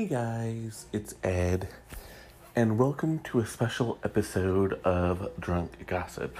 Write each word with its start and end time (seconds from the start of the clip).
Hey 0.00 0.06
guys, 0.06 0.86
it's 0.94 1.14
Ed, 1.22 1.68
and 2.56 2.78
welcome 2.78 3.18
to 3.18 3.38
a 3.38 3.44
special 3.44 3.98
episode 4.02 4.80
of 4.82 5.30
Drunk 5.38 5.86
Gossip. 5.86 6.38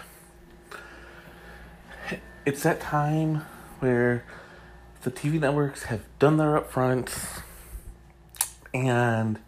It's 2.46 2.62
that 2.62 2.80
time 2.80 3.42
where 3.80 4.24
the 5.02 5.10
TV 5.10 5.38
networks 5.38 5.82
have 5.82 6.00
done 6.18 6.38
their 6.38 6.58
upfronts, 6.58 7.42
and 8.73 9.38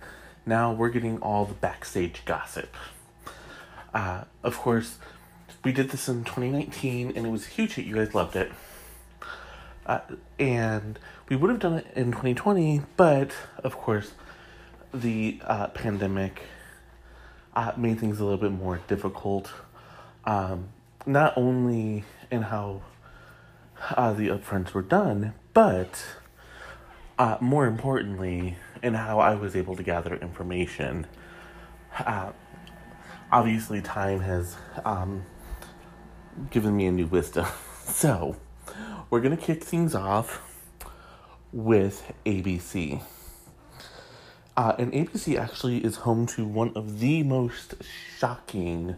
now 0.45 0.75
we're 0.75 0.91
getting 0.91 1.19
all 1.23 1.47
the 1.47 1.55
backstage 1.55 2.23
gossip. 2.27 2.77
Uh, 3.95 4.25
of 4.43 4.59
course, 4.59 4.99
we 5.65 5.73
did 5.73 5.89
this 5.89 6.07
in 6.07 6.25
2019, 6.25 7.15
and 7.17 7.27
it 7.27 7.31
was 7.31 7.47
huge 7.47 7.77
hit. 7.77 7.87
You 7.87 7.95
guys 7.95 8.15
loved 8.15 8.37
it. 8.37 8.53
Uh, 9.87 10.01
and 10.39 10.99
we 11.33 11.37
would 11.37 11.49
have 11.49 11.61
done 11.61 11.79
it 11.79 11.87
in 11.97 12.11
2020, 12.11 12.83
but 12.99 13.33
of 13.65 13.79
course, 13.79 14.13
the 14.93 15.41
uh, 15.45 15.69
pandemic 15.69 16.43
uh, 17.57 17.73
made 17.75 17.99
things 17.99 18.21
a 18.21 18.23
little 18.23 18.39
bit 18.39 18.53
more 18.53 18.83
difficult. 18.87 19.51
Um, 20.27 20.69
not 21.07 21.33
only 21.39 22.05
in 22.31 22.43
how 22.43 22.83
uh, 23.97 24.13
the 24.13 24.29
upfronts 24.29 24.75
were 24.75 24.83
done, 24.83 25.33
but 25.55 26.05
uh, 27.19 27.39
more 27.41 27.67
importantly, 27.67 28.59
in 28.83 28.93
how 28.93 29.19
I 29.19 29.35
was 29.35 29.57
able 29.57 29.75
to 29.77 29.83
gather 29.83 30.15
information. 30.17 31.07
Uh, 31.99 32.33
obviously, 33.31 33.81
time 33.81 34.21
has 34.21 34.55
um, 34.85 35.25
given 36.51 36.77
me 36.77 36.85
a 36.85 36.93
new 36.93 37.07
wisdom. 37.07 37.47
so, 37.87 38.37
we're 39.09 39.21
going 39.21 39.35
to 39.35 39.43
kick 39.43 39.65
things 39.65 39.95
off 39.95 40.52
with 41.53 42.13
ABC. 42.25 43.03
Uh, 44.57 44.75
and 44.79 44.93
ABC 44.93 45.39
actually 45.39 45.79
is 45.79 45.97
home 45.97 46.27
to 46.27 46.45
one 46.45 46.73
of 46.75 47.01
the 47.01 47.23
most 47.23 47.75
shocking 48.19 48.97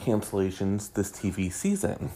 cancellations 0.00 0.92
this 0.92 1.10
TV 1.10 1.52
season. 1.52 2.10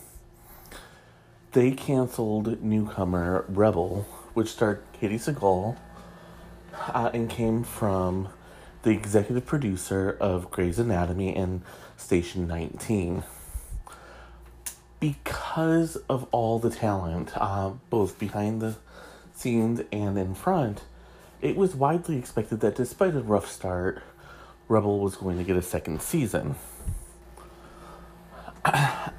They 1.52 1.72
canceled 1.72 2.62
newcomer 2.62 3.44
Rebel, 3.48 4.06
which 4.34 4.48
starred 4.48 4.82
Katey 4.92 5.14
Sagal 5.16 5.76
uh, 6.88 7.10
and 7.12 7.28
came 7.28 7.64
from 7.64 8.28
the 8.82 8.90
executive 8.90 9.46
producer 9.46 10.16
of 10.20 10.50
Grey's 10.50 10.78
Anatomy 10.78 11.34
and 11.34 11.62
Station 11.96 12.46
19 12.46 13.24
because 15.00 15.96
of 16.08 16.26
all 16.30 16.58
the 16.58 16.70
talent, 16.70 17.32
uh, 17.34 17.70
both 17.88 18.18
behind 18.18 18.60
the 18.60 18.76
scenes 19.40 19.80
and 19.90 20.18
in 20.18 20.34
front, 20.34 20.84
it 21.40 21.56
was 21.56 21.74
widely 21.74 22.18
expected 22.18 22.60
that 22.60 22.76
despite 22.76 23.14
a 23.14 23.20
rough 23.20 23.50
start, 23.50 24.02
Rebel 24.68 25.00
was 25.00 25.16
going 25.16 25.38
to 25.38 25.44
get 25.44 25.56
a 25.56 25.62
second 25.62 26.02
season. 26.02 26.56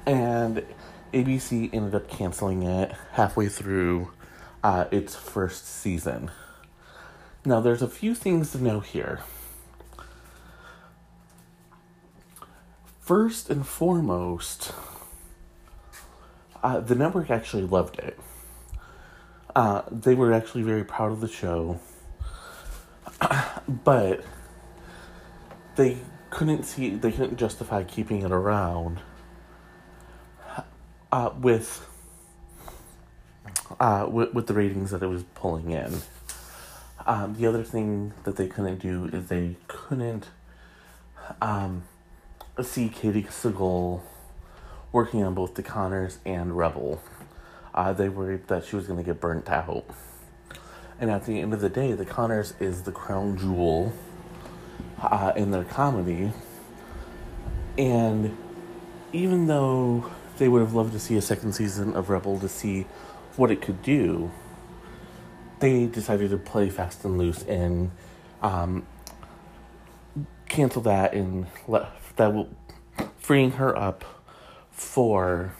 and 0.06 0.64
ABC 1.12 1.70
ended 1.72 1.94
up 1.94 2.08
canceling 2.08 2.62
it 2.62 2.92
halfway 3.12 3.48
through 3.48 4.12
uh, 4.62 4.86
its 4.90 5.14
first 5.14 5.66
season. 5.66 6.30
Now, 7.44 7.60
there's 7.60 7.82
a 7.82 7.88
few 7.88 8.14
things 8.14 8.52
to 8.52 8.62
know 8.62 8.80
here. 8.80 9.20
First 13.00 13.50
and 13.50 13.66
foremost, 13.66 14.72
uh, 16.62 16.78
the 16.78 16.94
network 16.94 17.30
actually 17.30 17.64
loved 17.64 17.98
it. 17.98 18.18
Uh, 19.54 19.82
they 19.90 20.14
were 20.14 20.32
actually 20.32 20.62
very 20.62 20.84
proud 20.84 21.12
of 21.12 21.20
the 21.20 21.28
show, 21.28 21.78
but 23.68 24.24
they 25.76 25.98
couldn't 26.30 26.64
see 26.64 26.90
they 26.90 27.12
couldn't 27.12 27.36
justify 27.36 27.84
keeping 27.84 28.22
it 28.22 28.32
around 28.32 29.00
uh, 31.12 31.30
with, 31.38 31.86
uh, 33.78 34.06
with 34.08 34.32
with 34.32 34.46
the 34.46 34.54
ratings 34.54 34.90
that 34.90 35.02
it 35.02 35.08
was 35.08 35.24
pulling 35.34 35.70
in. 35.70 36.00
Um, 37.06 37.34
the 37.34 37.46
other 37.46 37.64
thing 37.64 38.14
that 38.24 38.36
they 38.36 38.46
couldn't 38.46 38.78
do 38.78 39.06
is 39.12 39.26
they 39.28 39.56
couldn't 39.68 40.28
um, 41.40 41.82
see 42.62 42.88
Katey 42.88 43.26
Sagal 43.26 44.00
working 44.92 45.22
on 45.22 45.34
both 45.34 45.54
the 45.54 45.62
Conners 45.62 46.18
and 46.24 46.56
Rebel. 46.56 47.02
Uh, 47.74 47.92
they 47.92 48.08
worried 48.08 48.46
that 48.48 48.64
she 48.64 48.76
was 48.76 48.86
going 48.86 48.98
to 48.98 49.04
get 49.04 49.20
burnt 49.20 49.48
out. 49.48 49.84
And 51.00 51.10
at 51.10 51.24
the 51.24 51.40
end 51.40 51.54
of 51.54 51.60
the 51.60 51.68
day, 51.68 51.92
the 51.92 52.04
Conners 52.04 52.54
is 52.60 52.82
the 52.82 52.92
crown 52.92 53.36
jewel 53.36 53.92
uh, 55.00 55.32
in 55.34 55.50
their 55.50 55.64
comedy. 55.64 56.32
And 57.76 58.36
even 59.12 59.46
though 59.46 60.10
they 60.38 60.48
would 60.48 60.60
have 60.60 60.74
loved 60.74 60.92
to 60.92 61.00
see 61.00 61.16
a 61.16 61.22
second 61.22 61.54
season 61.54 61.94
of 61.94 62.10
Rebel 62.10 62.38
to 62.40 62.48
see 62.48 62.86
what 63.36 63.50
it 63.50 63.62
could 63.62 63.82
do, 63.82 64.30
they 65.60 65.86
decided 65.86 66.30
to 66.30 66.36
play 66.36 66.68
fast 66.68 67.04
and 67.04 67.18
loose 67.18 67.42
and 67.44 67.90
um, 68.42 68.86
cancel 70.48 70.82
that 70.82 71.14
and 71.14 71.46
let 71.66 71.88
that 72.16 72.34
will 72.34 72.48
freeing 73.18 73.52
her 73.52 73.76
up 73.78 74.04
for 74.70 75.54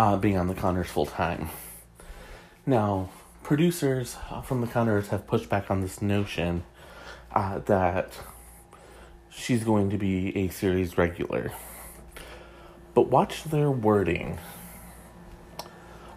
uh, 0.00 0.16
being 0.16 0.38
on 0.38 0.46
the 0.46 0.54
Conners 0.54 0.86
full 0.86 1.04
time. 1.04 1.50
Now, 2.64 3.10
producers 3.42 4.16
from 4.44 4.62
the 4.62 4.66
Conners 4.66 5.08
have 5.08 5.26
pushed 5.26 5.50
back 5.50 5.70
on 5.70 5.82
this 5.82 6.00
notion 6.00 6.64
uh, 7.34 7.58
that 7.58 8.18
she's 9.30 9.62
going 9.62 9.90
to 9.90 9.98
be 9.98 10.34
a 10.34 10.48
series 10.48 10.96
regular. 10.96 11.52
But 12.94 13.08
watch 13.08 13.44
their 13.44 13.70
wording. 13.70 14.38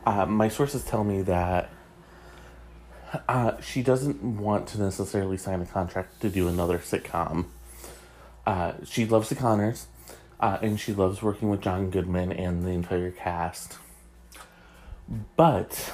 Uh, 0.06 0.28
my 0.28 0.48
sources 0.48 0.86
tell 0.86 1.04
me 1.04 1.22
that 1.24 1.70
uh, 3.28 3.60
she 3.60 3.84
doesn't 3.84 4.24
want 4.24 4.66
to 4.70 4.80
necessarily 4.80 5.36
sign 5.36 5.60
a 5.60 5.66
contract 5.66 6.22
to 6.22 6.30
do 6.30 6.48
another 6.48 6.78
sitcom. 6.78 7.48
Uh, 8.48 8.76
she 8.86 9.06
loves 9.06 9.28
the 9.28 9.36
Conners. 9.36 9.88
Uh, 10.44 10.60
and 10.62 10.78
she 10.78 10.92
loves 10.92 11.22
working 11.22 11.48
with 11.48 11.62
John 11.62 11.90
Goodman 11.90 12.34
and 12.34 12.66
the 12.66 12.72
entire 12.72 13.12
cast. 13.12 13.78
But 15.38 15.94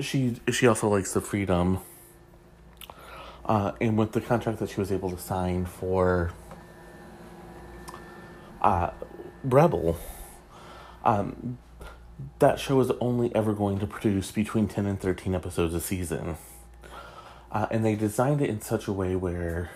she 0.00 0.40
she 0.50 0.66
also 0.66 0.88
likes 0.88 1.12
the 1.12 1.20
freedom. 1.20 1.78
Uh, 3.44 3.70
and 3.80 3.96
with 3.96 4.10
the 4.10 4.20
contract 4.20 4.58
that 4.58 4.70
she 4.70 4.80
was 4.80 4.90
able 4.90 5.08
to 5.08 5.16
sign 5.16 5.66
for 5.66 6.32
uh, 8.60 8.90
Rebel, 9.44 9.96
um, 11.04 11.58
that 12.40 12.58
show 12.58 12.80
is 12.80 12.90
only 13.00 13.32
ever 13.36 13.52
going 13.52 13.78
to 13.78 13.86
produce 13.86 14.32
between 14.32 14.66
10 14.66 14.84
and 14.84 15.00
13 15.00 15.32
episodes 15.32 15.74
a 15.74 15.80
season. 15.80 16.38
Uh, 17.52 17.66
and 17.70 17.84
they 17.84 17.94
designed 17.94 18.42
it 18.42 18.50
in 18.50 18.60
such 18.60 18.88
a 18.88 18.92
way 18.92 19.14
where 19.14 19.70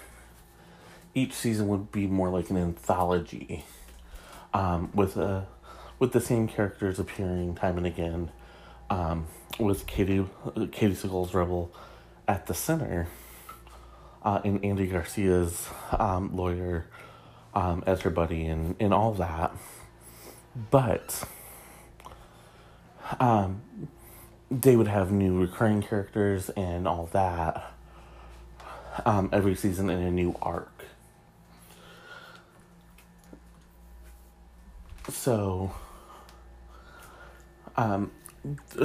each 1.15 1.33
season 1.33 1.69
would 1.69 1.91
be 1.93 2.07
more 2.07 2.29
like 2.29 2.51
an 2.51 2.57
anthology, 2.57 3.65
um, 4.53 4.91
with 4.95 5.17
a 5.17 5.47
with 5.99 6.13
the 6.13 6.21
same 6.21 6.47
characters 6.47 6.99
appearing 6.99 7.55
time 7.55 7.77
and 7.77 7.87
again, 7.87 8.31
um, 8.91 9.27
with 9.59 9.87
Katey 9.87 10.29
Katey 10.55 10.97
Sagal's 10.97 11.35
Rebel 11.35 11.73
at 12.27 12.47
the 12.47 12.55
center, 12.55 13.09
uh, 14.23 14.41
and 14.45 14.65
Andy 14.65 14.87
Garcia's 14.87 15.69
um, 15.99 16.37
lawyer 16.37 16.87
um, 17.55 17.83
as 17.87 18.03
her 18.03 18.11
buddy, 18.11 18.47
and 18.47 18.77
and 18.79 18.95
all 18.95 19.13
that, 19.15 19.53
but 20.71 21.25
um, 23.21 23.63
they 24.51 24.77
would 24.77 24.89
have 24.89 25.11
new 25.13 25.41
recurring 25.41 25.83
characters 25.83 26.51
and 26.51 26.87
all 26.87 27.09
that. 27.13 27.73
Um, 29.07 29.29
every 29.33 29.55
season 29.55 29.91
in 29.91 30.01
a 30.03 30.11
new 30.11 30.35
arc. 30.43 30.78
So, 35.11 35.73
um, 37.77 38.11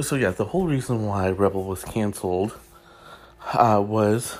so 0.00 0.16
yeah, 0.16 0.30
the 0.30 0.46
whole 0.46 0.66
reason 0.66 1.04
why 1.04 1.30
Rebel 1.30 1.64
was 1.64 1.84
canceled 1.84 2.58
uh, 3.52 3.82
was 3.86 4.38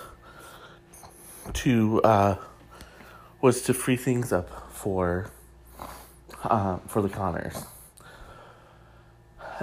to 1.53 2.03
uh, 2.03 2.37
was 3.41 3.63
to 3.63 3.75
free 3.75 3.97
things 3.97 4.33
up 4.33 4.73
for 4.73 5.31
uh, 6.43 6.79
for 6.87 7.03
the 7.03 7.09
Conners. 7.09 7.67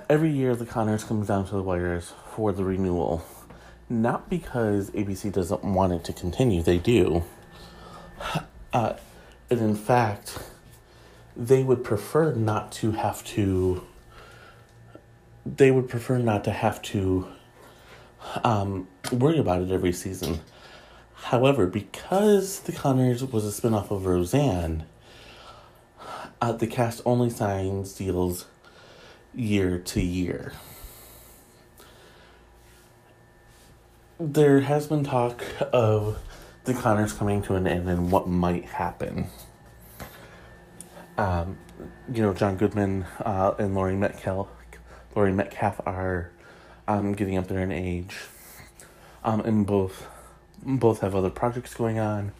Every 0.09 0.29
year, 0.31 0.55
the 0.55 0.65
Conners 0.65 1.03
comes 1.03 1.27
down 1.27 1.47
to 1.47 1.55
the 1.55 1.63
wires 1.63 2.13
for 2.35 2.53
the 2.53 2.63
renewal, 2.63 3.25
not 3.89 4.29
because 4.29 4.91
ABC 4.91 5.31
doesn't 5.33 5.63
want 5.63 5.93
it 5.93 6.03
to 6.05 6.13
continue; 6.13 6.61
they 6.61 6.77
do. 6.77 7.23
Uh, 8.73 8.93
and 9.49 9.59
in 9.59 9.75
fact, 9.75 10.37
they 11.41 11.63
would 11.63 11.83
prefer 11.83 12.33
not 12.33 12.71
to 12.71 12.91
have 12.91 13.23
to 13.23 13.83
they 15.43 15.71
would 15.71 15.89
prefer 15.89 16.19
not 16.19 16.43
to 16.43 16.51
have 16.51 16.79
to 16.83 17.27
um, 18.43 18.87
worry 19.11 19.39
about 19.39 19.63
it 19.63 19.71
every 19.71 19.91
season. 19.91 20.39
However, 21.15 21.65
because 21.65 22.59
The 22.59 22.71
Conners 22.71 23.23
was 23.23 23.43
a 23.43 23.61
spinoff 23.61 23.89
of 23.89 24.05
Roseanne, 24.05 24.83
uh, 26.39 26.51
the 26.51 26.67
cast 26.67 27.01
only 27.05 27.31
signs 27.31 27.93
deals 27.93 28.45
year 29.33 29.79
to 29.79 29.99
year. 29.99 30.53
There 34.19 34.59
has 34.59 34.85
been 34.85 35.03
talk 35.03 35.43
of 35.73 36.19
The 36.65 36.73
Conners 36.73 37.17
coming 37.17 37.41
to 37.43 37.55
an 37.55 37.65
end 37.65 37.89
and 37.89 38.11
what 38.11 38.27
might 38.27 38.65
happen. 38.65 39.25
Um, 41.17 41.57
you 42.11 42.21
know, 42.21 42.33
John 42.33 42.57
Goodman 42.57 43.05
uh, 43.19 43.53
and 43.59 43.75
Laurie 43.75 43.95
Metcalf, 43.95 44.47
Laurie 45.15 45.33
Metcalf 45.33 45.81
are 45.85 46.31
um, 46.87 47.13
getting 47.13 47.37
up 47.37 47.47
there 47.47 47.61
in 47.61 47.71
age, 47.71 48.17
um, 49.23 49.41
and 49.41 49.65
both 49.65 50.07
both 50.63 51.01
have 51.01 51.15
other 51.15 51.29
projects 51.29 51.73
going 51.73 51.99
on. 51.99 52.31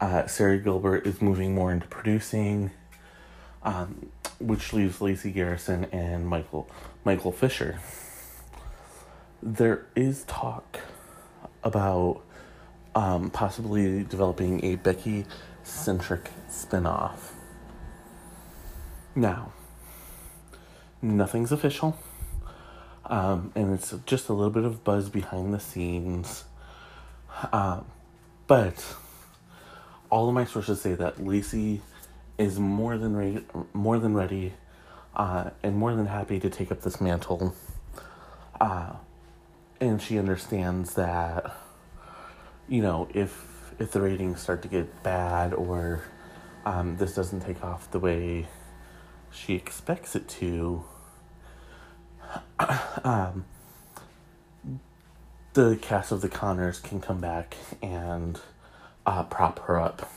Uh, 0.00 0.26
Sara 0.26 0.58
Gilbert 0.58 1.06
is 1.06 1.20
moving 1.20 1.54
more 1.54 1.72
into 1.72 1.86
producing, 1.86 2.70
um, 3.62 4.10
which 4.38 4.72
leaves 4.72 5.00
Lecy 5.00 5.32
Goranson 5.32 5.88
and 5.92 6.26
Michael 6.26 6.70
Michael 7.04 7.32
Fisher. 7.32 7.80
There 9.42 9.86
is 9.94 10.24
talk 10.24 10.80
about 11.62 12.22
um, 12.94 13.30
possibly 13.30 14.02
developing 14.04 14.64
a 14.64 14.76
Becky 14.76 15.26
centric 15.62 16.30
spinoff. 16.50 17.37
Now, 19.18 19.50
nothing's 21.02 21.50
official, 21.50 21.98
um, 23.04 23.50
and 23.56 23.74
it's 23.74 23.92
just 24.06 24.28
a 24.28 24.32
little 24.32 24.52
bit 24.52 24.62
of 24.62 24.84
buzz 24.84 25.08
behind 25.08 25.52
the 25.52 25.58
scenes. 25.58 26.44
Um, 27.52 27.86
but 28.46 28.94
all 30.08 30.28
of 30.28 30.34
my 30.34 30.44
sources 30.44 30.80
say 30.80 30.94
that 30.94 31.20
Lecy 31.20 31.80
is 32.38 32.60
more 32.60 32.96
than 32.96 33.16
ready, 33.16 33.44
more 33.72 33.98
than 33.98 34.14
ready, 34.14 34.52
uh, 35.16 35.50
and 35.64 35.74
more 35.74 35.96
than 35.96 36.06
happy 36.06 36.38
to 36.38 36.48
take 36.48 36.70
up 36.70 36.82
this 36.82 37.00
mantle. 37.00 37.56
Uh, 38.60 38.92
and 39.80 40.00
she 40.00 40.16
understands 40.16 40.94
that, 40.94 41.56
you 42.68 42.82
know, 42.82 43.08
if 43.12 43.72
if 43.80 43.90
the 43.90 44.00
ratings 44.00 44.40
start 44.40 44.62
to 44.62 44.68
get 44.68 45.02
bad 45.02 45.54
or 45.54 46.04
um, 46.64 46.96
this 46.98 47.16
doesn't 47.16 47.40
take 47.40 47.64
off 47.64 47.90
the 47.90 47.98
way 47.98 48.46
she 49.30 49.54
expects 49.54 50.14
it 50.16 50.28
to, 50.28 50.84
um, 53.04 53.44
the 55.54 55.76
cast 55.80 56.12
of 56.12 56.20
the 56.20 56.28
Conners 56.28 56.78
can 56.82 57.00
come 57.00 57.20
back 57.20 57.56
and 57.82 58.40
uh, 59.06 59.24
prop 59.24 59.58
her 59.60 59.78
up. 59.80 60.10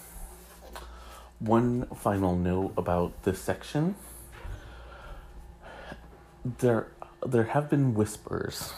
One 1.39 1.85
final 1.95 2.35
note 2.35 2.73
about 2.77 3.23
this 3.23 3.41
section. 3.41 3.95
There, 6.43 6.91
there 7.25 7.45
have 7.45 7.69
been 7.69 7.93
whispers, 7.93 8.73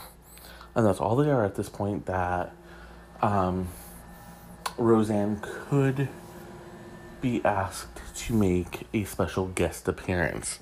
and 0.76 0.86
that's 0.86 1.00
all 1.00 1.16
they 1.16 1.30
are 1.30 1.44
at 1.44 1.56
this 1.56 1.70
point. 1.70 2.06
That 2.06 2.54
um, 3.22 3.68
Roseanne 4.78 5.40
could 5.42 6.10
be 7.24 7.44
asked 7.46 8.02
to 8.14 8.34
make 8.34 8.86
a 8.94 9.06
special 9.06 9.48
guest 9.48 9.88
appearance. 9.88 10.60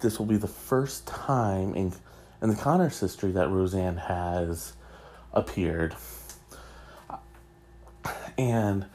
This 0.00 0.18
will 0.18 0.24
be 0.24 0.38
the 0.38 0.48
first 0.48 1.06
time 1.06 1.74
in 1.74 1.92
in 2.40 2.48
the 2.48 2.56
Conners 2.56 2.98
history 2.98 3.32
that 3.32 3.50
Roseanne 3.50 3.98
has 3.98 4.72
appeared. 5.34 5.94
And 8.38 8.86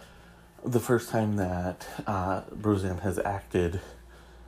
the 0.63 0.79
first 0.79 1.11
time 1.11 1.35
that 1.35 1.85
uh, 2.07 2.41
Roseanne 2.49 2.97
has 2.97 3.19
acted, 3.19 3.81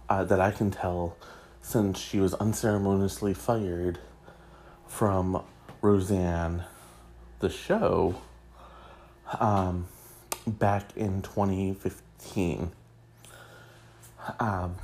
uh, 0.09 0.23
that 0.23 0.41
I 0.41 0.49
can 0.49 0.71
tell, 0.71 1.15
since 1.61 1.99
she 1.99 2.19
was 2.19 2.33
unceremoniously 2.33 3.35
fired 3.35 3.99
from 4.87 5.43
Roseanne, 5.83 6.63
the 7.37 7.51
show, 7.51 8.15
um, 9.39 9.87
back 10.47 10.97
in 10.97 11.21
2015. 11.21 12.06
Um, 14.39 14.75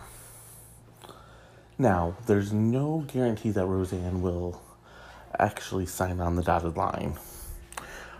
now, 1.78 2.16
there's 2.28 2.54
no 2.54 3.06
guarantee 3.08 3.52
that 3.52 3.66
Roseanne 3.66 4.22
will 4.22 4.62
actually 5.38 5.86
sign 5.86 6.20
on 6.20 6.36
the 6.36 6.44
dotted 6.44 6.78
line 6.78 7.18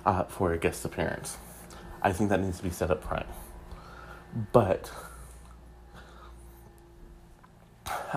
uh, 0.06 0.24
for 0.26 0.54
a 0.54 0.58
guest 0.58 0.86
appearance. 0.86 1.38
I 2.02 2.12
think 2.12 2.30
that 2.30 2.42
needs 2.42 2.58
to 2.58 2.64
be 2.64 2.70
set 2.70 2.92
up 2.92 3.04
front. 3.04 3.26
But 4.52 4.92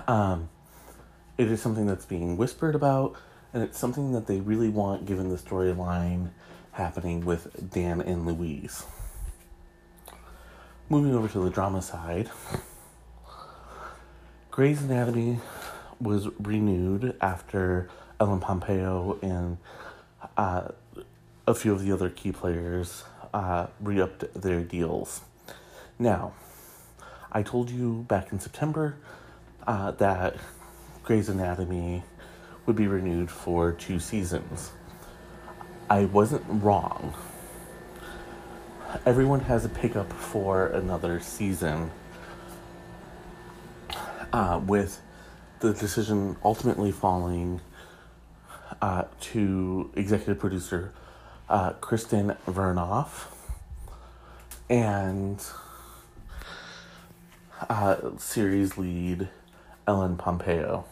um, 0.07 0.49
it 1.39 1.51
is 1.51 1.61
something 1.61 1.87
that's 1.87 2.07
being 2.07 2.37
whispered 2.37 2.75
about, 2.75 3.17
and 3.53 3.63
it's 3.63 3.79
something 3.79 4.13
that 4.13 4.27
they 4.27 4.41
really 4.41 4.69
want 4.69 5.07
given 5.07 5.29
the 5.29 5.37
storyline 5.37 6.31
happening 6.73 7.25
with 7.25 7.71
Dan 7.73 8.01
and 8.01 8.27
Louise. 8.27 8.85
Moving 10.89 11.17
over 11.17 11.27
to 11.27 11.41
the 11.41 11.51
drama 11.51 11.83
side, 11.83 12.31
Grey's 14.53 14.81
Anatomy 14.81 15.41
was 16.01 16.29
renewed 16.39 17.17
after 17.21 17.89
Ellen 18.21 18.39
Pompeo 18.39 19.19
and 19.21 19.59
uh, 20.37 20.69
a 21.45 21.55
few 21.55 21.73
of 21.73 21.85
the 21.85 21.91
other 21.91 22.09
key 22.09 22.31
players 22.31 23.03
uh, 23.35 23.67
re 23.81 24.01
upped 24.01 24.33
their 24.41 24.63
deals. 24.63 25.23
Now, 25.99 26.35
I 27.33 27.43
told 27.43 27.69
you 27.69 28.05
back 28.07 28.31
in 28.31 28.39
September 28.39 28.95
uh, 29.67 29.91
that 29.91 30.37
Grey's 31.03 31.29
Anatomy 31.29 32.05
would 32.65 32.77
be 32.77 32.87
renewed 32.87 33.29
for 33.29 33.73
two 33.73 33.99
seasons. 33.99 34.71
I 35.91 36.05
wasn't 36.05 36.45
wrong. 36.49 37.13
Everyone 39.05 39.41
has 39.41 39.65
a 39.65 39.69
pickup 39.69 40.13
for 40.13 40.67
another 40.67 41.21
season, 41.21 41.91
uh, 44.33 44.61
with 44.65 45.03
the 45.61 45.73
decision 45.73 46.37
ultimately 46.45 46.93
falling 46.93 47.61
uh, 48.81 49.05
to 49.21 49.91
executive 49.97 50.39
producer 50.39 50.93
uh, 51.49 51.73
Kristen 51.75 52.37
Vernoff 52.47 53.27
and 54.69 55.45
uh, 57.69 57.97
series 58.19 58.77
lead 58.79 59.29
Ellen 59.87 60.17
Pompeo. 60.17 60.85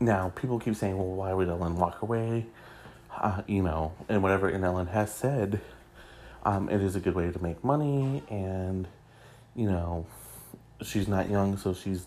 Now, 0.00 0.32
people 0.34 0.58
keep 0.58 0.74
saying, 0.74 0.96
well, 0.96 1.06
why 1.06 1.32
would 1.32 1.48
Ellen 1.48 1.76
walk 1.76 2.02
away? 2.02 2.46
Uh, 3.20 3.42
you 3.46 3.62
know, 3.62 3.92
and 4.08 4.22
whatever, 4.22 4.50
Ellen 4.50 4.88
has 4.88 5.14
said, 5.14 5.60
um, 6.44 6.68
it 6.68 6.82
is 6.82 6.94
a 6.96 7.00
good 7.00 7.14
way 7.14 7.30
to 7.30 7.42
make 7.42 7.64
money, 7.64 8.22
and, 8.28 8.86
you 9.54 9.70
know, 9.70 10.06
she's 10.82 11.08
not 11.08 11.30
young, 11.30 11.56
so 11.56 11.72
she's 11.72 12.06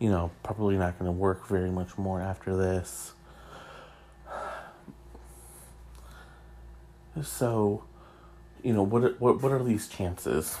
you 0.00 0.08
know, 0.08 0.30
probably 0.42 0.76
not 0.76 0.98
going 0.98 1.06
to 1.06 1.12
work 1.12 1.46
very 1.46 1.70
much 1.70 1.96
more 1.98 2.20
after 2.20 2.56
this. 2.56 3.12
So, 7.22 7.84
you 8.62 8.72
know, 8.72 8.82
what 8.82 9.20
what 9.20 9.42
what 9.42 9.52
are 9.52 9.62
these 9.62 9.88
chances? 9.88 10.56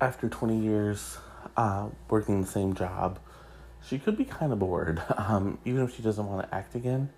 After 0.00 0.28
20 0.28 0.58
years 0.58 1.18
uh, 1.56 1.88
working 2.08 2.40
the 2.40 2.46
same 2.46 2.74
job, 2.74 3.18
she 3.88 3.98
could 3.98 4.16
be 4.16 4.24
kind 4.24 4.52
of 4.52 4.58
bored. 4.58 5.02
Um, 5.18 5.58
even 5.66 5.82
if 5.82 5.94
she 5.94 6.02
doesn't 6.02 6.26
want 6.26 6.48
to 6.48 6.54
act 6.54 6.74
again, 6.74 7.10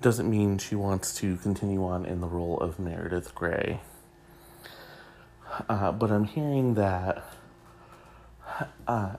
doesn't 0.00 0.28
mean 0.28 0.56
she 0.56 0.74
wants 0.74 1.14
to 1.16 1.36
continue 1.36 1.84
on 1.84 2.06
in 2.06 2.20
the 2.20 2.26
role 2.26 2.58
of 2.58 2.78
Meredith 2.78 3.34
Grey. 3.34 3.80
Uh, 5.68 5.92
but 5.92 6.10
I'm 6.10 6.24
hearing 6.24 6.74
that 6.74 7.24
uh, 8.88 9.16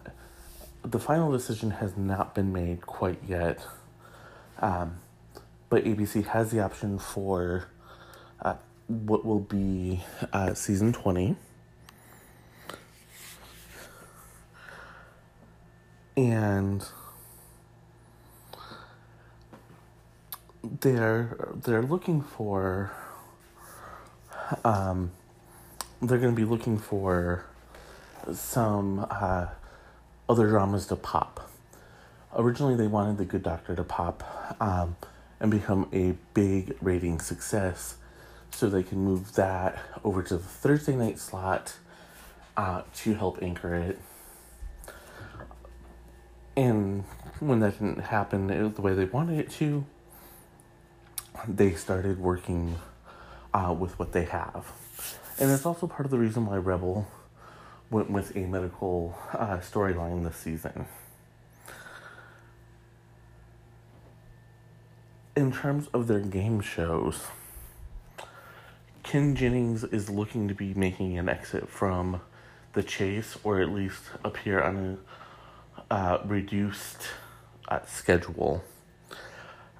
the 0.84 1.00
final 1.00 1.32
decision 1.32 1.72
has 1.72 1.96
not 1.96 2.34
been 2.34 2.52
made 2.52 2.82
quite 2.88 3.20
yet, 3.28 3.66
um, 4.60 4.98
but 5.70 5.84
ABC 5.84 6.26
has 6.26 6.50
the 6.52 6.60
option 6.60 6.98
for 6.98 7.68
uh, 8.42 8.56
what 8.88 9.26
will 9.26 9.40
be 9.40 10.04
uh, 10.34 10.54
season 10.54 10.92
20. 10.92 11.36
And 16.18 16.84
they're 20.82 21.38
they're 21.64 21.82
looking 21.84 22.22
for 22.22 22.92
um, 24.64 25.12
they're 26.02 26.18
going 26.18 26.34
to 26.34 26.36
be 26.36 26.46
looking 26.46 26.78
for 26.78 27.46
some 28.34 29.06
uh, 29.10 29.48
other 30.28 30.48
dramas 30.48 30.86
to 30.88 30.96
pop. 30.96 31.50
originally 32.36 32.76
they 32.76 32.88
wanted 32.88 33.18
The 33.18 33.26
Good 33.26 33.44
Doctor 33.44 33.76
to 33.76 33.84
pop 33.84 34.24
um, 34.62 34.96
and 35.40 35.52
become 35.52 35.88
a 35.94 36.16
big 36.34 36.76
rating 36.82 37.20
success 37.20 37.96
so 38.52 38.70
they 38.70 38.84
can 38.84 39.00
move 39.00 39.34
that 39.36 39.78
over 40.04 40.24
to 40.24 40.38
the 40.38 40.44
Thursday 40.44 40.96
night 40.96 41.20
slot 41.20 41.76
uh, 42.56 42.82
to 42.96 43.14
help 43.14 43.42
anchor 43.42 43.76
it. 43.76 44.00
And 46.58 47.04
when 47.40 47.60
that 47.60 47.74
didn't 47.74 48.00
happen 48.00 48.48
the 48.48 48.82
way 48.82 48.96
they 48.96 49.06
wanted 49.06 49.40
it 49.40 49.52
to, 49.52 49.86
they 51.48 51.74
started 51.74 52.20
working 52.20 52.80
uh, 53.54 53.76
with 53.78 53.98
what 54.00 54.12
they 54.12 54.26
have. 54.26 54.72
And 55.40 55.52
it's 55.52 55.68
also 55.68 55.86
part 55.86 56.06
of 56.06 56.12
the 56.12 56.18
reason 56.18 56.48
why 56.48 56.58
Rebel 56.58 57.08
went 57.92 58.10
with 58.10 58.36
a 58.36 58.40
medical 58.40 59.16
uh, 59.34 59.58
storyline 59.58 60.24
this 60.24 60.36
season. 60.36 60.88
In 65.36 65.52
terms 65.52 65.88
of 65.94 66.08
their 66.08 66.22
game 66.22 66.62
shows, 66.62 67.28
Ken 69.04 69.36
Jennings 69.36 69.84
is 69.84 70.10
looking 70.10 70.48
to 70.48 70.56
be 70.56 70.74
making 70.74 71.20
an 71.20 71.30
exit 71.30 71.70
from 71.70 72.20
the 72.74 72.82
chase, 72.82 73.38
or 73.44 73.62
at 73.62 73.70
least 73.70 74.06
appear 74.24 74.60
on 74.60 74.76
a 74.76 74.98
uh, 75.90 76.20
reduced 76.26 77.08
uh, 77.68 77.80
schedule. 77.86 78.64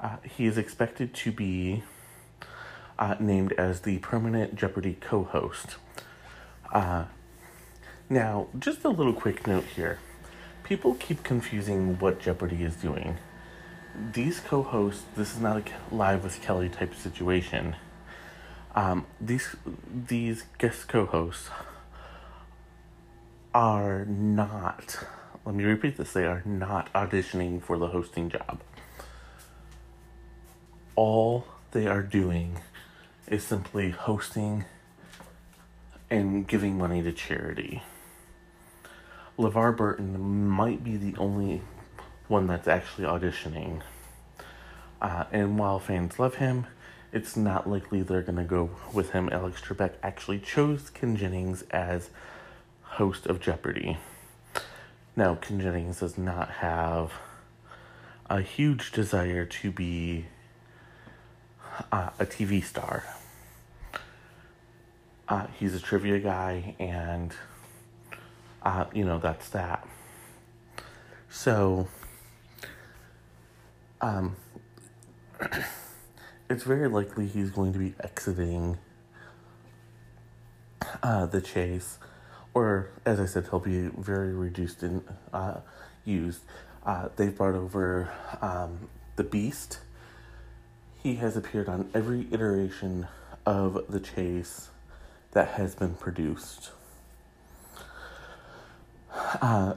Uh, 0.02 0.18
he 0.24 0.46
is 0.46 0.58
expected 0.58 1.14
to 1.14 1.32
be 1.32 1.84
uh, 3.00 3.16
named 3.20 3.54
as 3.54 3.82
the 3.82 3.98
permanent 4.00 4.56
Jeopardy 4.56 4.98
co 5.00 5.24
host. 5.24 5.78
Uh, 6.72 7.06
now, 8.10 8.48
just 8.58 8.84
a 8.84 8.90
little 8.90 9.14
quick 9.14 9.48
note 9.48 9.66
here. 9.76 10.00
People 10.64 10.96
keep 10.96 11.24
confusing 11.24 11.98
what 12.00 12.20
Jeopardy 12.20 12.64
is 12.64 12.76
doing. 12.76 13.18
These 14.14 14.40
co 14.40 14.64
hosts, 14.64 15.04
this 15.16 15.34
is 15.34 15.42
not 15.42 15.58
a 15.58 15.96
live 15.96 16.24
with 16.24 16.42
Kelly 16.42 16.70
type 16.70 16.94
situation. 16.94 17.76
Um, 18.76 19.08
these 19.20 19.56
these 19.92 20.44
guest 20.60 20.88
co 20.88 21.06
hosts 21.06 21.50
are 23.54 24.06
not, 24.06 25.00
let 25.48 25.56
me 25.56 25.64
repeat 25.64 25.96
this, 25.96 26.12
they 26.12 26.26
are 26.26 26.44
not 26.44 26.92
auditioning 26.92 27.64
for 27.64 27.78
the 27.78 27.88
hosting 27.88 28.30
job. 28.30 28.60
All 30.94 31.48
they 31.72 31.88
are 31.88 32.02
doing 32.02 32.60
is 33.28 33.46
simply 33.46 33.92
hosting 33.92 34.66
and 36.10 36.46
giving 36.46 36.78
money 36.78 37.02
to 37.02 37.14
charity. 37.14 37.82
LeVar 39.40 39.78
Burton 39.78 40.50
might 40.50 40.84
be 40.84 40.98
the 40.98 41.16
only 41.18 41.62
one 42.28 42.48
that's 42.48 42.68
actually 42.68 43.06
auditioning. 43.06 43.82
Uh, 45.02 45.24
and 45.32 45.58
while 45.58 45.80
fans 45.80 46.20
love 46.20 46.36
him, 46.36 46.68
it's 47.14 47.38
not 47.38 47.70
likely 47.70 48.02
they're 48.02 48.22
going 48.22 48.36
to 48.36 48.44
go 48.44 48.72
with 48.92 49.12
him. 49.12 49.30
Alex 49.32 49.62
Trebek 49.62 49.94
actually 50.04 50.40
chose 50.40 50.90
Ken 50.90 51.16
Jennings 51.16 51.64
as 51.72 52.10
host 52.82 53.26
of 53.28 53.40
Jeopardy. 53.40 53.98
Now, 55.18 55.34
Ken 55.34 55.60
Jennings 55.60 56.02
does 56.02 56.16
not 56.16 56.48
have 56.48 57.12
a 58.30 58.40
huge 58.40 58.92
desire 58.92 59.46
to 59.46 59.72
be 59.72 60.28
uh, 61.92 62.12
a 62.20 62.26
TV 62.28 62.64
star. 62.64 63.04
Uh, 65.28 65.48
he's 65.60 65.74
a 65.74 65.80
trivia 65.80 66.20
guy, 66.20 66.76
and 66.78 67.34
uh, 68.62 68.86
you 68.94 69.04
know 69.06 69.18
that's 69.18 69.50
that. 69.50 69.88
So, 71.32 71.88
um, 74.00 74.36
it's 76.48 76.64
very 76.64 76.90
likely 76.90 77.26
he's 77.26 77.50
going 77.50 77.74
to 77.74 77.80
be 77.80 77.96
exiting 78.02 78.78
uh, 81.02 81.26
the 81.26 81.42
chase, 81.42 81.98
or 82.58 82.90
as 83.06 83.20
I 83.20 83.26
said, 83.26 83.48
he'll 83.50 83.60
be 83.60 83.90
very 83.98 84.34
reduced 84.34 84.82
and 84.82 85.04
uh, 85.32 85.60
used. 86.06 86.42
Uh, 86.86 87.10
they've 87.16 87.36
brought 87.36 87.54
over 87.54 88.12
um, 88.42 88.90
the 89.16 89.24
Beast 89.24 89.80
he 91.04 91.16
has 91.16 91.38
appeared 91.38 91.70
on 91.70 91.90
every 91.94 92.28
iteration 92.32 93.08
of 93.46 93.86
the 93.90 94.00
chase 94.00 94.70
that 95.32 95.50
has 95.50 95.76
been 95.76 95.94
produced. 95.94 96.72
Uh, 99.14 99.76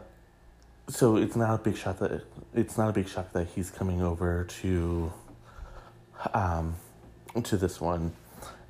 so 0.89 1.17
it's 1.17 1.37
not 1.37 1.55
a 1.55 1.63
big 1.63 1.77
shock 1.77 1.99
that 1.99 2.23
it's 2.55 2.77
not 2.77 2.89
a 2.89 2.93
big 2.93 3.09
shock 3.09 3.33
that 3.33 3.47
he's 3.49 3.71
coming 3.71 4.03
over 4.03 4.45
to 4.63 5.13
um, 6.35 6.75
to 7.45 7.57
this 7.57 7.81
one. 7.81 8.13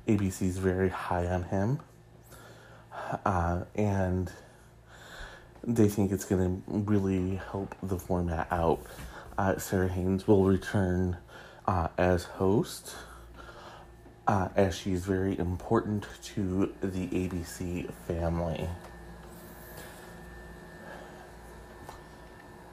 ABC's 0.07 0.57
very 0.57 0.89
high 0.89 1.25
on 1.27 1.43
him, 1.43 1.79
uh, 3.25 3.63
and 3.75 4.31
they 5.63 5.87
think 5.87 6.11
it's 6.11 6.25
going 6.25 6.63
to 6.65 6.71
really 6.71 7.35
help 7.51 7.75
the 7.83 7.97
format 7.97 8.47
out. 8.51 8.79
Uh, 9.37 9.57
Sara 9.57 9.87
Haines 9.87 10.27
will 10.27 10.43
return 10.43 11.17
uh, 11.67 11.87
as 11.97 12.23
host, 12.23 12.95
uh, 14.27 14.49
as 14.55 14.77
she's 14.77 15.05
very 15.05 15.37
important 15.37 16.07
to 16.23 16.73
the 16.81 17.07
ABC 17.07 17.91
family. 18.07 18.67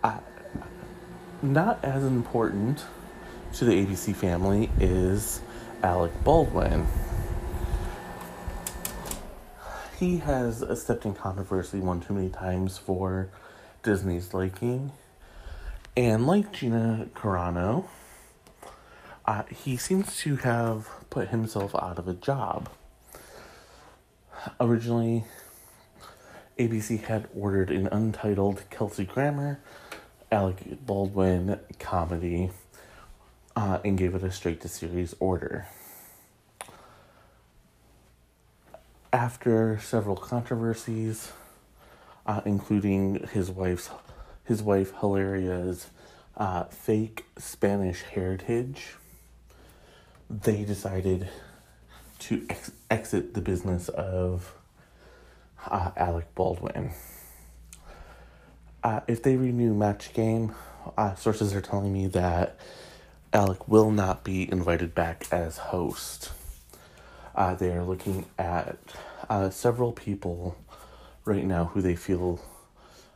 Uh, 0.02 0.18
not 1.42 1.84
as 1.84 2.04
important 2.04 2.84
to 3.54 3.64
the 3.64 3.72
ABC 3.72 4.14
family 4.14 4.70
is 4.80 5.40
Alec 5.82 6.12
Baldwin. 6.24 6.86
He 9.98 10.18
has 10.18 10.64
stepped 10.80 11.06
in 11.06 11.14
controversy 11.14 11.80
one 11.80 12.00
too 12.00 12.14
many 12.14 12.28
times 12.28 12.78
for 12.78 13.30
Disney's 13.82 14.32
liking. 14.32 14.92
And 15.96 16.24
like 16.24 16.52
Gina 16.52 17.08
Carano, 17.16 17.88
uh, 19.26 19.42
he 19.50 19.76
seems 19.76 20.16
to 20.18 20.36
have 20.36 20.88
put 21.10 21.30
himself 21.30 21.74
out 21.74 21.98
of 21.98 22.06
a 22.06 22.14
job. 22.14 22.68
Originally, 24.60 25.24
ABC 26.60 27.02
had 27.02 27.26
ordered 27.34 27.72
an 27.72 27.88
untitled 27.88 28.62
Kelsey 28.70 29.04
Grammer, 29.04 29.58
Alec 30.30 30.86
Baldwin 30.86 31.58
comedy, 31.80 32.50
uh, 33.56 33.80
and 33.84 33.98
gave 33.98 34.14
it 34.14 34.22
a 34.22 34.30
straight 34.30 34.60
to 34.60 34.68
series 34.68 35.16
order. 35.18 35.66
After 39.12 39.78
several 39.80 40.16
controversies, 40.16 41.32
uh, 42.26 42.42
including 42.44 43.26
his 43.32 43.50
wife's 43.50 43.88
his 44.44 44.62
wife 44.62 44.92
Hilaria's 45.00 45.86
uh, 46.36 46.64
fake 46.64 47.24
Spanish 47.38 48.02
heritage, 48.02 48.94
they 50.28 50.64
decided 50.64 51.28
to 52.20 52.46
ex- 52.50 52.72
exit 52.90 53.32
the 53.34 53.40
business 53.40 53.88
of 53.88 54.54
uh, 55.66 55.90
Alec 55.96 56.34
Baldwin. 56.34 56.92
Uh, 58.82 59.00
if 59.06 59.22
they 59.22 59.36
renew 59.36 59.74
Match 59.74 60.12
Game, 60.12 60.54
uh, 60.96 61.14
sources 61.14 61.54
are 61.54 61.60
telling 61.60 61.92
me 61.92 62.06
that 62.08 62.56
Alec 63.32 63.68
will 63.68 63.90
not 63.90 64.22
be 64.24 64.50
invited 64.50 64.94
back 64.94 65.26
as 65.30 65.58
host. 65.58 66.32
Uh, 67.38 67.54
they 67.54 67.70
are 67.70 67.84
looking 67.84 68.26
at 68.38 68.76
uh, 69.30 69.48
several 69.48 69.92
people 69.92 70.58
right 71.24 71.44
now 71.44 71.66
who 71.66 71.80
they 71.80 71.94
feel 71.94 72.38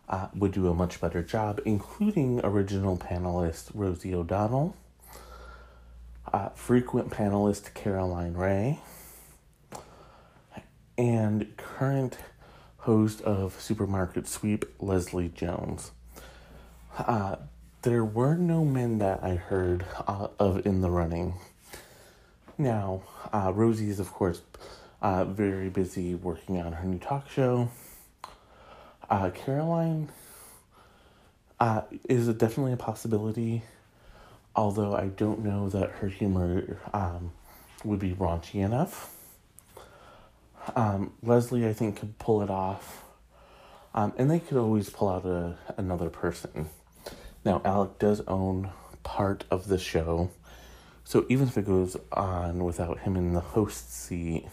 uh, 0.09 0.29
would 0.35 0.53
do 0.53 0.69
a 0.69 0.75
much 0.75 1.01
better 1.01 1.23
job, 1.23 1.61
including 1.67 2.41
original 2.45 2.97
panelist 2.97 3.71
Rosie 3.75 4.15
O'Donnell 4.15 4.75
uh, 6.33 6.49
frequent 6.51 7.11
panelist 7.11 7.75
Caroline 7.75 8.35
Rhea, 8.35 8.79
and 10.97 11.57
current 11.57 12.19
host 12.79 13.21
of 13.23 13.61
Supermarket 13.61 14.27
Sweep 14.27 14.65
Leslie 14.81 15.29
Jones. 15.29 15.93
Uh, 16.99 17.37
there 17.83 18.05
were 18.05 18.37
no 18.37 18.65
men 18.65 18.99
that 18.99 19.23
I 19.23 19.35
heard 19.35 19.85
uh, 20.07 20.29
of 20.39 20.65
in 20.67 20.81
the 20.81 20.91
running. 20.91 21.35
Now, 22.63 23.03
uh, 23.33 23.53
Rosie 23.55 23.91
is, 23.91 24.01
of 24.01 24.13
course, 24.13 24.43
uh, 25.01 25.25
very 25.25 25.69
busy 25.69 26.15
working 26.15 26.61
on 26.61 26.73
her 26.73 26.87
new 26.87 26.99
talk 26.99 27.29
show. 27.31 27.71
Uh, 29.11 29.31
Caroline 29.31 30.11
uh, 31.61 31.83
is 32.09 32.29
definitely 32.29 32.73
a 32.73 32.77
possibility 32.77 33.63
although 34.55 34.95
I 34.95 35.07
don't 35.07 35.45
know 35.45 35.69
that 35.71 35.91
her 35.91 36.09
humor 36.09 36.79
um, 36.93 37.33
would 37.85 37.99
be 37.99 38.13
raunchy 38.13 38.57
enough. 38.57 39.15
Um, 40.77 41.13
Leslie, 41.23 41.67
I 41.67 41.73
think, 41.73 41.99
could 41.99 42.19
pull 42.19 42.43
it 42.43 42.51
off. 42.51 43.05
Um, 43.95 44.13
and 44.17 44.31
they 44.31 44.41
could 44.41 44.57
always 44.57 44.89
pull 44.91 45.09
out 45.09 45.27
a, 45.27 45.57
another 45.77 46.09
person. 46.09 46.69
Now, 47.45 47.61
Alec 47.65 47.99
does 47.99 48.21
own 48.23 48.71
part 49.03 49.45
of 49.51 49.69
the 49.69 49.79
show, 49.79 50.31
so 51.05 51.27
even 51.29 51.49
if 51.49 51.59
it 51.59 51.67
goes 51.67 51.97
on 52.13 52.65
without 52.65 53.01
him 53.01 53.17
in 53.17 53.33
the 53.33 53.41
host 53.41 53.93
seat, 53.93 54.47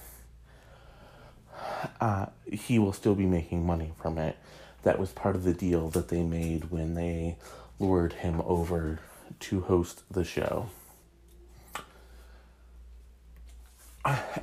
uh, 2.02 2.28
he 2.52 2.80
will 2.80 2.94
still 2.94 3.16
be 3.16 3.26
making 3.26 3.66
money 3.66 3.94
from 4.02 4.18
it. 4.18 4.38
That 4.84 4.98
was 4.98 5.12
part 5.12 5.36
of 5.36 5.44
the 5.44 5.54
deal 5.54 5.90
that 5.90 6.08
they 6.08 6.24
made 6.24 6.72
when 6.72 6.96
they 6.96 7.38
lured 7.80 8.14
him 8.14 8.42
over 8.46 9.00
to 9.40 9.62
host 9.62 10.04
the 10.12 10.24
show. 10.24 10.70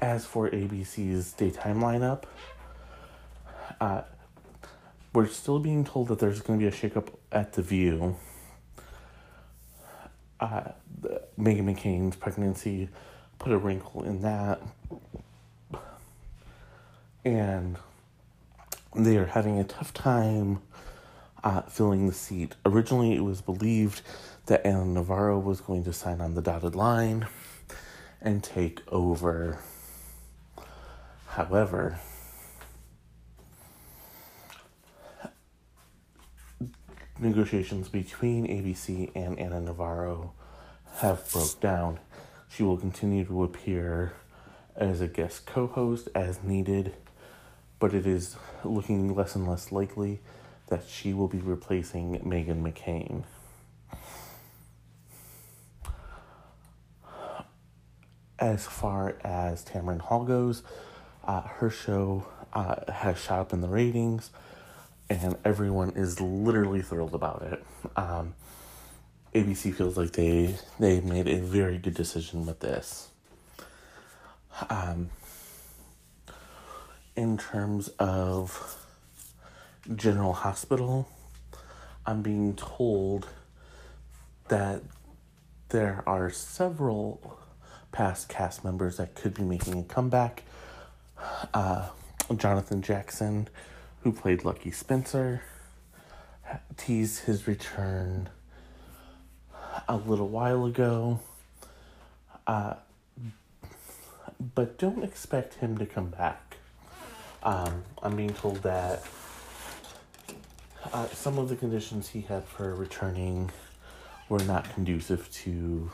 As 0.01 0.27
for 0.27 0.49
ABC's 0.51 1.33
daytime 1.33 1.81
lineup, 1.81 2.25
uh, 3.81 4.03
we're 5.13 5.27
still 5.27 5.59
being 5.59 5.85
told 5.85 6.09
that 6.09 6.19
there's 6.19 6.41
going 6.41 6.59
to 6.59 6.63
be 6.63 6.69
a 6.69 6.71
shakeup 6.73 7.09
at 7.33 7.55
The 7.55 7.63
View. 7.63 8.17
Uh, 10.41 10.73
Meghan 11.39 11.65
McCain's 11.65 12.17
pregnancy 12.17 12.89
put 13.39 13.53
a 13.53 13.59
wrinkle 13.59 14.03
in 14.03 14.23
that. 14.23 14.61
And 17.25 17.77
they 18.95 19.17
are 19.17 19.27
having 19.27 19.59
a 19.59 19.65
tough 19.65 19.93
time 19.93 20.61
uh, 21.43 21.63
filling 21.63 22.07
the 22.07 22.13
seat. 22.13 22.55
Originally, 22.65 23.15
it 23.15 23.21
was 23.21 23.41
believed 23.41 24.03
that 24.47 24.65
Ana 24.65 24.85
Navarro 24.85 25.39
was 25.39 25.61
going 25.61 25.85
to 25.85 25.93
sign 25.93 26.21
on 26.21 26.35
the 26.35 26.43
dotted 26.43 26.75
line 26.75 27.27
and 28.21 28.43
take 28.43 28.81
over. 28.93 29.59
However, 31.27 31.99
negotiations 37.19 37.89
between 37.89 38.47
ABC 38.47 39.11
and 39.15 39.39
Ana 39.39 39.61
Navarro 39.61 40.33
have 40.97 41.31
broke 41.33 41.61
down. 41.61 41.99
She 42.49 42.63
will 42.63 42.77
continue 42.77 43.25
to 43.25 43.45
appear 43.45 44.13
as 44.75 45.01
a 45.01 45.09
guest 45.09 45.47
co-host 45.47 46.09
as 46.15 46.43
needed, 46.43 46.95
but 47.79 47.95
it 47.95 48.07
is 48.07 48.37
looking 48.65 49.15
less 49.15 49.35
and 49.35 49.49
less 49.49 49.73
likely 49.73 50.21
that 50.69 50.85
she 50.89 51.13
will 51.13 51.29
be 51.29 51.39
replacing 51.39 52.19
Meghan 52.21 52.63
McCain. 52.63 53.25
As 58.39 58.67
far 58.67 59.17
as 59.25 59.65
Tamron 59.65 60.01
Hall 60.01 60.25
goes, 60.25 60.63
uh, 61.25 61.41
her 61.41 61.71
show 61.71 62.27
uh, 62.53 62.93
has 62.93 63.19
shot 63.19 63.41
up 63.41 63.53
in 63.53 63.63
the 63.63 63.69
ratings 63.69 64.31
and 65.09 65.37
everyone 65.45 65.91
is 65.91 66.21
literally 66.21 66.83
thrilled 66.83 67.15
about 67.15 67.43
it. 67.43 67.65
Um, 67.97 68.35
ABC 69.35 69.75
feels 69.75 69.97
like 69.97 70.13
they 70.13 70.57
they 70.79 71.01
made 71.01 71.29
a 71.29 71.39
very 71.39 71.79
good 71.79 71.95
decision 71.95 72.47
with 72.47 72.61
this. 72.61 73.09
Um, 74.71 75.11
in 77.15 77.37
terms 77.37 77.89
of 77.99 78.77
General 79.95 80.33
Hospital, 80.33 81.09
I'm 82.07 82.23
being 82.23 82.55
told 82.57 83.29
that 84.49 84.83
there 85.69 86.03
are 86.07 86.31
several 86.31 87.39
past 87.93 88.29
cast 88.29 88.65
members 88.65 88.97
that 88.97 89.15
could 89.15 89.35
be 89.35 89.43
making 89.43 89.79
a 89.79 89.83
comeback. 89.83 90.43
Uh, 91.53 91.89
Jonathan 92.37 92.83
Jackson 92.83 93.49
who 94.07 94.13
played 94.13 94.45
Lucky 94.45 94.71
Spencer, 94.71 95.43
teased 96.77 97.25
his 97.25 97.49
return 97.49 98.29
a 99.89 99.97
little 99.97 100.29
while 100.29 100.65
ago. 100.65 101.19
Uh, 102.47 102.75
but 104.55 104.79
don't 104.79 105.03
expect 105.03 105.55
him 105.55 105.77
to 105.79 105.87
come 105.87 106.11
back. 106.11 106.57
Um, 107.43 107.83
I'm 108.01 108.15
being 108.15 108.33
told 108.33 108.63
that 108.63 109.03
uh, 110.93 111.09
some 111.09 111.37
of 111.37 111.49
the 111.49 111.57
conditions 111.57 112.09
he 112.09 112.21
had 112.21 112.45
for 112.45 112.77
returning 112.77 113.51
were 114.29 114.45
not 114.45 114.73
conducive 114.73 115.29
to 115.33 115.91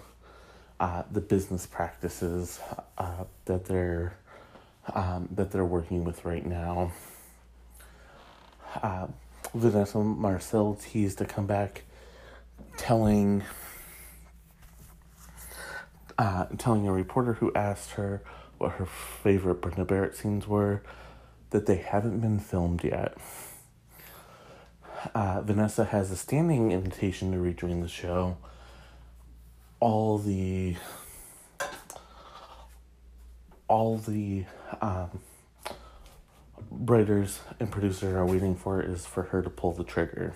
uh, 0.80 1.04
the 1.10 1.22
business 1.22 1.64
practices 1.64 2.60
uh, 2.98 3.24
that 3.46 3.64
they're 3.64 4.18
um, 4.92 5.30
that 5.30 5.50
they're 5.50 5.64
working 5.64 6.04
with 6.04 6.26
right 6.26 6.44
now 6.44 6.92
uh, 8.82 9.06
Vanessa 9.54 9.98
Marcil 9.98 10.74
teased 10.74 11.18
to 11.18 11.24
come 11.24 11.46
back, 11.46 11.82
telling 12.76 13.42
uh, 16.18 16.46
telling 16.58 16.86
a 16.86 16.92
reporter 16.92 17.34
who 17.34 17.52
asked 17.54 17.92
her 17.92 18.22
what 18.58 18.72
her 18.72 18.86
favorite 18.86 19.60
Brenda 19.60 19.84
Barrett 19.84 20.16
scenes 20.16 20.46
were 20.46 20.82
that 21.50 21.66
they 21.66 21.76
haven't 21.76 22.20
been 22.20 22.38
filmed 22.38 22.84
yet. 22.84 23.16
Uh, 25.14 25.42
Vanessa 25.42 25.84
has 25.84 26.10
a 26.10 26.16
standing 26.16 26.70
invitation 26.70 27.32
to 27.32 27.38
rejoin 27.38 27.80
the 27.80 27.88
show. 27.88 28.36
All 29.80 30.18
the 30.18 30.76
all 33.68 33.96
the 33.98 34.44
um, 34.80 35.20
writers 36.80 37.40
and 37.60 37.70
producers 37.70 38.14
are 38.14 38.26
waiting 38.26 38.56
for 38.56 38.80
is 38.80 39.06
for 39.06 39.24
her 39.24 39.42
to 39.42 39.50
pull 39.50 39.72
the 39.72 39.84
trigger. 39.84 40.34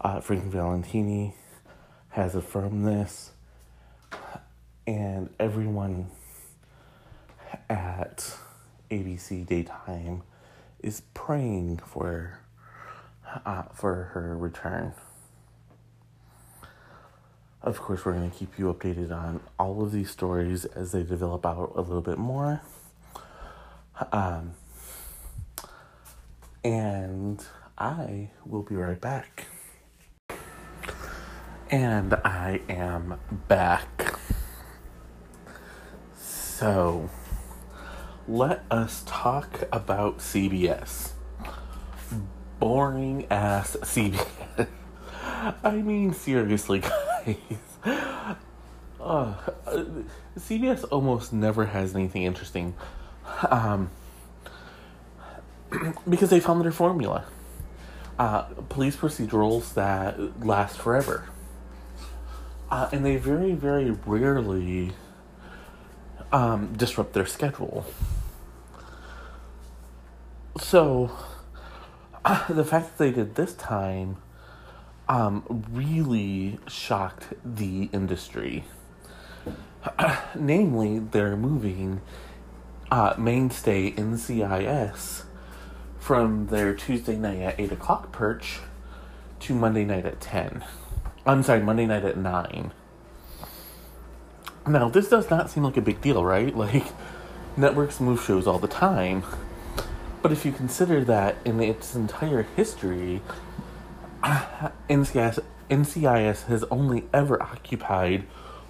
Uh, 0.00 0.20
Frank 0.20 0.44
Valentini 0.44 1.34
has 2.10 2.34
affirmed 2.34 2.86
this, 2.86 3.30
and 4.86 5.30
everyone 5.40 6.10
at 7.68 8.36
ABC 8.90 9.46
Daytime 9.46 10.22
is 10.82 11.02
praying 11.14 11.78
for 11.78 12.38
uh, 13.44 13.62
for 13.74 14.10
her 14.14 14.36
return. 14.36 14.92
Of 17.62 17.80
course, 17.80 18.04
we're 18.04 18.12
going 18.12 18.30
to 18.30 18.36
keep 18.36 18.58
you 18.58 18.72
updated 18.72 19.10
on 19.10 19.40
all 19.58 19.82
of 19.82 19.90
these 19.90 20.10
stories 20.10 20.66
as 20.66 20.92
they 20.92 21.02
develop 21.02 21.46
out 21.46 21.72
a 21.74 21.80
little 21.80 22.02
bit 22.02 22.18
more. 22.18 22.60
Um, 24.12 24.52
and 26.64 27.44
I 27.76 28.30
will 28.46 28.62
be 28.62 28.74
right 28.74 29.00
back. 29.00 29.46
And 31.70 32.14
I 32.24 32.60
am 32.68 33.20
back. 33.48 34.18
So, 36.16 37.10
let 38.26 38.64
us 38.70 39.02
talk 39.06 39.64
about 39.70 40.18
CBS. 40.18 41.12
Boring 42.58 43.26
ass 43.30 43.76
CBS. 43.82 44.26
I 45.62 45.72
mean, 45.72 46.14
seriously, 46.14 46.78
guys. 47.24 47.36
Uh, 49.00 49.34
CBS 50.38 50.84
almost 50.90 51.32
never 51.32 51.66
has 51.66 51.94
anything 51.94 52.22
interesting. 52.22 52.74
Um, 53.50 53.90
because 56.08 56.30
they 56.30 56.40
found 56.40 56.62
their 56.62 56.72
formula. 56.72 57.24
Uh, 58.18 58.42
police 58.68 58.96
procedurals 58.96 59.74
that 59.74 60.44
last 60.44 60.78
forever. 60.78 61.28
Uh, 62.70 62.88
and 62.92 63.04
they 63.04 63.16
very, 63.16 63.52
very 63.52 63.90
rarely 64.06 64.92
um, 66.32 66.72
disrupt 66.76 67.12
their 67.12 67.26
schedule. 67.26 67.84
So, 70.60 71.10
uh, 72.24 72.46
the 72.52 72.64
fact 72.64 72.96
that 72.96 73.04
they 73.04 73.10
did 73.10 73.34
this 73.34 73.54
time 73.54 74.18
um, 75.08 75.64
really 75.70 76.58
shocked 76.66 77.34
the 77.44 77.90
industry. 77.92 78.64
namely, 80.34 80.98
they're 80.98 81.36
moving 81.36 82.00
uh, 82.90 83.14
mainstay 83.18 83.92
NCIS 83.92 85.24
from 86.04 86.48
their 86.48 86.74
Tuesday 86.74 87.16
night 87.16 87.40
at 87.40 87.58
8 87.58 87.72
o'clock 87.72 88.12
perch 88.12 88.60
to 89.40 89.54
Monday 89.54 89.86
night 89.86 90.04
at 90.04 90.20
10. 90.20 90.62
I'm 91.24 91.42
sorry, 91.42 91.60
Monday 91.60 91.86
night 91.86 92.04
at 92.04 92.18
9. 92.18 92.72
Now, 94.66 94.90
this 94.90 95.08
does 95.08 95.30
not 95.30 95.48
seem 95.48 95.64
like 95.64 95.78
a 95.78 95.80
big 95.80 96.02
deal, 96.02 96.22
right? 96.22 96.54
Like, 96.64 96.84
networks 97.56 98.00
move 98.00 98.22
shows 98.22 98.46
all 98.46 98.58
the 98.58 98.68
time. 98.68 99.24
But 100.20 100.30
if 100.30 100.44
you 100.44 100.52
consider 100.52 101.02
that 101.04 101.36
in 101.42 101.58
its 101.62 101.94
entire 101.94 102.42
history, 102.42 103.22
NCIS, 104.22 105.38
NCIS 105.70 106.44
has 106.48 106.64
only 106.64 107.04
ever 107.14 107.42
occupied 107.42 108.24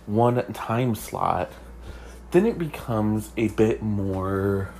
one 0.06 0.40
time 0.52 0.94
slot, 0.94 1.50
then 2.30 2.46
it 2.46 2.58
becomes 2.58 3.32
a 3.36 3.48
bit 3.48 3.82
more 3.82 4.70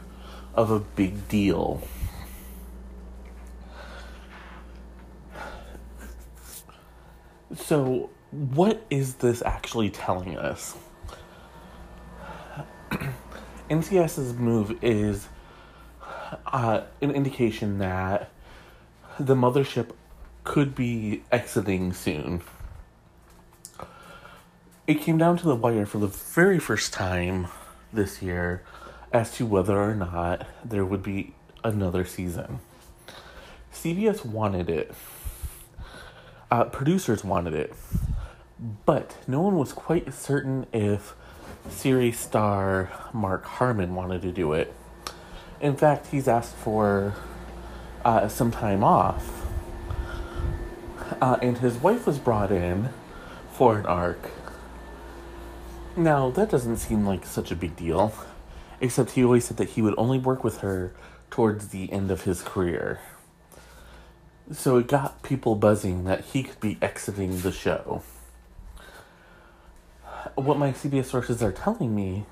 of 0.54 0.70
a 0.70 0.78
big 0.78 1.26
deal. 1.26 1.82
So, 7.56 8.10
what 8.30 8.84
is 8.90 9.16
this 9.16 9.42
actually 9.42 9.90
telling 9.90 10.36
us? 10.36 10.76
NCIS's 13.70 14.34
move 14.34 14.76
is 14.82 15.28
uh, 16.46 16.82
an 17.00 17.12
indication 17.12 17.78
that 17.78 18.30
the 19.20 19.36
mothership 19.36 19.90
could 20.42 20.74
be 20.74 21.22
exiting 21.30 21.92
soon. 21.92 22.42
It 24.86 25.00
came 25.00 25.16
down 25.16 25.38
to 25.38 25.46
the 25.46 25.54
wire 25.54 25.86
for 25.86 25.98
the 25.98 26.08
very 26.08 26.58
first 26.58 26.92
time 26.92 27.46
this 27.92 28.20
year 28.20 28.62
as 29.12 29.32
to 29.36 29.46
whether 29.46 29.80
or 29.80 29.94
not 29.94 30.46
there 30.64 30.84
would 30.84 31.02
be 31.02 31.34
another 31.62 32.04
season. 32.04 32.58
CBS 33.72 34.24
wanted 34.24 34.68
it, 34.68 34.92
uh, 36.54 36.64
producers 36.66 37.24
wanted 37.24 37.52
it, 37.52 37.74
but 38.86 39.16
no 39.26 39.40
one 39.40 39.58
was 39.58 39.72
quite 39.72 40.14
certain 40.14 40.66
if 40.72 41.16
series 41.68 42.16
star 42.16 42.92
Mark 43.12 43.44
Harmon 43.44 43.96
wanted 43.96 44.22
to 44.22 44.30
do 44.30 44.52
it. 44.52 44.72
In 45.60 45.74
fact, 45.74 46.06
he's 46.12 46.28
asked 46.28 46.54
for 46.54 47.16
uh, 48.04 48.28
some 48.28 48.52
time 48.52 48.84
off. 48.84 49.44
Uh, 51.20 51.38
and 51.42 51.58
his 51.58 51.76
wife 51.78 52.06
was 52.06 52.20
brought 52.20 52.52
in 52.52 52.90
for 53.50 53.76
an 53.76 53.86
arc. 53.86 54.30
Now, 55.96 56.30
that 56.30 56.50
doesn't 56.50 56.76
seem 56.76 57.04
like 57.04 57.26
such 57.26 57.50
a 57.50 57.56
big 57.56 57.74
deal, 57.74 58.14
except 58.80 59.12
he 59.12 59.24
always 59.24 59.46
said 59.46 59.56
that 59.56 59.70
he 59.70 59.82
would 59.82 59.94
only 59.98 60.18
work 60.18 60.44
with 60.44 60.58
her 60.58 60.94
towards 61.30 61.68
the 61.68 61.90
end 61.90 62.12
of 62.12 62.22
his 62.22 62.42
career. 62.42 63.00
So 64.52 64.76
it 64.76 64.88
got 64.88 65.22
people 65.22 65.54
buzzing 65.54 66.04
that 66.04 66.24
he 66.26 66.42
could 66.42 66.60
be 66.60 66.76
exiting 66.82 67.40
the 67.40 67.52
show. 67.52 68.02
What 70.34 70.58
my 70.58 70.72
CBS 70.72 71.06
sources 71.06 71.42
are 71.42 71.52
telling 71.52 71.94
me 71.94 72.26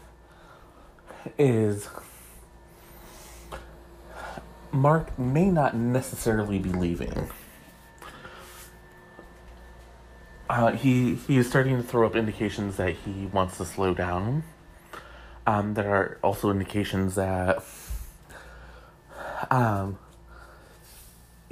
is 1.38 1.88
Mark 4.72 5.18
may 5.18 5.50
not 5.50 5.76
necessarily 5.76 6.58
be 6.58 6.70
leaving. 6.70 7.30
Uh, 10.50 10.72
he 10.72 11.14
he 11.14 11.38
is 11.38 11.48
starting 11.48 11.76
to 11.76 11.82
throw 11.82 12.06
up 12.06 12.14
indications 12.14 12.76
that 12.76 12.94
he 12.94 13.26
wants 13.26 13.56
to 13.56 13.64
slow 13.64 13.94
down. 13.94 14.42
Um, 15.46 15.74
there 15.74 15.94
are 15.94 16.18
also 16.22 16.50
indications 16.50 17.14
that 17.14 17.62
um, 19.50 19.98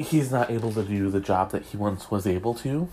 he's 0.02 0.32
not 0.32 0.50
able 0.50 0.72
to 0.72 0.82
do 0.82 1.10
the 1.10 1.20
job 1.20 1.52
that 1.52 1.64
he 1.66 1.76
once 1.76 2.10
was 2.10 2.26
able 2.26 2.54
to. 2.54 2.88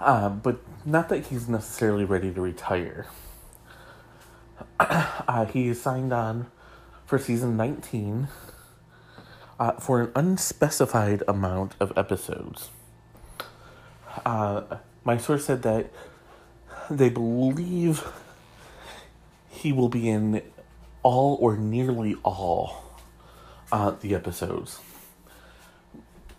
Uh, 0.00 0.28
but 0.28 0.60
not 0.84 1.08
that 1.08 1.26
he's 1.26 1.48
necessarily 1.48 2.04
ready 2.04 2.32
to 2.32 2.40
retire. 2.40 3.06
uh, 4.80 5.44
he 5.46 5.68
is 5.68 5.80
signed 5.80 6.12
on 6.12 6.50
for 7.06 7.18
season 7.18 7.56
19 7.56 8.28
uh, 9.60 9.72
for 9.72 10.00
an 10.00 10.12
unspecified 10.16 11.22
amount 11.28 11.74
of 11.78 11.92
episodes. 11.96 12.70
Uh, 14.26 14.62
my 15.04 15.16
source 15.16 15.44
said 15.44 15.62
that 15.62 15.92
they 16.90 17.08
believe 17.08 18.04
he 19.48 19.72
will 19.72 19.88
be 19.88 20.08
in 20.08 20.42
all 21.02 21.36
or 21.40 21.56
nearly 21.56 22.16
all 22.24 22.91
uh, 23.72 23.92
the 24.00 24.14
episodes. 24.14 24.78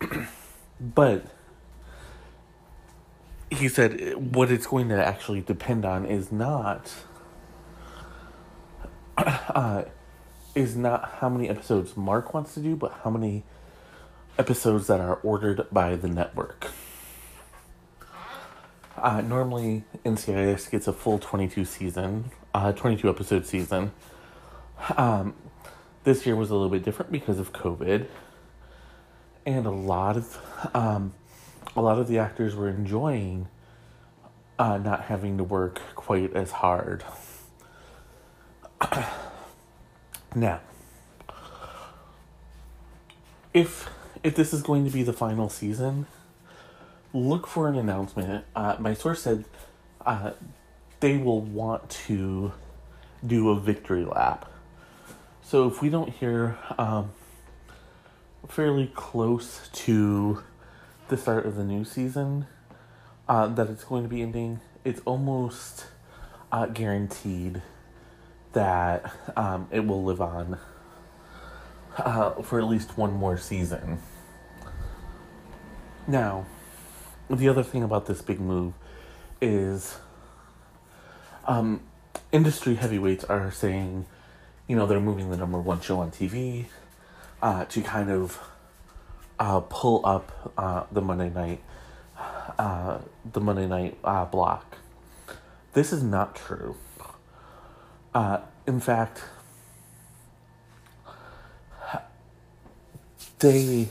but 0.80 1.26
he 3.50 3.68
said 3.68 4.14
what 4.34 4.50
it's 4.50 4.66
going 4.66 4.88
to 4.88 5.04
actually 5.04 5.40
depend 5.40 5.84
on 5.84 6.06
is 6.06 6.32
not 6.32 6.92
uh, 9.18 9.84
is 10.54 10.76
not 10.76 11.16
how 11.20 11.28
many 11.28 11.48
episodes 11.48 11.96
Mark 11.96 12.32
wants 12.32 12.54
to 12.54 12.60
do, 12.60 12.76
but 12.76 12.92
how 13.02 13.10
many 13.10 13.42
episodes 14.38 14.86
that 14.86 15.00
are 15.00 15.16
ordered 15.16 15.66
by 15.70 15.96
the 15.96 16.08
network. 16.08 16.70
Uh, 18.96 19.20
normally, 19.20 19.84
NCIS 20.04 20.70
gets 20.70 20.86
a 20.86 20.92
full 20.92 21.18
22 21.18 21.64
season, 21.64 22.30
uh, 22.54 22.72
22 22.72 23.08
episode 23.08 23.44
season. 23.46 23.92
Um, 24.96 25.34
this 26.04 26.26
year 26.26 26.36
was 26.36 26.50
a 26.50 26.54
little 26.54 26.68
bit 26.68 26.84
different 26.84 27.10
because 27.10 27.38
of 27.38 27.52
COVID, 27.52 28.06
and 29.44 29.66
a 29.66 29.70
lot 29.70 30.16
of 30.16 30.70
um, 30.74 31.14
a 31.74 31.82
lot 31.82 31.98
of 31.98 32.08
the 32.08 32.18
actors 32.18 32.54
were 32.54 32.68
enjoying 32.68 33.48
uh, 34.58 34.78
not 34.78 35.02
having 35.02 35.36
to 35.38 35.44
work 35.44 35.80
quite 35.94 36.34
as 36.34 36.50
hard. 36.52 37.04
Now, 40.36 40.62
if 43.52 43.88
if 44.24 44.34
this 44.34 44.52
is 44.52 44.62
going 44.62 44.84
to 44.84 44.90
be 44.90 45.04
the 45.04 45.12
final 45.12 45.48
season, 45.48 46.06
look 47.12 47.46
for 47.46 47.68
an 47.68 47.76
announcement. 47.76 48.44
Uh, 48.56 48.74
my 48.80 48.94
source 48.94 49.22
said 49.22 49.44
uh, 50.04 50.32
they 50.98 51.18
will 51.18 51.40
want 51.40 51.88
to 52.08 52.52
do 53.24 53.50
a 53.50 53.60
victory 53.60 54.04
lap. 54.04 54.50
So 55.46 55.68
if 55.68 55.82
we 55.82 55.90
don't 55.90 56.08
hear 56.08 56.56
um, 56.78 57.12
fairly 58.48 58.90
close 58.94 59.68
to 59.74 60.42
the 61.08 61.18
start 61.18 61.44
of 61.44 61.56
the 61.56 61.64
new 61.64 61.84
season 61.84 62.46
uh, 63.28 63.48
that 63.48 63.68
it's 63.68 63.84
going 63.84 64.04
to 64.04 64.08
be 64.08 64.22
ending, 64.22 64.60
it's 64.84 65.02
almost 65.04 65.84
uh, 66.50 66.64
guaranteed 66.66 67.60
that 68.54 69.12
um, 69.36 69.68
it 69.70 69.86
will 69.86 70.02
live 70.02 70.22
on 70.22 70.58
uh, 71.98 72.30
for 72.42 72.58
at 72.58 72.64
least 72.66 72.96
one 72.96 73.12
more 73.12 73.36
season. 73.36 73.98
Now, 76.06 76.46
the 77.28 77.50
other 77.50 77.62
thing 77.62 77.82
about 77.82 78.06
this 78.06 78.22
big 78.22 78.40
move 78.40 78.72
is 79.42 79.98
um, 81.46 81.82
industry 82.32 82.76
heavyweights 82.76 83.24
are 83.24 83.52
saying, 83.52 84.06
you 84.66 84.76
know, 84.76 84.86
they're 84.86 85.00
moving 85.00 85.30
the 85.30 85.36
number 85.36 85.60
one 85.60 85.80
show 85.80 86.00
on 86.00 86.10
TV 86.10 86.66
uh, 87.42 87.64
to 87.66 87.82
kind 87.82 88.10
of 88.10 88.40
uh, 89.38 89.60
pull 89.60 90.04
up 90.04 90.52
uh, 90.56 90.84
the 90.90 91.02
Monday 91.02 91.30
night 91.30 91.60
uh, 92.58 92.98
the 93.32 93.40
Monday 93.40 93.66
night 93.66 93.98
uh, 94.04 94.24
block. 94.24 94.78
This 95.72 95.92
is 95.92 96.02
not 96.02 96.36
true. 96.36 96.76
Uh, 98.14 98.40
in 98.66 98.80
fact, 98.80 99.24
they 103.40 103.88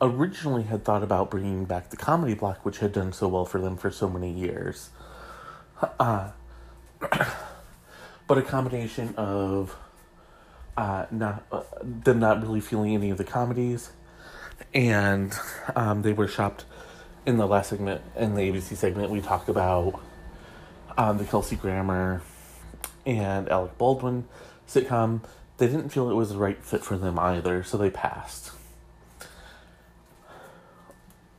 originally 0.00 0.64
had 0.64 0.84
thought 0.84 1.02
about 1.02 1.30
bringing 1.30 1.64
back 1.64 1.90
the 1.90 1.96
comedy 1.96 2.34
block, 2.34 2.64
which 2.64 2.78
had 2.78 2.92
done 2.92 3.12
so 3.12 3.28
well 3.28 3.46
for 3.46 3.60
them 3.60 3.76
for 3.76 3.90
so 3.90 4.08
many 4.08 4.30
years. 4.30 4.90
Uh, 5.98 6.30
but 8.26 8.38
a 8.38 8.42
combination 8.42 9.14
of 9.16 9.76
uh, 10.76 11.06
not 11.10 11.44
uh, 11.52 11.62
them 11.82 12.18
not 12.18 12.42
really 12.42 12.60
feeling 12.60 12.94
any 12.94 13.10
of 13.10 13.18
the 13.18 13.24
comedies, 13.24 13.90
and 14.72 15.32
um, 15.76 16.02
they 16.02 16.12
were 16.12 16.28
shopped 16.28 16.64
in 17.26 17.36
the 17.36 17.46
last 17.46 17.70
segment 17.70 18.02
in 18.16 18.34
the 18.34 18.42
ABC 18.42 18.76
segment. 18.76 19.10
We 19.10 19.20
talked 19.20 19.48
about 19.48 20.00
um, 20.96 21.18
the 21.18 21.24
Kelsey 21.24 21.56
Grammer 21.56 22.22
and 23.06 23.48
Alec 23.48 23.76
Baldwin 23.78 24.26
sitcom, 24.68 25.20
they 25.58 25.66
didn't 25.66 25.90
feel 25.90 26.10
it 26.10 26.14
was 26.14 26.30
the 26.30 26.38
right 26.38 26.62
fit 26.62 26.82
for 26.82 26.96
them 26.96 27.18
either, 27.18 27.62
so 27.62 27.76
they 27.76 27.90
passed. 27.90 28.50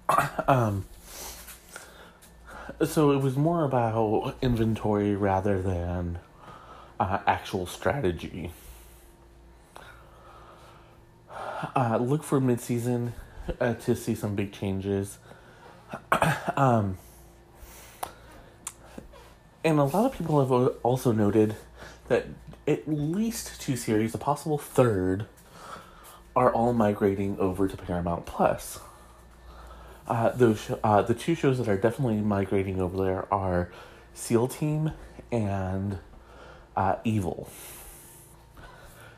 um, 0.47 0.85
so 2.85 3.11
it 3.11 3.21
was 3.21 3.35
more 3.35 3.63
about 3.63 4.35
inventory 4.41 5.15
rather 5.15 5.61
than 5.61 6.19
uh, 6.99 7.19
actual 7.27 7.65
strategy. 7.65 8.51
Uh, 11.75 11.97
look 11.97 12.23
for 12.23 12.39
mid-season 12.39 13.13
uh, 13.59 13.73
to 13.75 13.95
see 13.95 14.15
some 14.15 14.35
big 14.35 14.51
changes. 14.51 15.17
um, 16.57 16.97
and 19.63 19.79
a 19.79 19.83
lot 19.83 20.05
of 20.05 20.17
people 20.17 20.39
have 20.39 20.77
also 20.83 21.11
noted 21.11 21.55
that 22.07 22.27
at 22.67 22.87
least 22.87 23.59
two 23.59 23.75
series, 23.75 24.13
a 24.13 24.17
possible 24.17 24.57
third, 24.57 25.25
are 26.35 26.51
all 26.51 26.73
migrating 26.73 27.39
over 27.39 27.67
to 27.67 27.77
Paramount 27.77 28.25
Plus. 28.25 28.79
Uh, 30.07 30.29
those 30.29 30.71
uh, 30.83 31.01
the 31.01 31.15
two 31.15 31.33
shows 31.33 31.57
that 31.57 31.67
are 31.67 31.77
definitely 31.77 32.17
migrating 32.17 32.79
over 32.79 33.03
there 33.03 33.33
are 33.33 33.71
SEAL 34.13 34.49
Team 34.49 34.91
and 35.31 35.97
uh, 36.75 36.95
Evil. 37.03 37.49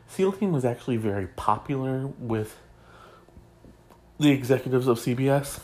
SEAL 0.07 0.33
Team 0.33 0.51
was 0.51 0.65
actually 0.65 0.97
very 0.97 1.27
popular 1.27 2.07
with 2.19 2.57
the 4.19 4.31
executives 4.31 4.87
of 4.87 4.97
CBS, 4.99 5.59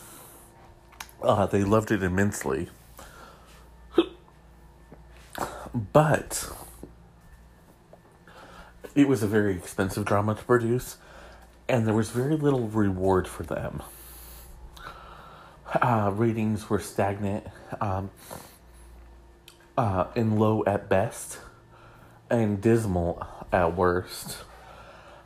Uh, 1.22 1.46
they 1.46 1.64
loved 1.64 1.90
it 1.90 2.02
immensely. 2.02 2.68
But 5.92 6.50
it 8.94 9.08
was 9.08 9.22
a 9.22 9.26
very 9.26 9.56
expensive 9.56 10.04
drama 10.04 10.34
to 10.34 10.44
produce, 10.44 10.98
and 11.68 11.86
there 11.86 11.94
was 11.94 12.10
very 12.10 12.36
little 12.36 12.68
reward 12.68 13.26
for 13.26 13.42
them. 13.42 13.82
Uh, 15.80 16.12
ratings 16.14 16.68
were 16.70 16.78
stagnant 16.78 17.46
um, 17.80 18.10
uh, 19.76 20.06
and 20.14 20.38
low 20.38 20.62
at 20.66 20.88
best, 20.88 21.38
and 22.34 22.60
dismal 22.60 23.26
at 23.52 23.76
worst. 23.76 24.38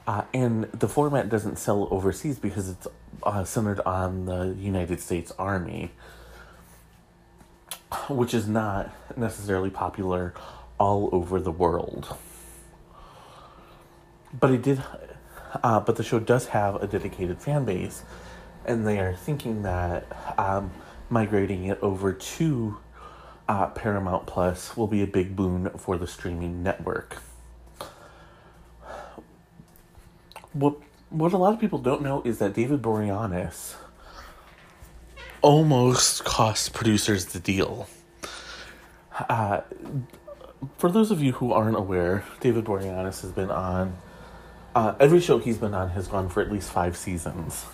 Uh, 0.06 0.24
and 0.32 0.64
the 0.72 0.88
format 0.88 1.28
doesn't 1.28 1.56
sell 1.56 1.86
overseas 1.90 2.38
because 2.38 2.70
it's 2.70 2.86
uh, 3.22 3.44
centered 3.44 3.80
on 3.80 4.24
the 4.24 4.54
United 4.58 5.00
States 5.00 5.32
Army, 5.38 5.90
which 8.08 8.32
is 8.32 8.48
not 8.48 8.90
necessarily 9.18 9.70
popular 9.70 10.32
all 10.78 11.10
over 11.12 11.40
the 11.40 11.52
world. 11.52 12.16
But 14.38 14.50
it 14.50 14.62
did, 14.62 14.82
uh, 15.62 15.80
but 15.80 15.96
the 15.96 16.02
show 16.02 16.20
does 16.20 16.46
have 16.48 16.76
a 16.82 16.86
dedicated 16.86 17.40
fan 17.40 17.64
base, 17.64 18.02
and 18.64 18.86
they 18.86 18.98
are 19.00 19.14
thinking 19.14 19.62
that 19.62 20.06
um, 20.38 20.70
migrating 21.10 21.64
it 21.64 21.78
over 21.82 22.12
to 22.12 22.78
uh, 23.48 23.68
Paramount 23.68 24.26
Plus 24.26 24.76
will 24.76 24.86
be 24.86 25.02
a 25.02 25.06
big 25.06 25.34
boon 25.34 25.70
for 25.78 25.96
the 25.96 26.06
streaming 26.06 26.62
network. 26.62 27.22
what 30.52 30.76
what 31.10 31.32
a 31.32 31.38
lot 31.38 31.54
of 31.54 31.60
people 31.60 31.78
don't 31.78 32.02
know 32.02 32.22
is 32.22 32.38
that 32.38 32.52
David 32.52 32.82
Boreanaz 32.82 33.74
almost 35.40 36.24
cost 36.24 36.74
producers 36.74 37.26
the 37.26 37.38
deal. 37.38 37.88
Uh, 39.28 39.62
for 40.76 40.90
those 40.90 41.10
of 41.10 41.22
you 41.22 41.32
who 41.32 41.52
aren't 41.52 41.76
aware, 41.76 42.24
David 42.40 42.64
Boreanaz 42.64 43.22
has 43.22 43.32
been 43.32 43.50
on 43.50 43.96
uh, 44.74 44.94
every 45.00 45.20
show 45.20 45.38
he's 45.38 45.58
been 45.58 45.74
on 45.74 45.90
has 45.90 46.08
gone 46.08 46.28
for 46.28 46.42
at 46.42 46.52
least 46.52 46.70
five 46.70 46.96
seasons, 46.96 47.64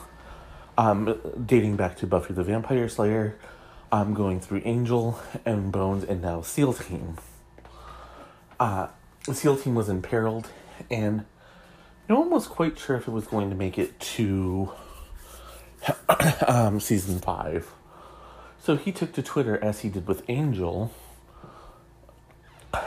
um, 0.78 1.18
dating 1.44 1.76
back 1.76 1.96
to 1.98 2.06
Buffy 2.06 2.34
the 2.34 2.44
Vampire 2.44 2.88
Slayer, 2.88 3.36
um, 3.94 4.12
going 4.12 4.40
through 4.40 4.60
Angel 4.64 5.20
and 5.44 5.70
Bones, 5.70 6.02
and 6.02 6.20
now 6.20 6.42
SEAL 6.42 6.72
Team. 6.72 7.16
Uh, 8.58 8.88
SEAL 9.32 9.58
Team 9.58 9.76
was 9.76 9.88
imperiled, 9.88 10.48
and 10.90 11.24
no 12.08 12.18
one 12.18 12.30
was 12.30 12.48
quite 12.48 12.76
sure 12.76 12.96
if 12.96 13.06
it 13.06 13.12
was 13.12 13.28
going 13.28 13.50
to 13.50 13.56
make 13.56 13.78
it 13.78 14.00
to 14.00 14.72
um, 16.48 16.80
season 16.80 17.20
five. 17.20 17.70
So 18.58 18.76
he 18.76 18.90
took 18.90 19.12
to 19.12 19.22
Twitter, 19.22 19.62
as 19.62 19.82
he 19.82 19.88
did 19.88 20.08
with 20.08 20.24
Angel, 20.26 20.92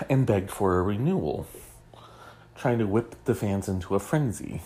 and 0.10 0.26
begged 0.26 0.52
for 0.52 0.78
a 0.78 0.82
renewal, 0.82 1.48
trying 2.54 2.80
to 2.80 2.86
whip 2.86 3.16
the 3.24 3.34
fans 3.34 3.70
into 3.70 3.96
a 3.96 4.00
frenzy. 4.00 4.62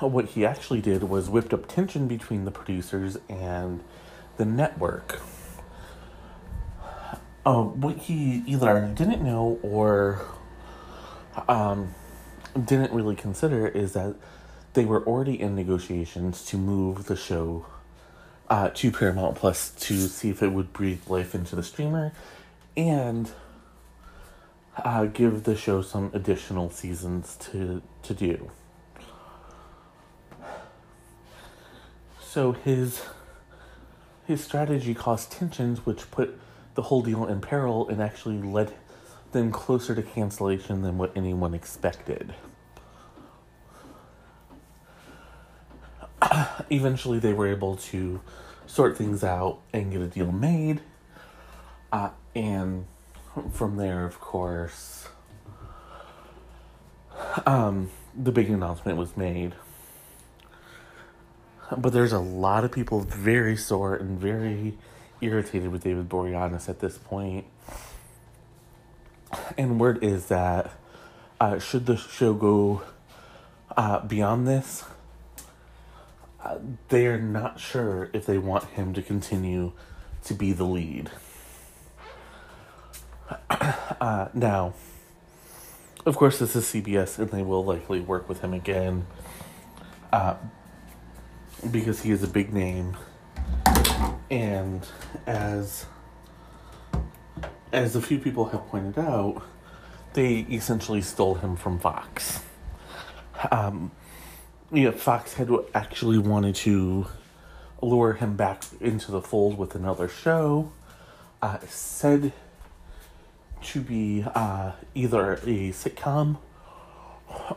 What 0.00 0.26
he 0.26 0.44
actually 0.44 0.82
did 0.82 1.04
was 1.04 1.30
whipped 1.30 1.54
up 1.54 1.66
tension 1.66 2.06
between 2.06 2.44
the 2.44 2.50
producers 2.50 3.16
and 3.30 3.82
the 4.36 4.44
network. 4.44 5.20
Uh, 7.44 7.62
what 7.62 7.96
he 7.96 8.42
either 8.46 8.90
didn't 8.94 9.22
know 9.22 9.58
or 9.62 10.20
um, 11.48 11.94
didn't 12.64 12.92
really 12.92 13.14
consider 13.14 13.68
is 13.68 13.92
that 13.92 14.16
they 14.74 14.84
were 14.84 15.04
already 15.04 15.40
in 15.40 15.54
negotiations 15.54 16.44
to 16.46 16.56
move 16.56 17.06
the 17.06 17.16
show 17.16 17.66
uh, 18.48 18.70
to 18.74 18.90
Paramount 18.90 19.36
Plus 19.36 19.70
to 19.70 20.06
see 20.08 20.30
if 20.30 20.42
it 20.42 20.48
would 20.48 20.72
breathe 20.72 21.00
life 21.08 21.34
into 21.34 21.56
the 21.56 21.62
streamer 21.62 22.12
and 22.76 23.30
uh, 24.76 25.06
give 25.06 25.44
the 25.44 25.56
show 25.56 25.82
some 25.82 26.10
additional 26.12 26.70
seasons 26.70 27.36
to 27.36 27.82
to 28.02 28.14
do. 28.14 28.50
So 32.20 32.52
his 32.52 33.02
his 34.26 34.42
strategy 34.42 34.94
caused 34.94 35.30
tensions, 35.32 35.86
which 35.86 36.10
put 36.10 36.38
the 36.74 36.82
whole 36.82 37.02
deal 37.02 37.26
in 37.26 37.40
peril 37.40 37.88
and 37.88 38.02
actually 38.02 38.40
led 38.42 38.74
them 39.32 39.50
closer 39.52 39.94
to 39.94 40.02
cancellation 40.02 40.82
than 40.82 40.98
what 40.98 41.12
anyone 41.16 41.54
expected. 41.54 42.34
Eventually, 46.70 47.18
they 47.18 47.32
were 47.32 47.46
able 47.46 47.76
to 47.76 48.20
sort 48.66 48.96
things 48.96 49.22
out 49.22 49.60
and 49.72 49.92
get 49.92 50.00
a 50.00 50.06
deal 50.06 50.32
made. 50.32 50.80
Uh, 51.92 52.10
and 52.34 52.86
from 53.52 53.76
there, 53.76 54.04
of 54.04 54.20
course, 54.20 55.08
um, 57.46 57.90
the 58.14 58.32
big 58.32 58.50
announcement 58.50 58.98
was 58.98 59.16
made. 59.16 59.54
But 61.74 61.92
there's 61.92 62.12
a 62.12 62.18
lot 62.18 62.64
of 62.64 62.72
people 62.72 63.00
very 63.00 63.56
sore 63.56 63.94
and 63.94 64.18
very 64.18 64.78
irritated 65.20 65.70
with 65.70 65.82
David 65.82 66.08
Boreanaz 66.08 66.68
at 66.68 66.80
this 66.80 66.98
point. 66.98 67.46
And 69.58 69.80
word 69.80 70.02
is 70.02 70.26
that 70.26 70.70
uh, 71.40 71.58
should 71.58 71.86
the 71.86 71.96
show 71.96 72.34
go 72.34 72.82
uh, 73.76 74.00
beyond 74.00 74.46
this, 74.46 74.84
uh, 76.42 76.58
they 76.88 77.06
are 77.06 77.20
not 77.20 77.58
sure 77.58 78.10
if 78.12 78.26
they 78.26 78.38
want 78.38 78.64
him 78.70 78.94
to 78.94 79.02
continue 79.02 79.72
to 80.24 80.34
be 80.34 80.52
the 80.52 80.64
lead. 80.64 81.10
Uh, 83.98 84.28
now, 84.34 84.74
of 86.04 86.16
course, 86.16 86.38
this 86.38 86.54
is 86.54 86.64
CBS, 86.66 87.18
and 87.18 87.30
they 87.30 87.42
will 87.42 87.64
likely 87.64 87.98
work 87.98 88.28
with 88.28 88.42
him 88.42 88.52
again 88.52 89.06
uh, 90.12 90.34
because 91.70 92.02
he 92.02 92.10
is 92.10 92.22
a 92.22 92.28
big 92.28 92.52
name, 92.52 92.96
and 94.30 94.86
as 95.26 95.86
as 97.72 97.96
a 97.96 98.02
few 98.02 98.18
people 98.18 98.46
have 98.46 98.66
pointed 98.68 98.98
out, 98.98 99.42
they 100.12 100.46
essentially 100.50 101.02
stole 101.02 101.34
him 101.34 101.56
from 101.56 101.78
Fox. 101.78 102.42
Um, 103.50 103.90
yeah, 104.72 104.90
Fox 104.90 105.34
had 105.34 105.50
actually 105.74 106.18
wanted 106.18 106.54
to 106.56 107.06
lure 107.82 108.14
him 108.14 108.36
back 108.36 108.64
into 108.80 109.12
the 109.12 109.20
fold 109.20 109.58
with 109.58 109.74
another 109.74 110.08
show. 110.08 110.72
Uh, 111.42 111.58
said 111.68 112.32
to 113.62 113.80
be 113.80 114.24
uh, 114.34 114.72
either 114.94 115.34
a 115.34 115.70
sitcom 115.70 116.38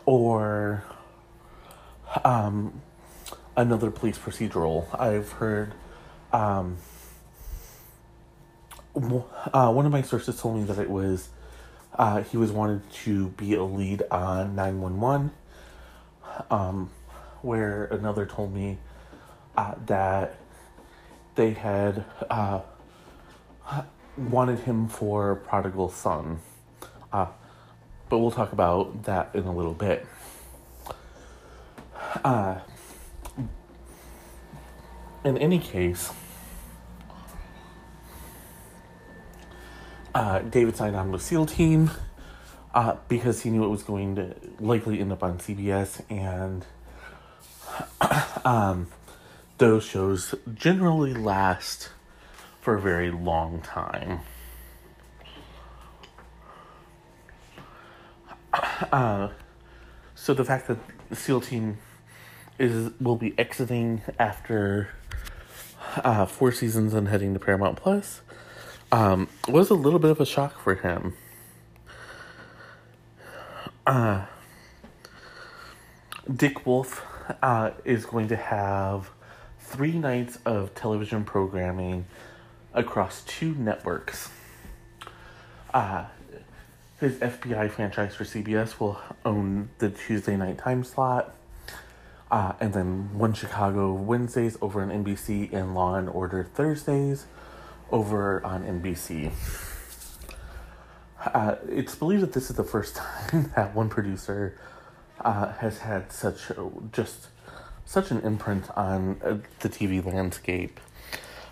or 0.05 0.83
um, 2.23 2.81
another 3.59 3.91
police 3.91 4.17
procedural. 4.17 4.87
I've 4.97 5.33
heard 5.33 5.73
um, 6.31 6.77
uh, 8.95 9.71
one 9.71 9.85
of 9.85 9.91
my 9.91 10.01
sources 10.01 10.39
told 10.39 10.55
me 10.57 10.63
that 10.63 10.77
it 10.79 10.89
was 10.89 11.29
uh, 11.95 12.23
he 12.23 12.37
was 12.37 12.51
wanted 12.51 12.89
to 12.91 13.27
be 13.29 13.55
a 13.55 13.63
lead 13.63 14.03
on 14.11 14.55
911 14.55 15.31
um, 16.49 16.89
where 17.41 17.85
another 17.85 18.25
told 18.25 18.53
me 18.53 18.77
uh, 19.57 19.73
that 19.87 20.37
they 21.35 21.51
had 21.51 22.05
uh, 22.29 22.61
wanted 24.17 24.59
him 24.59 24.87
for 24.87 25.35
Prodigal 25.35 25.89
Son. 25.89 26.39
Uh, 27.11 27.27
but 28.07 28.19
we'll 28.19 28.31
talk 28.31 28.53
about 28.53 29.03
that 29.03 29.31
in 29.33 29.43
a 29.43 29.53
little 29.53 29.73
bit. 29.73 30.05
Uh, 32.23 32.59
in 35.23 35.37
any 35.37 35.59
case, 35.59 36.11
uh, 40.15 40.39
David 40.39 40.75
signed 40.75 40.95
on 40.95 41.11
with 41.11 41.21
SEAL 41.21 41.45
Team 41.47 41.91
uh, 42.73 42.95
because 43.07 43.41
he 43.41 43.49
knew 43.49 43.63
it 43.63 43.69
was 43.69 43.83
going 43.83 44.15
to 44.15 44.35
likely 44.59 44.99
end 44.99 45.11
up 45.11 45.23
on 45.23 45.37
CBS, 45.39 46.01
and 46.09 46.65
um, 48.45 48.87
those 49.57 49.83
shows 49.83 50.35
generally 50.53 51.13
last 51.13 51.89
for 52.61 52.75
a 52.75 52.81
very 52.81 53.11
long 53.11 53.61
time. 53.61 54.19
Uh, 58.91 59.29
so 60.15 60.33
the 60.33 60.43
fact 60.43 60.67
that 60.67 60.77
SEAL 61.13 61.41
team 61.41 61.77
is 62.57 62.91
will 62.99 63.15
be 63.15 63.37
exiting 63.37 64.01
after 64.17 64.89
uh, 65.97 66.25
four 66.25 66.51
seasons 66.51 66.93
and 66.93 67.07
heading 67.07 67.33
to 67.33 67.39
Paramount 67.39 67.77
Plus 67.77 68.21
um, 68.91 69.27
was 69.47 69.69
a 69.69 69.75
little 69.75 69.99
bit 69.99 70.11
of 70.11 70.19
a 70.19 70.25
shock 70.25 70.59
for 70.59 70.75
him. 70.75 71.13
Uh, 73.85 74.25
Dick 76.33 76.65
Wolf 76.65 77.05
uh, 77.41 77.71
is 77.85 78.05
going 78.05 78.27
to 78.27 78.35
have 78.35 79.09
three 79.59 79.93
nights 79.93 80.37
of 80.45 80.73
television 80.75 81.23
programming 81.23 82.05
across 82.73 83.23
two 83.23 83.55
networks. 83.55 84.29
Uh, 85.73 86.05
his 86.99 87.15
FBI 87.15 87.71
franchise 87.71 88.15
for 88.15 88.25
CBS 88.25 88.79
will 88.79 88.99
own 89.25 89.69
the 89.79 89.89
Tuesday 89.89 90.35
night 90.35 90.57
time 90.57 90.83
slot. 90.83 91.33
Uh, 92.31 92.53
and 92.59 92.73
then 92.73 93.17
one 93.17 93.33
Chicago 93.33 93.91
Wednesdays 93.93 94.57
over 94.61 94.81
on 94.81 94.89
NBC 94.89 95.51
and 95.51 95.73
Law 95.73 95.95
and 95.95 96.07
Order 96.07 96.43
Thursdays 96.43 97.25
over 97.91 98.43
on 98.45 98.63
NBC. 98.63 99.31
Uh, 101.25 101.55
it's 101.67 101.95
believed 101.95 102.21
that 102.21 102.33
this 102.33 102.49
is 102.49 102.55
the 102.55 102.63
first 102.63 102.95
time 103.31 103.51
that 103.55 103.75
one 103.75 103.89
producer 103.89 104.57
uh, 105.21 105.53
has 105.53 105.79
had 105.79 106.11
such 106.11 106.51
just 106.91 107.27
such 107.83 108.11
an 108.11 108.21
imprint 108.21 108.69
on 108.77 109.19
uh, 109.23 109.37
the 109.61 109.69
TV 109.69 110.03
landscape. 110.05 110.79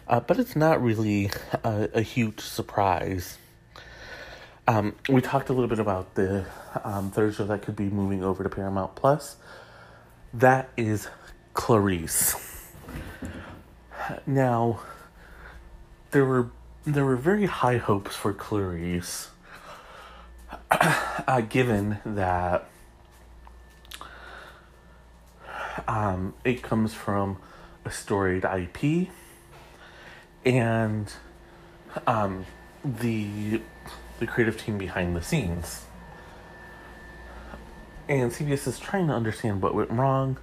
Uh, 0.07 0.19
but 0.19 0.39
it's 0.39 0.55
not 0.55 0.81
really 0.81 1.31
a, 1.63 1.89
a 1.95 2.01
huge 2.01 2.39
surprise. 2.39 3.39
Um, 4.67 4.95
we 5.09 5.21
talked 5.21 5.49
a 5.49 5.53
little 5.53 5.67
bit 5.67 5.79
about 5.79 6.15
the 6.15 6.45
um, 6.83 7.09
third 7.11 7.33
show 7.35 7.45
that 7.45 7.61
could 7.61 7.75
be 7.75 7.89
moving 7.89 8.23
over 8.23 8.43
to 8.43 8.49
Paramount 8.49 8.95
Plus. 8.95 9.37
That 10.33 10.69
is 10.75 11.07
Clarice. 11.53 12.35
Now, 14.25 14.81
there 16.11 16.25
were 16.25 16.49
there 16.85 17.05
were 17.05 17.17
very 17.17 17.45
high 17.45 17.77
hopes 17.77 18.15
for 18.15 18.33
Clarice, 18.33 19.29
uh, 20.71 21.41
given 21.41 21.99
that 22.05 22.69
um, 25.87 26.33
it 26.43 26.61
comes 26.61 26.93
from 26.93 27.37
a 27.83 27.91
storied 27.91 28.45
IP, 28.45 29.09
and 30.45 31.11
um, 32.05 32.45
the 32.83 33.61
the 34.19 34.27
creative 34.27 34.57
team 34.57 34.77
behind 34.77 35.15
the 35.15 35.21
scenes. 35.21 35.86
And 38.09 38.31
CBS 38.31 38.67
is 38.67 38.79
trying 38.79 39.07
to 39.07 39.13
understand 39.13 39.61
what 39.61 39.75
went 39.75 39.91
wrong, 39.91 40.37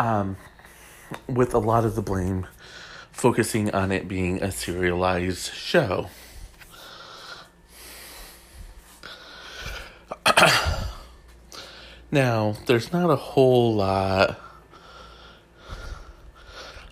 um, 0.00 0.36
with 1.28 1.54
a 1.54 1.58
lot 1.58 1.84
of 1.84 1.94
the 1.94 2.02
blame 2.02 2.46
focusing 3.12 3.70
on 3.72 3.92
it 3.92 4.08
being 4.08 4.42
a 4.42 4.50
serialized 4.50 5.52
show. 5.54 6.08
now, 12.10 12.56
there's 12.66 12.92
not 12.92 13.10
a 13.10 13.16
whole 13.16 13.76
lot. 13.76 14.40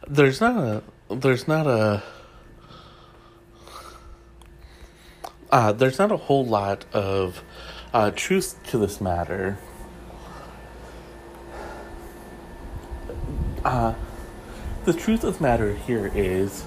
There's 0.06 0.40
not 0.40 0.56
a. 0.56 0.82
There's 1.12 1.48
not 1.48 1.66
a 1.66 2.04
uh, 5.50 5.72
there's 5.72 5.98
not 5.98 6.12
a 6.12 6.16
whole 6.16 6.46
lot 6.46 6.84
of 6.92 7.42
uh, 7.92 8.12
truth 8.14 8.56
to 8.68 8.78
this 8.78 9.00
matter. 9.00 9.58
Uh, 13.64 13.94
the 14.84 14.92
truth 14.92 15.24
of 15.24 15.36
the 15.36 15.42
matter 15.42 15.74
here 15.74 16.10
is 16.14 16.64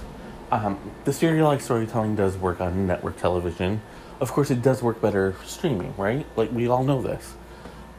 um, 0.52 0.78
the 1.04 1.12
serialized 1.12 1.62
storytelling 1.62 2.14
does 2.14 2.36
work 2.36 2.60
on 2.60 2.86
network 2.86 3.16
television. 3.16 3.82
Of 4.20 4.30
course, 4.32 4.50
it 4.50 4.62
does 4.62 4.82
work 4.82 5.00
better 5.00 5.34
streaming, 5.44 5.94
right? 5.96 6.24
Like, 6.36 6.52
we 6.52 6.68
all 6.68 6.84
know 6.84 7.02
this. 7.02 7.34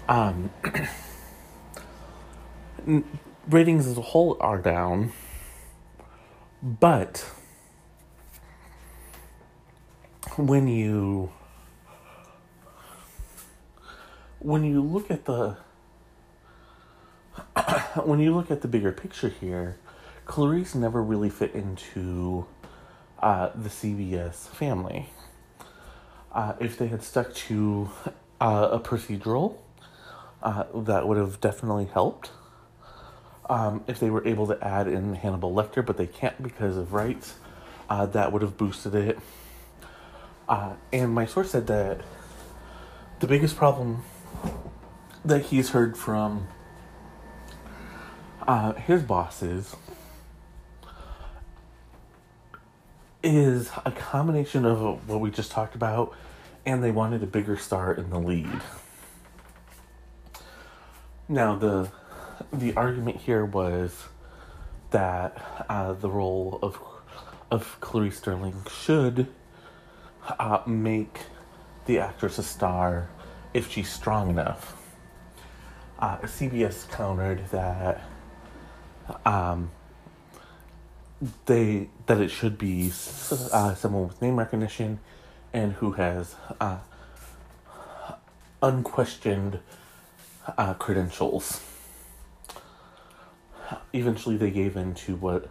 Um, 0.08 0.50
ratings 3.50 3.88
as 3.88 3.98
a 3.98 4.02
whole 4.02 4.38
are 4.40 4.60
down, 4.60 5.12
but 6.62 7.30
when 10.38 10.68
you 10.68 11.32
when 14.40 14.64
you 14.64 14.82
look 14.82 15.10
at 15.10 15.26
the 15.26 15.58
when 18.04 18.20
you 18.20 18.36
look 18.36 18.52
at 18.52 18.62
the 18.62 18.68
bigger 18.68 18.92
picture 18.92 19.30
here, 19.30 19.78
Clarice 20.26 20.76
never 20.76 21.02
really 21.02 21.30
fit 21.30 21.54
into 21.54 22.46
uh, 23.20 23.50
the 23.56 23.70
CBS 23.70 24.48
family. 24.48 25.10
Uh, 26.32 26.54
if 26.60 26.78
they 26.78 26.88
had 26.88 27.04
stuck 27.04 27.34
to 27.34 27.90
uh, 28.42 28.70
a 28.72 28.80
procedural, 28.80 29.58
uh, 30.44 30.66
that 30.74 31.08
would 31.08 31.18
have 31.18 31.40
definitely 31.40 31.86
helped. 31.86 32.32
Um, 33.50 33.84
if 33.88 34.00
they 34.00 34.10
were 34.10 34.26
able 34.28 34.48
to 34.48 34.64
add 34.64 34.88
in 34.88 35.14
Hannibal 35.14 35.54
Lecter, 35.54 35.86
but 35.86 35.98
they 35.98 36.08
can't 36.08 36.42
because 36.42 36.78
of 36.78 36.94
rights, 36.94 37.36
uh, 37.90 38.06
that 38.08 38.32
would 38.32 38.42
have 38.42 38.58
boosted 38.58 38.96
it. 38.96 39.20
Uh, 40.50 40.74
and 40.92 41.14
my 41.14 41.26
source 41.26 41.52
said 41.52 41.68
that 41.68 42.02
the 43.20 43.28
biggest 43.28 43.56
problem 43.56 44.04
that 45.24 45.46
he's 45.46 45.70
heard 45.70 45.98
from 45.98 46.48
uh, 48.48 48.74
his 48.74 49.02
bosses 49.04 49.76
is 53.24 53.72
a 53.86 53.92
combination 53.92 54.66
of 54.66 55.10
what 55.10 55.20
we 55.20 55.32
just 55.32 55.52
talked 55.52 55.76
about, 55.76 56.14
and 56.66 56.84
they 56.84 56.92
wanted 56.92 57.24
a 57.24 57.26
bigger 57.26 57.58
star 57.58 57.94
in 57.94 58.10
the 58.10 58.20
lead. 58.20 58.62
Now 61.28 61.56
the 61.56 61.92
the 62.54 62.76
argument 62.76 63.18
here 63.18 63.46
was 63.46 64.04
that 64.92 65.66
uh, 65.68 65.94
the 65.94 66.10
role 66.10 66.60
of 66.62 66.80
of 67.50 67.78
Clarice 67.80 68.18
Starling 68.18 68.56
should 68.70 69.28
uh, 70.40 70.62
make 70.68 71.20
the 71.86 72.00
actress 72.00 72.38
a 72.38 72.44
star 72.44 73.10
if 73.54 73.72
she's 73.72 73.90
strong 73.90 74.30
enough. 74.30 74.76
Uh, 75.98 76.18
CBS 76.20 76.90
countered 76.90 77.48
that 77.50 78.04
um, 79.26 79.72
they 81.46 81.90
that 82.06 82.20
it 82.20 82.30
should 82.30 82.58
be 82.58 82.92
uh, 83.52 83.74
someone 83.76 84.08
with 84.08 84.22
name 84.22 84.38
recognition 84.38 85.00
and 85.54 85.74
who 85.74 85.94
has 85.94 86.36
uh, 86.60 86.78
unquestioned 88.62 89.60
uh, 90.58 90.74
credentials. 90.76 91.62
Eventually, 93.94 94.38
they 94.38 94.52
gave 94.52 94.78
in 94.78 94.94
to 94.94 95.16
what 95.16 95.50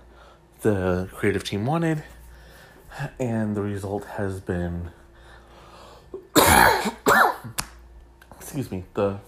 the 0.61 1.09
creative 1.13 1.45
team 1.45 1.67
wanted 1.67 2.05
and 3.19 3.57
the 3.57 3.61
result 3.61 4.05
has 4.05 4.41
been 4.41 4.91
excuse 8.41 8.71
me 8.71 8.85
the 8.95 9.19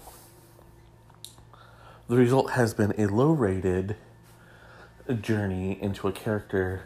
the 2.07 2.15
result 2.15 2.51
has 2.51 2.73
been 2.73 2.93
a 2.97 3.05
low 3.07 3.31
rated 3.31 3.95
journey 5.13 5.77
into 5.81 6.07
a 6.07 6.11
character 6.11 6.83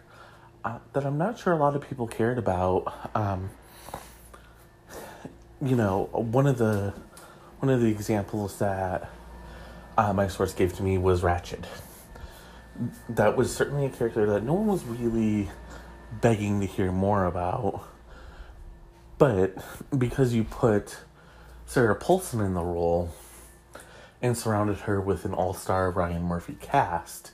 uh, 0.64 0.80
that 0.94 1.06
I'm 1.06 1.18
not 1.18 1.40
sure 1.40 1.54
a 1.54 1.58
lot 1.58 1.76
of 1.76 1.88
people 1.88 2.08
cared 2.08 2.38
about. 2.38 2.94
Um, 3.16 3.50
you 5.62 5.76
know, 5.76 6.10
one 6.12 6.48
of 6.48 6.58
the 6.58 6.94
one 7.60 7.70
of 7.70 7.82
the 7.82 7.88
examples 7.88 8.58
that 8.60 9.10
uh, 9.98 10.14
my 10.14 10.28
source 10.28 10.54
gave 10.54 10.74
to 10.74 10.84
me 10.84 10.98
was 10.98 11.22
Ratched. 11.22 11.66
That 13.10 13.38
was 13.38 13.56
certainly 13.56 13.86
a 13.86 13.90
character 13.90 14.26
that 14.28 14.44
no 14.44 14.54
one 14.54 14.68
was 14.68 14.84
really 14.84 15.50
begging 16.20 16.60
to 16.62 16.66
hear 16.66 16.92
more 16.92 17.26
about. 17.26 17.88
But 19.18 19.56
because 19.96 20.34
you 20.34 20.44
put 20.44 20.98
Sarah 21.68 21.96
Paulson 21.96 22.40
in 22.42 22.56
the 22.56 22.64
role 22.64 23.14
and 24.22 24.36
surrounded 24.36 24.80
her 24.80 25.00
with 25.00 25.26
an 25.26 25.34
all 25.34 25.54
star 25.54 25.92
Ryan 25.92 26.24
Murphy 26.24 26.58
cast, 26.60 27.32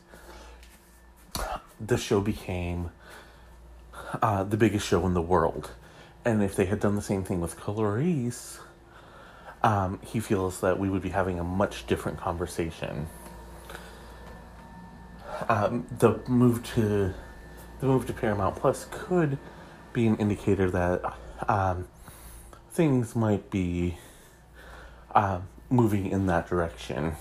the 1.79 1.97
show 1.97 2.21
became 2.21 2.91
uh, 4.21 4.43
the 4.43 4.57
biggest 4.57 4.87
show 4.87 5.05
in 5.05 5.13
the 5.13 5.21
world. 5.21 5.71
And 6.25 6.43
if 6.43 6.55
they 6.55 6.65
had 6.65 6.79
done 6.79 6.95
the 6.95 7.01
same 7.01 7.23
thing 7.23 7.39
with 7.39 7.57
Clarice, 7.57 8.59
um, 9.63 9.99
he 10.03 10.19
feels 10.19 10.59
that 10.61 10.79
we 10.79 10.89
would 10.89 11.01
be 11.01 11.09
having 11.09 11.39
a 11.39 11.43
much 11.43 11.87
different 11.87 12.17
conversation. 12.17 13.07
Um, 15.49 15.85
the 15.99 16.19
move 16.27 16.63
to 16.75 17.13
the 17.79 17.85
move 17.85 18.07
to 18.07 18.13
Paramount 18.13 18.55
Plus 18.55 18.87
could 18.89 19.37
be 19.93 20.07
an 20.07 20.17
indicator 20.17 20.69
that 20.71 21.13
um, 21.47 21.87
things 22.71 23.15
might 23.15 23.49
be 23.51 23.97
uh, 25.13 25.39
moving 25.69 26.07
in 26.07 26.25
that 26.25 26.47
direction. 26.47 27.15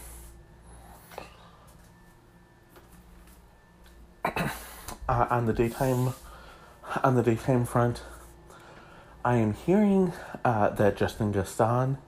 uh, 5.08 5.26
on 5.30 5.46
the 5.46 5.52
daytime, 5.52 6.14
on 7.02 7.14
the 7.14 7.22
daytime 7.22 7.64
front, 7.64 8.02
I 9.24 9.36
am 9.36 9.54
hearing 9.54 10.12
uh, 10.44 10.70
that 10.70 10.96
Justin 10.96 11.32
Gaston, 11.32 11.98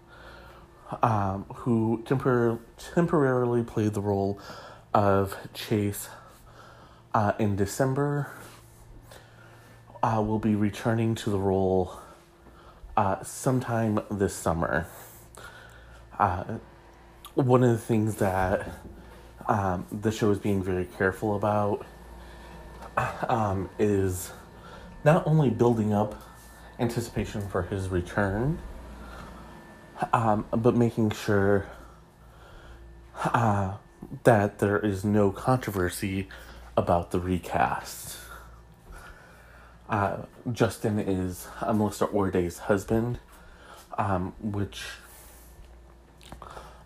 um, 1.02 1.44
who 1.54 2.02
tempor- 2.04 2.58
temporarily 2.94 3.62
played 3.62 3.94
the 3.94 4.00
role 4.00 4.40
of 4.94 5.36
Chase 5.54 6.08
uh, 7.14 7.32
in 7.38 7.56
December, 7.56 8.30
uh, 10.02 10.22
will 10.24 10.38
be 10.38 10.54
returning 10.54 11.14
to 11.16 11.30
the 11.30 11.38
role 11.38 11.98
uh, 12.96 13.22
sometime 13.22 14.00
this 14.10 14.34
summer. 14.34 14.86
Uh, 16.18 16.44
one 17.34 17.62
of 17.62 17.70
the 17.70 17.78
things 17.78 18.16
that 18.16 18.68
um, 19.46 19.86
the 19.92 20.10
show 20.10 20.30
is 20.30 20.38
being 20.38 20.62
very 20.62 20.84
careful 20.84 21.36
about 21.36 21.86
um, 23.28 23.70
is 23.78 24.32
not 25.04 25.26
only 25.26 25.50
building 25.50 25.92
up 25.92 26.22
anticipation 26.78 27.46
for 27.48 27.62
his 27.62 27.88
return, 27.88 28.58
um, 30.12 30.46
but 30.50 30.76
making 30.76 31.10
sure 31.10 31.66
uh, 33.24 33.74
that 34.24 34.58
there 34.58 34.78
is 34.78 35.04
no 35.04 35.30
controversy 35.30 36.28
about 36.76 37.10
the 37.10 37.18
recast. 37.18 38.16
Uh, 39.88 40.18
Justin 40.52 40.98
is 40.98 41.48
uh, 41.60 41.72
Melissa 41.72 42.04
Ordway's 42.06 42.58
husband, 42.58 43.18
um, 43.96 44.34
which 44.40 44.84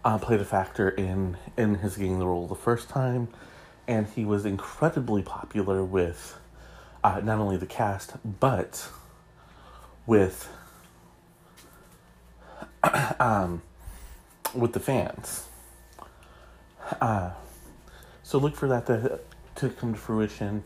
uh, 0.04 0.18
played 0.18 0.40
a 0.40 0.44
factor 0.44 0.88
in 0.88 1.36
in 1.56 1.76
his 1.76 1.96
getting 1.96 2.18
the 2.18 2.26
role 2.26 2.46
the 2.46 2.54
first 2.54 2.88
time, 2.88 3.28
and 3.86 4.06
he 4.08 4.24
was 4.24 4.44
incredibly 4.44 5.22
popular 5.22 5.84
with 5.84 6.38
uh, 7.04 7.20
not 7.22 7.38
only 7.38 7.56
the 7.56 7.66
cast 7.66 8.14
but 8.40 8.88
with 10.06 10.48
um, 13.20 13.62
with 14.54 14.72
the 14.72 14.80
fans. 14.80 15.46
Uh, 17.00 17.30
so 18.22 18.38
look 18.38 18.54
for 18.56 18.68
that 18.68 18.86
to 18.86 19.20
to 19.56 19.68
come 19.70 19.94
to 19.94 19.98
fruition. 19.98 20.64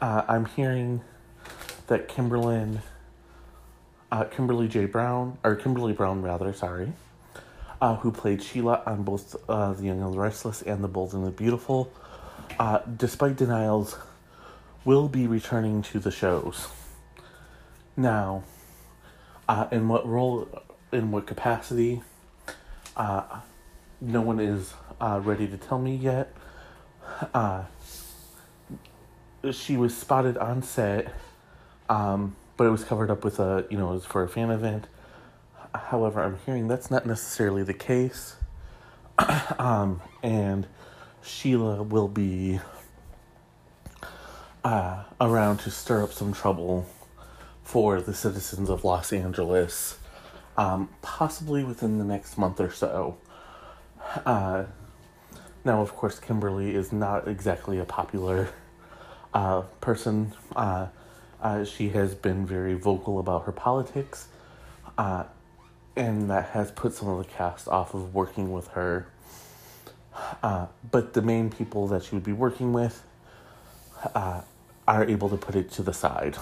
Uh, 0.00 0.22
I'm 0.26 0.46
hearing 0.46 1.02
that 1.86 2.08
Kimberlin, 2.08 2.82
uh, 4.10 4.24
Kimberly 4.24 4.68
J. 4.68 4.86
Brown, 4.86 5.38
or 5.44 5.54
Kimberly 5.54 5.92
Brown 5.92 6.22
rather, 6.22 6.52
sorry, 6.52 6.92
uh, 7.80 7.96
who 7.96 8.10
played 8.10 8.42
Sheila 8.42 8.82
on 8.84 9.04
both 9.04 9.36
uh, 9.48 9.72
The 9.74 9.84
Young 9.84 10.02
and 10.02 10.12
the 10.12 10.18
Restless 10.18 10.62
and 10.62 10.82
The 10.82 10.88
Bold 10.88 11.14
and 11.14 11.24
the 11.24 11.30
Beautiful, 11.30 11.92
uh, 12.58 12.80
despite 12.96 13.36
denials, 13.36 13.96
will 14.84 15.08
be 15.08 15.26
returning 15.26 15.82
to 15.82 15.98
the 15.98 16.10
shows. 16.10 16.68
Now, 17.96 18.44
uh, 19.48 19.66
in 19.70 19.88
what 19.88 20.06
role, 20.06 20.48
in 20.92 21.10
what 21.10 21.26
capacity, 21.26 22.02
uh, 22.96 23.40
no 24.00 24.20
one 24.20 24.40
is 24.40 24.74
uh, 25.00 25.20
ready 25.22 25.46
to 25.48 25.56
tell 25.56 25.78
me 25.78 25.96
yet. 25.96 26.32
Uh, 27.32 27.64
she 29.52 29.76
was 29.76 29.96
spotted 29.96 30.36
on 30.36 30.62
set, 30.62 31.12
um, 31.88 32.36
but 32.56 32.64
it 32.64 32.70
was 32.70 32.84
covered 32.84 33.10
up 33.10 33.24
with 33.24 33.38
a, 33.38 33.66
you 33.70 33.78
know, 33.78 33.90
it 33.90 33.94
was 33.94 34.04
for 34.04 34.22
a 34.22 34.28
fan 34.28 34.50
event. 34.50 34.86
However, 35.74 36.22
I'm 36.22 36.38
hearing 36.46 36.68
that's 36.68 36.90
not 36.90 37.06
necessarily 37.06 37.62
the 37.62 37.74
case. 37.74 38.36
um, 39.58 40.00
and 40.22 40.66
Sheila 41.26 41.82
will 41.82 42.08
be 42.08 42.60
uh, 44.64 45.04
around 45.20 45.58
to 45.58 45.70
stir 45.70 46.02
up 46.02 46.12
some 46.12 46.32
trouble 46.32 46.86
for 47.64 48.00
the 48.00 48.14
citizens 48.14 48.70
of 48.70 48.84
Los 48.84 49.12
Angeles, 49.12 49.98
um, 50.56 50.88
possibly 51.02 51.64
within 51.64 51.98
the 51.98 52.04
next 52.04 52.38
month 52.38 52.60
or 52.60 52.70
so. 52.70 53.18
Uh, 54.24 54.64
now, 55.64 55.82
of 55.82 55.94
course, 55.94 56.20
Kimberly 56.20 56.74
is 56.74 56.92
not 56.92 57.26
exactly 57.26 57.78
a 57.80 57.84
popular 57.84 58.48
uh, 59.34 59.62
person. 59.80 60.32
Uh, 60.54 60.86
uh, 61.42 61.64
she 61.64 61.88
has 61.88 62.14
been 62.14 62.46
very 62.46 62.74
vocal 62.74 63.18
about 63.18 63.44
her 63.44 63.52
politics, 63.52 64.28
uh, 64.96 65.24
and 65.96 66.30
that 66.30 66.50
has 66.50 66.70
put 66.70 66.94
some 66.94 67.08
of 67.08 67.18
the 67.18 67.24
cast 67.24 67.66
off 67.66 67.94
of 67.94 68.14
working 68.14 68.52
with 68.52 68.68
her. 68.68 69.08
Uh, 70.42 70.66
but 70.90 71.12
the 71.12 71.22
main 71.22 71.50
people 71.50 71.88
that 71.88 72.04
she 72.04 72.14
would 72.14 72.24
be 72.24 72.32
working 72.32 72.72
with 72.72 73.02
uh, 74.14 74.40
are 74.86 75.04
able 75.04 75.28
to 75.28 75.36
put 75.36 75.54
it 75.54 75.70
to 75.72 75.82
the 75.82 75.92
side. 75.92 76.36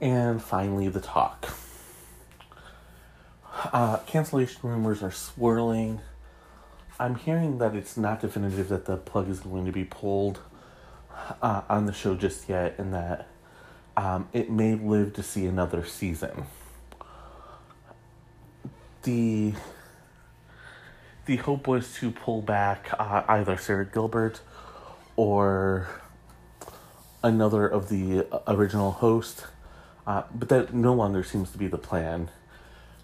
And 0.00 0.42
finally, 0.42 0.88
the 0.88 1.00
talk. 1.00 1.48
Uh, 3.72 3.98
cancellation 4.06 4.60
rumors 4.62 5.02
are 5.02 5.10
swirling. 5.10 6.00
I'm 7.00 7.16
hearing 7.16 7.58
that 7.58 7.74
it's 7.74 7.96
not 7.96 8.20
definitive 8.20 8.68
that 8.68 8.84
the 8.84 8.96
plug 8.96 9.28
is 9.28 9.40
going 9.40 9.66
to 9.66 9.72
be 9.72 9.84
pulled 9.84 10.40
uh, 11.42 11.62
on 11.68 11.86
the 11.86 11.92
show 11.92 12.14
just 12.14 12.48
yet, 12.48 12.76
and 12.78 12.94
that 12.94 13.28
um, 13.96 14.28
it 14.32 14.50
may 14.50 14.74
live 14.74 15.14
to 15.14 15.22
see 15.22 15.46
another 15.46 15.84
season. 15.84 16.44
The 19.02 19.54
the 21.28 21.36
hope 21.36 21.68
was 21.68 21.92
to 21.92 22.10
pull 22.10 22.40
back 22.40 22.88
uh, 22.98 23.22
either 23.28 23.58
Sara 23.58 23.84
Gilbert 23.84 24.40
or 25.14 25.86
another 27.22 27.68
of 27.68 27.90
the 27.90 28.26
original 28.46 28.92
hosts, 28.92 29.44
uh, 30.06 30.22
but 30.34 30.48
that 30.48 30.72
no 30.72 30.94
longer 30.94 31.22
seems 31.22 31.50
to 31.50 31.58
be 31.58 31.66
the 31.66 31.76
plan. 31.76 32.30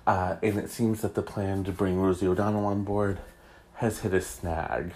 Uh, 0.06 0.36
and 0.42 0.58
it 0.58 0.70
seems 0.70 1.02
that 1.02 1.14
the 1.14 1.20
plan 1.20 1.64
to 1.64 1.70
bring 1.70 2.00
Rosie 2.00 2.26
O'Donnell 2.26 2.64
on 2.64 2.82
board 2.82 3.18
has 3.74 4.00
hit 4.00 4.14
a 4.14 4.22
snag. 4.22 4.92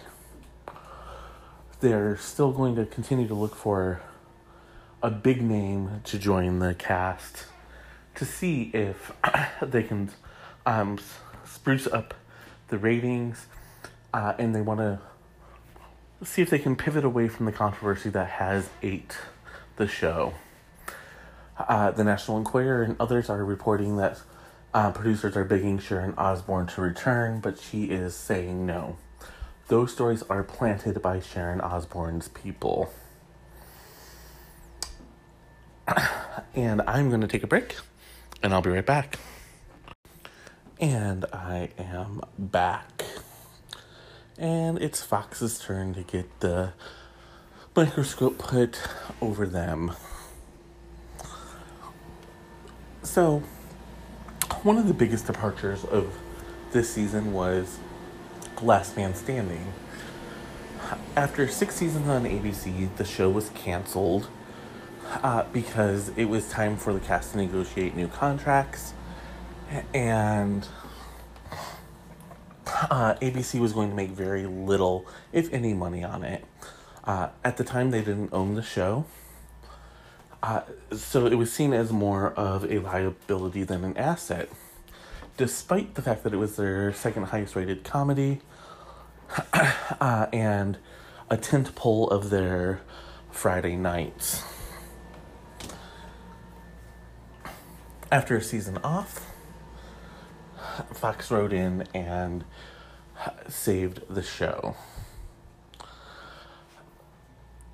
They're 1.80 2.16
still 2.16 2.52
going 2.52 2.76
to 2.76 2.86
continue 2.86 3.28
to 3.28 3.34
look 3.34 3.54
for 3.54 4.00
a 5.02 5.10
big 5.10 5.42
name 5.42 6.00
to 6.04 6.18
join 6.18 6.60
the 6.60 6.74
cast 6.74 7.44
to 8.14 8.24
see 8.24 8.70
if 8.72 9.12
they 9.60 9.82
can 9.82 10.12
um, 10.64 10.98
spruce 11.44 11.86
up 11.86 12.14
the 12.68 12.78
ratings 12.78 13.46
uh, 14.12 14.34
and 14.38 14.54
they 14.54 14.60
want 14.60 14.80
to 14.80 15.00
see 16.22 16.42
if 16.42 16.50
they 16.50 16.58
can 16.58 16.76
pivot 16.76 17.04
away 17.04 17.28
from 17.28 17.46
the 17.46 17.52
controversy 17.52 18.10
that 18.10 18.28
has 18.28 18.68
ate 18.82 19.16
the 19.76 19.86
show. 19.86 20.34
Uh, 21.56 21.90
the 21.90 22.04
National 22.04 22.38
Enquirer 22.38 22.82
and 22.82 22.96
others 23.00 23.28
are 23.28 23.44
reporting 23.44 23.96
that 23.96 24.20
uh, 24.74 24.90
producers 24.90 25.36
are 25.36 25.44
begging 25.44 25.78
Sharon 25.78 26.14
Osbourne 26.16 26.66
to 26.68 26.80
return, 26.80 27.40
but 27.40 27.58
she 27.58 27.84
is 27.84 28.14
saying 28.14 28.66
no. 28.66 28.96
Those 29.68 29.92
stories 29.92 30.22
are 30.24 30.42
planted 30.42 31.00
by 31.02 31.20
Sharon 31.20 31.60
Osbourne's 31.60 32.28
people. 32.28 32.90
and 36.54 36.82
I'm 36.82 37.08
going 37.08 37.20
to 37.20 37.26
take 37.26 37.42
a 37.42 37.46
break, 37.46 37.76
and 38.42 38.52
I'll 38.52 38.62
be 38.62 38.70
right 38.70 38.86
back. 38.86 39.18
And 40.80 41.24
I 41.32 41.70
am 41.76 42.20
back. 42.38 43.04
And 44.38 44.80
it's 44.80 45.02
Fox's 45.02 45.58
turn 45.58 45.92
to 45.94 46.02
get 46.02 46.38
the 46.38 46.72
microscope 47.74 48.38
put 48.38 48.80
over 49.20 49.44
them. 49.44 49.92
So, 53.02 53.40
one 54.62 54.76
of 54.76 54.86
the 54.86 54.94
biggest 54.94 55.26
departures 55.26 55.84
of 55.84 56.16
this 56.70 56.94
season 56.94 57.32
was 57.32 57.80
Last 58.62 58.96
Man 58.96 59.16
Standing. 59.16 59.72
After 61.16 61.48
six 61.48 61.74
seasons 61.74 62.08
on 62.08 62.22
ABC, 62.22 62.94
the 62.96 63.04
show 63.04 63.28
was 63.28 63.50
canceled 63.50 64.28
uh, 65.24 65.42
because 65.52 66.10
it 66.16 66.26
was 66.26 66.48
time 66.48 66.76
for 66.76 66.92
the 66.92 67.00
cast 67.00 67.32
to 67.32 67.38
negotiate 67.38 67.96
new 67.96 68.06
contracts, 68.06 68.92
and 69.94 70.66
uh, 72.66 73.14
ABC 73.14 73.60
was 73.60 73.72
going 73.72 73.90
to 73.90 73.96
make 73.96 74.10
very 74.10 74.46
little, 74.46 75.06
if 75.32 75.52
any, 75.52 75.74
money 75.74 76.04
on 76.04 76.24
it. 76.24 76.44
Uh, 77.04 77.28
at 77.44 77.56
the 77.56 77.64
time, 77.64 77.90
they 77.90 78.00
didn't 78.00 78.32
own 78.32 78.54
the 78.54 78.62
show. 78.62 79.06
Uh, 80.42 80.60
so 80.92 81.26
it 81.26 81.34
was 81.34 81.52
seen 81.52 81.72
as 81.72 81.90
more 81.90 82.32
of 82.34 82.64
a 82.70 82.78
liability 82.78 83.64
than 83.64 83.84
an 83.84 83.96
asset 83.96 84.48
despite 85.38 85.94
the 85.94 86.02
fact 86.02 86.24
that 86.24 86.34
it 86.34 86.36
was 86.36 86.56
their 86.56 86.92
second 86.92 87.24
highest 87.24 87.56
rated 87.56 87.84
comedy 87.84 88.40
uh, 90.00 90.26
and 90.32 90.76
a 91.30 91.36
tent 91.36 91.74
pole 91.74 92.08
of 92.10 92.28
their 92.28 92.82
Friday 93.30 93.76
nights. 93.76 94.42
After 98.10 98.36
a 98.36 98.42
season 98.42 98.78
off, 98.78 99.30
Fox 100.94 101.30
wrote 101.30 101.52
in 101.52 101.86
and 101.94 102.44
saved 103.48 104.02
the 104.08 104.22
show. 104.22 104.76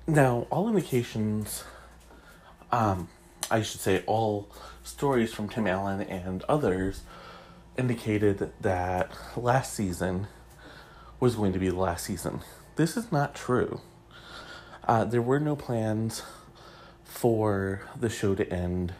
Now, 0.07 0.47
all 0.49 0.67
indications, 0.67 1.63
um, 2.71 3.09
I 3.49 3.61
should 3.61 3.81
say, 3.81 4.03
all 4.05 4.47
stories 4.83 5.33
from 5.33 5.49
Tim 5.49 5.67
Allen 5.67 6.01
and 6.01 6.43
others 6.47 7.01
indicated 7.77 8.51
that 8.61 9.11
last 9.35 9.73
season 9.73 10.27
was 11.19 11.35
going 11.35 11.53
to 11.53 11.59
be 11.59 11.69
the 11.69 11.75
last 11.75 12.05
season. 12.05 12.41
This 12.75 12.95
is 12.95 13.11
not 13.11 13.33
true. 13.35 13.81
uh, 14.87 15.05
there 15.05 15.21
were 15.21 15.39
no 15.39 15.55
plans 15.55 16.21
for 17.03 17.81
the 17.99 18.09
show 18.09 18.35
to 18.35 18.51
end 18.51 18.93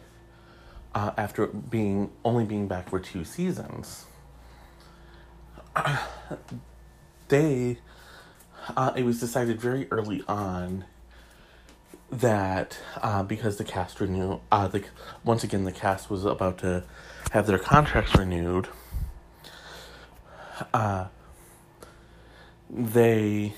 uh, 0.96 1.12
after 1.18 1.46
being 1.46 2.10
only 2.24 2.46
being 2.46 2.66
back 2.66 2.88
for 2.88 2.98
two 2.98 3.22
seasons. 3.22 4.06
they, 7.28 7.76
uh, 8.74 8.92
it 8.96 9.04
was 9.04 9.20
decided 9.20 9.60
very 9.60 9.86
early 9.90 10.24
on 10.26 10.86
that 12.10 12.78
uh, 13.02 13.22
because 13.22 13.58
the 13.58 13.64
cast 13.64 14.00
renew, 14.00 14.40
uh, 14.50 14.68
the 14.68 14.84
once 15.22 15.44
again 15.44 15.64
the 15.64 15.72
cast 15.72 16.08
was 16.08 16.24
about 16.24 16.56
to 16.56 16.82
have 17.32 17.46
their 17.46 17.58
contracts 17.58 18.16
renewed. 18.16 18.68
Uh, 20.72 21.08
they 22.70 23.52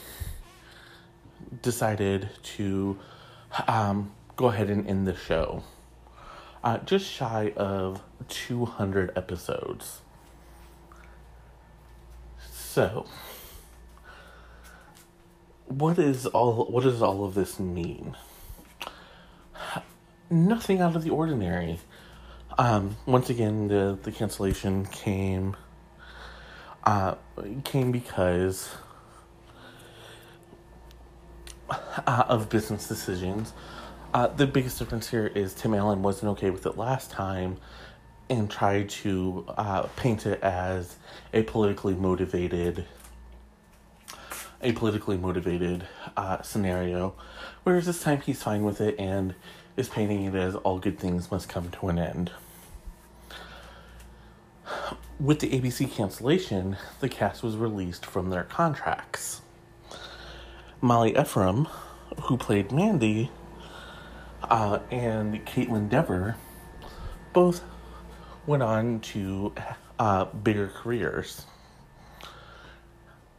decided 1.62 2.30
to 2.42 2.98
um, 3.68 4.10
go 4.34 4.46
ahead 4.46 4.70
and 4.70 4.88
end 4.88 5.06
the 5.06 5.14
show. 5.14 5.62
Uh, 6.62 6.78
just 6.78 7.06
shy 7.06 7.52
of 7.56 8.02
200 8.28 9.12
episodes. 9.16 10.00
So, 12.50 13.06
what 15.66 15.98
is 15.98 16.26
all 16.26 16.66
what 16.66 16.84
does 16.84 17.02
all 17.02 17.24
of 17.24 17.34
this 17.34 17.58
mean? 17.58 18.16
Nothing 20.30 20.80
out 20.80 20.96
of 20.96 21.04
the 21.04 21.10
ordinary. 21.10 21.80
Um, 22.58 22.96
once 23.06 23.30
again, 23.30 23.68
the 23.68 23.98
the 24.02 24.12
cancellation 24.12 24.86
came 24.86 25.56
uh, 26.84 27.14
came 27.64 27.92
because 27.92 28.70
uh, 31.70 32.24
of 32.28 32.48
business 32.48 32.88
decisions. 32.88 33.52
Uh, 34.14 34.26
the 34.26 34.46
biggest 34.46 34.78
difference 34.78 35.10
here 35.10 35.26
is 35.26 35.52
Tim 35.52 35.74
Allen 35.74 36.02
wasn't 36.02 36.30
okay 36.30 36.48
with 36.48 36.64
it 36.64 36.78
last 36.78 37.10
time 37.10 37.58
and 38.30 38.50
tried 38.50 38.88
to 38.88 39.44
uh, 39.58 39.82
paint 39.96 40.24
it 40.24 40.42
as 40.42 40.96
a 41.34 41.42
politically 41.42 41.94
motivated 41.94 42.86
a 44.62 44.72
politically 44.72 45.18
motivated 45.18 45.86
uh, 46.16 46.40
scenario 46.40 47.14
whereas 47.64 47.84
this 47.84 48.00
time 48.00 48.20
he's 48.22 48.42
fine 48.42 48.64
with 48.64 48.80
it 48.80 48.98
and 48.98 49.34
is 49.76 49.90
painting 49.90 50.24
it 50.24 50.34
as 50.34 50.54
all 50.56 50.78
good 50.78 50.98
things 50.98 51.30
must 51.30 51.48
come 51.48 51.70
to 51.70 51.88
an 51.88 51.98
end. 51.98 52.30
With 55.20 55.40
the 55.40 55.50
abc 55.50 55.90
cancellation 55.92 56.78
the 57.00 57.10
cast 57.10 57.42
was 57.42 57.58
released 57.58 58.06
from 58.06 58.30
their 58.30 58.44
contracts. 58.44 59.42
Molly 60.80 61.14
ephraim 61.14 61.68
who 62.22 62.38
played 62.38 62.72
mandy 62.72 63.30
uh, 64.42 64.80
and 64.90 65.44
Kaitlyn 65.46 65.88
Dever 65.88 66.36
both 67.32 67.62
went 68.46 68.62
on 68.62 69.00
to 69.00 69.52
uh, 69.98 70.24
bigger 70.26 70.68
careers. 70.68 71.44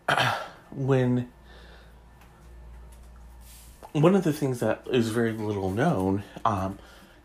when 0.72 1.30
one 3.94 4.16
of 4.16 4.24
the 4.24 4.34
things 4.34 4.60
that 4.60 4.86
is 4.92 5.10
very 5.10 5.32
little 5.32 5.72
known, 5.72 6.24
um, 6.46 6.78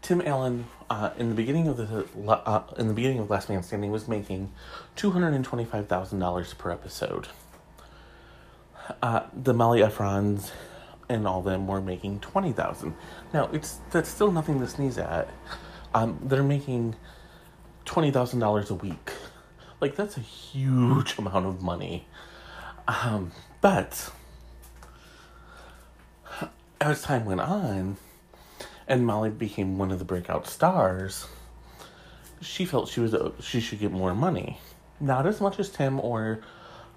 Tim 0.02 0.22
Allen 0.22 0.66
uh, 0.90 1.10
in 1.18 1.28
the 1.28 1.34
beginning 1.34 1.68
of 1.68 1.76
the 1.76 2.06
uh, 2.28 2.62
in 2.78 2.88
the 2.88 2.94
beginning 2.94 3.18
of 3.18 3.30
Last 3.30 3.48
Man 3.48 3.62
Standing 3.62 3.90
was 3.90 4.08
making 4.08 4.52
two 4.96 5.10
hundred 5.10 5.34
and 5.34 5.44
twenty 5.44 5.64
five 5.64 5.88
thousand 5.88 6.18
dollars 6.18 6.54
per 6.54 6.70
episode. 6.70 7.28
Uh, 9.02 9.22
the 9.32 9.54
Molly 9.54 9.80
Ephraims 9.80 10.50
and 11.08 11.26
all 11.26 11.42
them 11.42 11.66
were 11.66 11.80
making 11.80 12.20
twenty 12.20 12.52
thousand. 12.52 12.94
Now 13.32 13.48
it's 13.52 13.80
that's 13.90 14.08
still 14.08 14.32
nothing 14.32 14.60
to 14.60 14.66
sneeze 14.66 14.98
at. 14.98 15.28
Um, 15.94 16.18
they're 16.22 16.42
making 16.42 16.96
twenty 17.84 18.10
thousand 18.10 18.40
dollars 18.40 18.70
a 18.70 18.74
week. 18.74 19.12
Like 19.80 19.96
that's 19.96 20.16
a 20.16 20.20
huge 20.20 21.18
amount 21.18 21.46
of 21.46 21.62
money. 21.62 22.06
Um, 22.86 23.32
but 23.60 24.10
as 26.80 27.02
time 27.02 27.24
went 27.24 27.40
on, 27.40 27.96
and 28.86 29.06
Molly 29.06 29.30
became 29.30 29.78
one 29.78 29.90
of 29.90 29.98
the 29.98 30.04
breakout 30.04 30.46
stars, 30.46 31.26
she 32.40 32.64
felt 32.64 32.88
she 32.88 33.00
was 33.00 33.14
she 33.40 33.60
should 33.60 33.80
get 33.80 33.92
more 33.92 34.14
money. 34.14 34.58
Not 35.00 35.26
as 35.26 35.40
much 35.40 35.58
as 35.58 35.68
Tim 35.70 35.98
or 36.00 36.40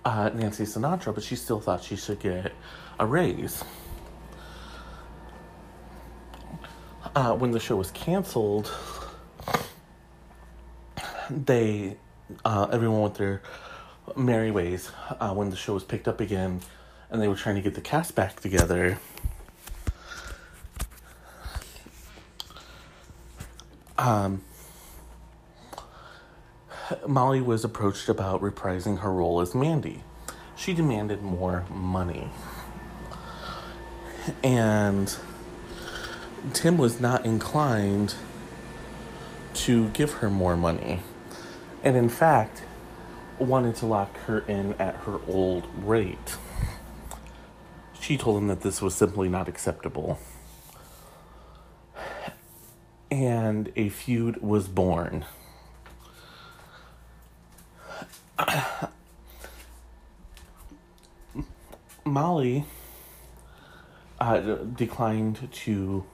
uh, 0.06 0.30
Nancy 0.34 0.64
Sinatra, 0.64 1.14
but 1.14 1.24
she 1.24 1.36
still 1.36 1.60
thought 1.60 1.84
she 1.84 1.96
should 1.96 2.20
get 2.20 2.54
a 3.00 3.06
raise. 3.06 3.64
Uh, 7.18 7.34
when 7.34 7.50
the 7.50 7.60
show 7.60 7.76
was 7.76 7.90
canceled, 7.92 8.72
they 11.32 11.98
uh, 12.46 12.68
everyone 12.72 13.02
went 13.02 13.16
their 13.16 13.42
merry 14.16 14.52
ways 14.52 14.92
uh, 15.20 15.34
when 15.34 15.50
the 15.50 15.56
show 15.56 15.74
was 15.74 15.84
picked 15.84 16.08
up 16.08 16.22
again, 16.22 16.62
and 17.10 17.20
they 17.20 17.28
were 17.28 17.36
trying 17.36 17.56
to 17.56 17.62
get 17.62 17.74
the 17.74 17.82
cast 17.82 18.14
back 18.14 18.40
together. 18.40 19.00
Um, 23.98 24.44
Molly 27.08 27.42
was 27.42 27.64
approached 27.64 28.10
about 28.10 28.44
reprising 28.44 29.00
her 29.00 29.12
role 29.12 29.42
as 29.42 29.56
Mandy. 29.56 30.04
She 30.56 30.76
demanded 30.76 31.24
more 31.24 31.66
money. 31.72 32.30
And 34.44 35.18
Tim 36.54 36.78
was 36.78 37.00
not 37.00 37.26
inclined 37.26 38.16
to 39.54 39.90
give 39.90 40.14
her 40.14 40.30
more 40.30 40.56
money. 40.56 41.02
And 41.84 41.98
in 41.98 42.10
fact, 42.10 42.64
wanted 43.40 43.76
to 43.78 43.86
lock 43.86 44.18
her 44.22 44.40
in 44.40 44.74
at 44.74 44.96
her 44.98 45.20
old 45.28 45.68
rate. 45.84 46.38
She 48.00 48.18
told 48.18 48.38
him 48.38 48.48
that 48.48 48.62
this 48.62 48.82
was 48.82 48.96
simply 48.96 49.30
not 49.30 49.48
acceptable. 49.48 50.20
And 53.12 53.72
a 53.76 53.90
feud 53.90 54.42
was 54.42 54.68
born. 54.68 55.26
Molly 62.06 62.66
uh, 64.20 64.40
declined 64.40 65.52
to 65.52 66.06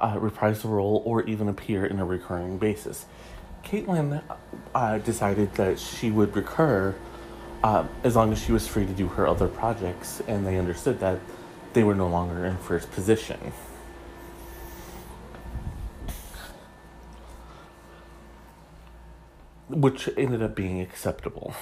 uh, 0.00 0.16
reprise 0.18 0.62
the 0.62 0.68
role 0.68 1.02
or 1.04 1.22
even 1.24 1.48
appear 1.48 1.84
in 1.84 1.98
a 1.98 2.04
recurring 2.04 2.58
basis. 2.58 3.06
Kaitlyn 3.64 4.22
uh, 4.74 4.98
decided 4.98 5.54
that 5.54 5.78
she 5.78 6.10
would 6.10 6.34
recur 6.36 6.94
uh, 7.64 7.84
as 8.04 8.14
long 8.14 8.32
as 8.32 8.40
she 8.42 8.52
was 8.52 8.66
free 8.66 8.86
to 8.86 8.92
do 8.92 9.08
her 9.08 9.26
other 9.26 9.48
projects, 9.48 10.22
and 10.28 10.46
they 10.46 10.58
understood 10.58 11.00
that 11.00 11.18
they 11.72 11.82
were 11.82 11.94
no 11.94 12.06
longer 12.06 12.44
in 12.44 12.56
first 12.58 12.90
position. 12.92 13.52
Which 19.68 20.08
ended 20.16 20.42
up 20.42 20.54
being 20.54 20.80
acceptable. 20.80 21.54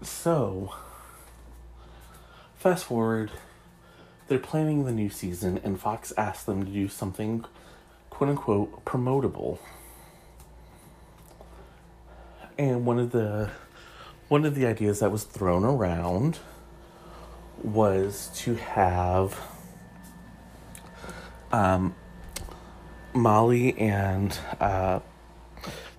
So, 0.00 0.72
fast 2.56 2.84
forward 2.84 3.30
they're 4.30 4.38
planning 4.38 4.84
the 4.84 4.92
new 4.92 5.10
season, 5.10 5.60
and 5.64 5.80
Fox 5.80 6.12
asked 6.16 6.46
them 6.46 6.64
to 6.64 6.70
do 6.70 6.86
something 6.86 7.44
quote 8.10 8.30
unquote 8.30 8.84
promotable. 8.84 9.58
And 12.56 12.86
one 12.86 13.00
of 13.00 13.10
the 13.10 13.50
one 14.28 14.44
of 14.44 14.54
the 14.54 14.66
ideas 14.66 15.00
that 15.00 15.10
was 15.10 15.24
thrown 15.24 15.64
around 15.64 16.38
was 17.60 18.30
to 18.36 18.54
have 18.54 19.36
um, 21.50 21.96
Molly 23.12 23.76
and 23.76 24.38
uh, 24.60 25.00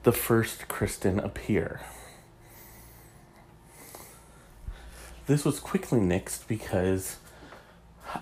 the 0.04 0.14
first 0.14 0.70
Kristen 0.70 1.20
appear. 1.20 1.82
This 5.28 5.44
was 5.44 5.60
quickly 5.60 6.00
nixed 6.00 6.48
because 6.48 7.18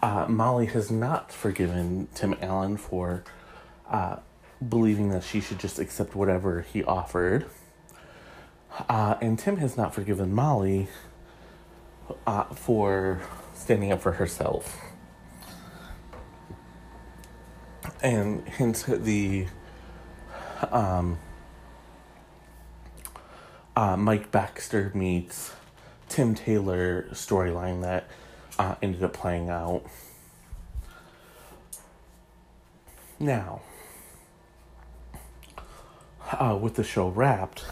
uh, 0.01 0.25
Molly 0.27 0.67
has 0.67 0.91
not 0.91 1.31
forgiven 1.31 2.07
Tim 2.13 2.35
Allen 2.41 2.77
for 2.77 3.23
uh, 3.89 4.17
believing 4.67 5.09
that 5.09 5.23
she 5.23 5.41
should 5.41 5.59
just 5.59 5.79
accept 5.79 6.15
whatever 6.15 6.61
he 6.61 6.83
offered. 6.83 7.45
Uh, 8.87 9.15
and 9.21 9.37
Tim 9.37 9.57
has 9.57 9.75
not 9.75 9.93
forgiven 9.93 10.33
Molly 10.33 10.87
uh, 12.25 12.45
for 12.45 13.21
standing 13.53 13.91
up 13.91 14.01
for 14.01 14.13
herself. 14.13 14.77
And 18.01 18.47
hence 18.47 18.83
the 18.83 19.47
um, 20.71 21.19
uh, 23.75 23.97
Mike 23.97 24.31
Baxter 24.31 24.91
meets 24.93 25.53
Tim 26.07 26.35
Taylor 26.35 27.07
storyline 27.11 27.81
that 27.81 28.07
uh, 28.59 28.75
ended 28.81 29.01
up 29.03 29.13
playing 29.13 29.49
out. 29.49 29.83
Now, 33.19 33.61
uh, 36.31 36.57
with 36.61 36.75
the 36.75 36.83
show 36.83 37.07
wrapped, 37.07 37.65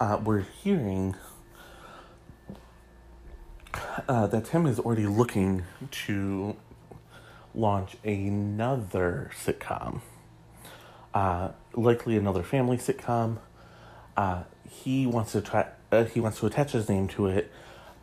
uh, 0.00 0.18
we're 0.24 0.40
hearing 0.40 1.16
uh, 4.08 4.26
that 4.28 4.46
Tim 4.46 4.66
is 4.66 4.78
already 4.78 5.06
looking 5.06 5.64
to 5.90 6.56
launch 7.54 7.96
another 8.04 9.30
sitcom, 9.44 10.00
uh, 11.12 11.50
likely 11.74 12.16
another 12.16 12.42
family 12.42 12.76
sitcom. 12.76 13.38
Uh, 14.16 14.44
he 14.68 15.06
wants 15.06 15.32
to 15.32 15.40
try. 15.40 15.66
Uh, 15.92 16.04
he 16.04 16.20
wants 16.20 16.40
to 16.40 16.46
attach 16.46 16.72
his 16.72 16.88
name 16.88 17.06
to 17.08 17.26
it, 17.26 17.52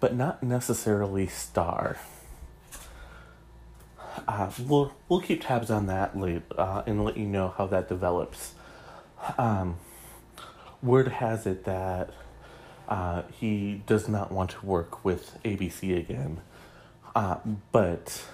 but 0.04 0.14
not 0.14 0.44
necessarily 0.44 1.28
star. 1.28 1.96
Uh, 4.28 4.52
we'll 4.60 4.94
we'll 5.08 5.22
keep 5.22 5.42
tabs 5.42 5.72
on 5.72 5.88
that 5.88 6.20
late 6.20 6.42
uh, 6.58 6.84
and 6.86 7.06
let 7.06 7.16
you 7.16 7.26
know 7.26 7.54
how 7.58 7.66
that 7.68 7.88
develops. 7.88 8.54
Um, 9.38 9.78
word 10.82 11.08
has 11.08 11.48
it 11.48 11.64
that 11.64 12.10
uh, 12.90 13.22
he 13.40 13.82
does 13.86 14.10
not 14.10 14.30
want 14.30 14.50
to 14.50 14.66
work 14.66 15.06
with 15.06 15.42
ABC 15.46 15.98
again, 15.98 16.42
uh, 17.16 17.38
but 17.72 18.26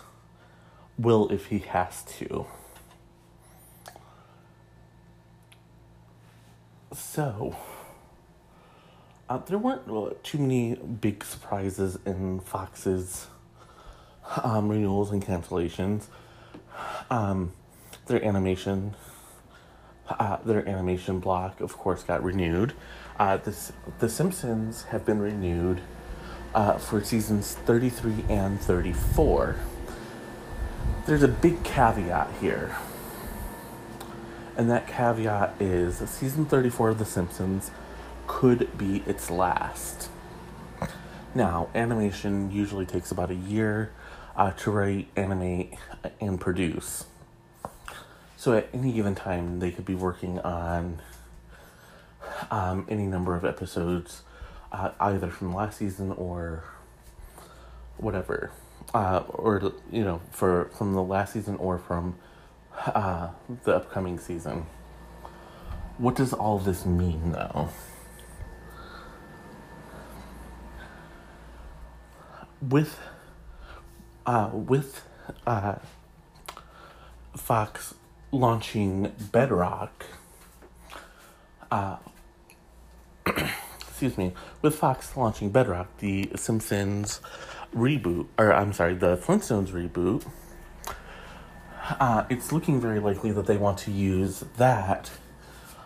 will 0.98 1.32
if 1.32 1.46
he 1.46 1.60
has 1.60 2.02
to. 2.18 2.48
So, 6.96 7.56
uh, 9.30 9.38
there 9.46 9.60
weren't 9.60 10.24
too 10.24 10.40
many 10.40 10.76
big 10.76 11.24
surprises 11.24 12.00
in 12.06 12.40
Fox's 12.40 13.28
um, 14.44 14.70
renewals 14.70 15.12
and 15.12 15.24
cancellations. 15.24 16.06
Um, 17.12 17.54
their 18.08 18.24
animation, 18.24 18.96
uh, 20.10 20.38
their 20.44 20.68
animation 20.68 21.20
block, 21.20 21.62
of 21.62 21.78
course, 21.78 22.02
got 22.02 22.24
renewed. 22.24 22.74
Uh, 23.20 23.38
this, 23.38 23.72
the 24.00 24.10
Simpsons 24.10 24.84
have 24.86 25.06
been 25.06 25.20
renewed 25.20 25.82
uh, 26.56 26.80
for 26.80 27.04
seasons 27.04 27.54
33 27.54 28.26
and 28.30 28.60
34. 28.60 29.58
There's 31.06 31.24
a 31.24 31.28
big 31.28 31.64
caveat 31.64 32.34
here. 32.42 32.76
And 34.58 34.70
that 34.72 34.88
caveat 34.88 35.56
is 35.60 35.98
season 36.10 36.46
34 36.46 36.90
of 36.90 37.00
The 37.00 37.06
Simpsons 37.06 37.72
could 38.30 38.78
be 38.78 39.04
its 39.08 39.32
last. 39.32 40.08
Now, 41.34 41.68
animation 41.74 42.52
usually 42.52 42.86
takes 42.86 43.12
about 43.12 43.32
a 43.32 43.36
year 43.36 43.92
uh, 44.38 44.52
to 44.52 44.72
write, 44.72 45.08
animate, 45.16 45.74
and 46.22 46.40
produce. 46.40 47.06
So 48.38 48.54
at 48.54 48.70
any 48.72 48.94
given 48.94 49.16
time, 49.16 49.60
they 49.60 49.72
could 49.72 49.84
be 49.84 49.96
working 49.96 50.40
on 50.40 51.02
um, 52.52 52.86
any 52.88 53.08
number 53.08 53.36
of 53.36 53.44
episodes, 53.44 54.22
uh, 54.72 54.92
either 55.00 55.32
from 55.32 55.54
last 55.54 55.80
season 55.80 56.12
or 56.12 56.64
whatever, 57.98 58.52
uh, 58.94 59.24
or 59.28 59.74
you 59.92 60.04
know, 60.04 60.22
for 60.32 60.70
from 60.78 60.94
the 60.94 61.04
last 61.04 61.34
season 61.34 61.56
or 61.58 61.80
from 61.80 62.16
uh, 62.86 63.30
the 63.64 63.76
upcoming 63.76 64.20
season. 64.20 64.68
What 65.98 66.16
does 66.16 66.32
all 66.32 66.60
this 66.60 66.86
mean, 66.86 67.32
though? 67.32 67.70
With 72.62 73.00
uh, 74.26 74.50
with 74.54 75.04
uh, 75.48 75.76
Fox 77.36 77.96
launching 78.32 79.12
Bedrock, 79.32 80.06
uh, 81.72 81.98
excuse 83.80 84.18
me, 84.18 84.34
with 84.62 84.76
Fox 84.76 85.16
launching 85.16 85.50
Bedrock, 85.50 85.98
the 86.00 86.30
Simpsons 86.36 87.22
reboot, 87.76 88.28
or 88.38 88.54
I'm 88.54 88.74
sorry, 88.74 88.96
the 88.96 89.18
Flintstones 89.18 89.70
reboot, 89.70 90.26
uh, 92.00 92.26
it's 92.30 92.52
looking 92.52 92.80
very 92.80 93.00
likely 93.00 93.32
that 93.32 93.46
they 93.46 93.58
want 93.58 93.78
to 93.80 93.92
use 93.92 94.44
that 94.58 95.10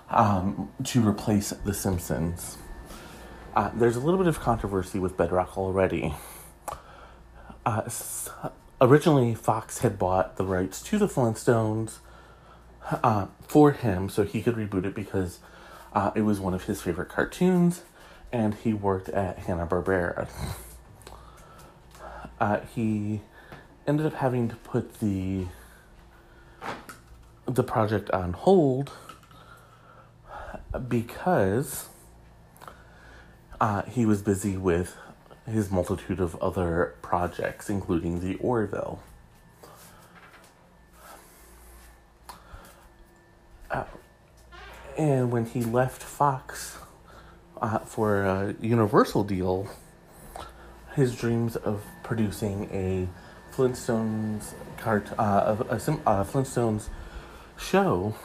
um, 0.10 0.72
to 0.84 1.08
replace 1.08 1.52
The 1.52 1.74
Simpsons. 1.74 2.58
Uh, 3.56 3.70
there's 3.74 3.96
a 3.96 4.00
little 4.00 4.18
bit 4.18 4.28
of 4.28 4.40
controversy 4.40 5.00
with 5.00 5.16
Bedrock 5.16 5.58
already. 5.58 6.14
Uh, 7.66 7.90
originally, 8.82 9.34
Fox 9.36 9.80
had 9.80 9.98
bought 9.98 10.38
the 10.38 10.44
rights 10.44 10.82
to 10.84 10.98
the 10.98 11.08
Flintstones 11.08 12.00
uh, 13.04 13.28
for 13.42 13.72
him 13.72 14.10
so 14.10 14.24
he 14.24 14.42
could 14.42 14.56
reboot 14.56 14.86
it 14.86 14.94
because 14.94 15.40
uh, 15.94 16.12
it 16.16 16.22
was 16.22 16.40
one 16.40 16.54
of 16.54 16.66
his 16.66 16.82
favorite 16.82 17.10
cartoons 17.10 17.84
and 18.32 18.56
he 18.56 18.74
worked 18.74 19.10
at 19.10 19.40
Hanna-Barbera. 19.40 20.28
Uh, 22.40 22.60
he 22.76 23.22
ended 23.88 24.06
up 24.06 24.16
having 24.16 24.50
to 24.50 24.56
put 24.58 25.00
the 25.00 25.46
the 27.46 27.64
project 27.64 28.10
on 28.12 28.34
hold 28.34 28.92
because 30.88 31.88
uh, 33.62 33.84
he 33.84 34.06
was 34.06 34.22
busy 34.22 34.58
with 34.58 34.98
his 35.46 35.70
multitude 35.70 36.20
of 36.20 36.36
other 36.42 36.96
projects, 37.02 37.70
including 37.70 38.22
the 38.22 38.36
Orville. 38.36 39.02
Uh, 43.70 43.84
and 44.98 45.32
when 45.32 45.46
he 45.46 45.64
left 45.64 46.02
Fox 46.02 46.78
uh, 47.62 47.80
for 47.80 48.24
a 48.24 48.56
Universal 48.62 49.24
deal, 49.26 49.68
his 50.96 51.16
dreams 51.16 51.56
of 51.56 51.84
producing 52.04 52.70
a 52.72 53.08
Flintstones 53.56 54.54
cart, 54.78 55.08
uh, 55.18 55.56
a, 55.70 55.74
a, 55.74 55.76
a 55.76 56.26
Flintstones 56.26 56.90
show 57.58 58.16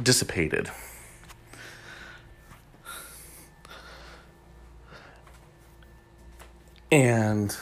dissipated. 0.00 0.70
And 6.92 7.56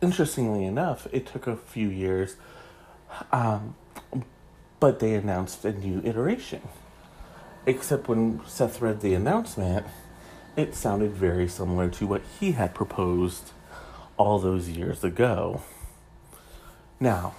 interestingly 0.00 0.64
enough, 0.64 1.08
it 1.10 1.26
took 1.26 1.48
a 1.48 1.56
few 1.56 1.88
years, 1.88 2.36
um, 3.32 3.74
but 4.78 5.00
they 5.00 5.14
announced 5.14 5.64
a 5.64 5.72
new 5.72 6.00
iteration. 6.04 6.62
Except 7.66 8.06
when 8.06 8.40
Seth 8.46 8.80
read 8.80 9.00
the 9.00 9.14
announcement, 9.14 9.84
it 10.56 10.76
sounded 10.76 11.10
very 11.10 11.48
similar 11.48 11.88
to 11.90 12.06
what 12.06 12.22
he 12.38 12.52
had 12.52 12.72
proposed 12.72 13.50
all 14.16 14.38
those 14.38 14.68
years 14.68 15.02
ago. 15.02 15.62
Now, 17.00 17.34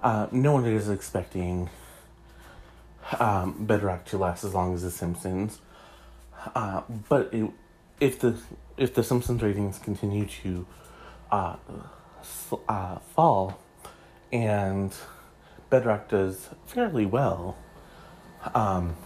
uh, 0.00 0.28
no 0.30 0.52
one 0.52 0.64
is 0.64 0.88
expecting 0.88 1.70
um, 3.18 3.66
Bedrock 3.66 4.04
to 4.06 4.18
last 4.18 4.44
as 4.44 4.54
long 4.54 4.74
as 4.74 4.82
The 4.82 4.90
Simpsons. 4.90 5.60
Uh, 6.54 6.82
but 7.08 7.32
it, 7.32 7.50
if 8.00 8.18
the 8.18 8.36
if 8.76 8.94
the 8.94 9.02
Simpsons 9.02 9.42
ratings 9.42 9.78
continue 9.78 10.26
to 10.26 10.66
uh, 11.30 11.56
uh, 12.68 12.98
fall, 13.14 13.58
and 14.32 14.94
Bedrock 15.70 16.08
does 16.08 16.50
fairly 16.66 17.06
well, 17.06 17.56
um, 18.54 18.96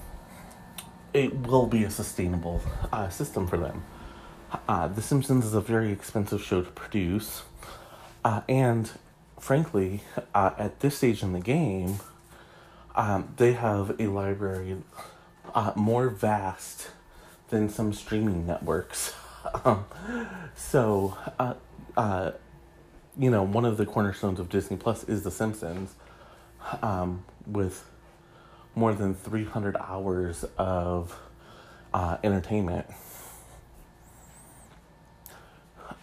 it 1.15 1.35
will 1.47 1.67
be 1.67 1.85
a 1.85 1.91
sustainable 1.91 2.61
uh, 2.93 3.09
system 3.09 3.47
for 3.47 3.57
them. 3.57 3.85
Uh, 4.69 4.89
the 4.89 5.03
Simpsons 5.03 5.45
is 5.45 5.55
a 5.55 5.61
very 5.61 5.93
expensive 5.93 6.43
show 6.43 6.63
to 6.63 6.71
produce, 6.73 7.43
uh, 8.25 8.41
and 8.49 8.91
frankly, 9.39 10.03
at 10.35 10.81
this 10.81 10.99
stage 10.99 11.23
in 11.23 11.33
the 11.33 11.41
game, 11.41 12.01
um, 12.95 13.33
they 13.37 13.53
have 13.53 14.01
a 14.01 14.07
library 14.07 14.77
uh, 15.55 15.73
more 15.77 16.09
vast 16.09 16.91
than 17.51 17.69
some 17.69 17.93
streaming 17.93 18.47
networks. 18.47 19.15
um, 19.65 19.85
so, 20.55 21.17
uh, 21.39 21.55
uh, 21.97 22.33
you 23.19 23.31
know, 23.31 23.43
one 23.43 23.65
of 23.65 23.77
the 23.77 23.87
cornerstones 23.87 24.39
of 24.41 24.49
Disney 24.49 24.77
Plus 24.77 25.05
is 25.05 25.23
The 25.23 25.31
Simpsons, 25.31 25.95
um, 26.83 27.25
with 27.47 27.85
more 28.75 28.95
than 28.95 29.15
300 29.15 29.77
hours 29.77 30.45
of 30.57 31.19
uh, 31.93 32.19
entertainment. 32.23 32.87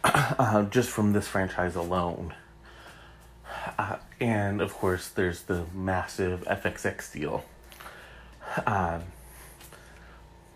Uh, 0.40 0.64
just 0.66 0.90
from 0.90 1.14
this 1.14 1.28
franchise 1.28 1.76
alone. 1.76 2.34
Uh, 3.78 3.98
and 4.20 4.62
of 4.62 4.74
course, 4.74 5.10
there's 5.10 5.44
the 5.44 5.66
massive 5.74 6.42
FXX 6.46 7.12
deal. 7.14 7.46
Um, 8.66 9.04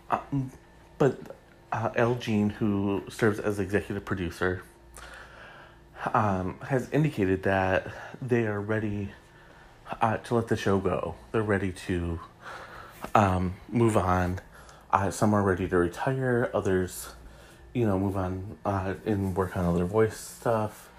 Um, 0.10 0.52
but 0.98 1.18
uh, 1.72 1.90
Al 1.96 2.16
Jean, 2.16 2.50
who 2.50 3.04
serves 3.10 3.40
as 3.40 3.60
executive 3.60 4.04
producer, 4.06 4.64
um, 6.14 6.58
has 6.68 6.90
indicated 6.92 7.44
that 7.44 7.88
they 8.22 8.46
are 8.46 8.60
ready 8.60 9.12
uh, 10.02 10.18
to 10.18 10.36
let 10.36 10.48
the 10.48 10.58
show 10.58 10.80
go. 10.80 11.16
They're 11.32 11.42
ready 11.44 11.72
to 11.88 12.20
um, 13.16 13.56
move 13.70 13.96
on. 13.98 14.40
Uh, 14.92 15.12
some 15.12 15.34
are 15.34 15.44
ready 15.44 15.68
to 15.68 15.78
retire. 15.78 16.50
Others, 16.54 17.10
you 17.74 17.86
know, 17.86 17.98
move 17.98 18.18
on 18.18 18.58
uh, 18.66 18.96
and 19.06 19.36
work 19.36 19.56
on 19.56 19.66
other 19.66 19.86
voice 19.86 20.18
stuff. 20.18 20.90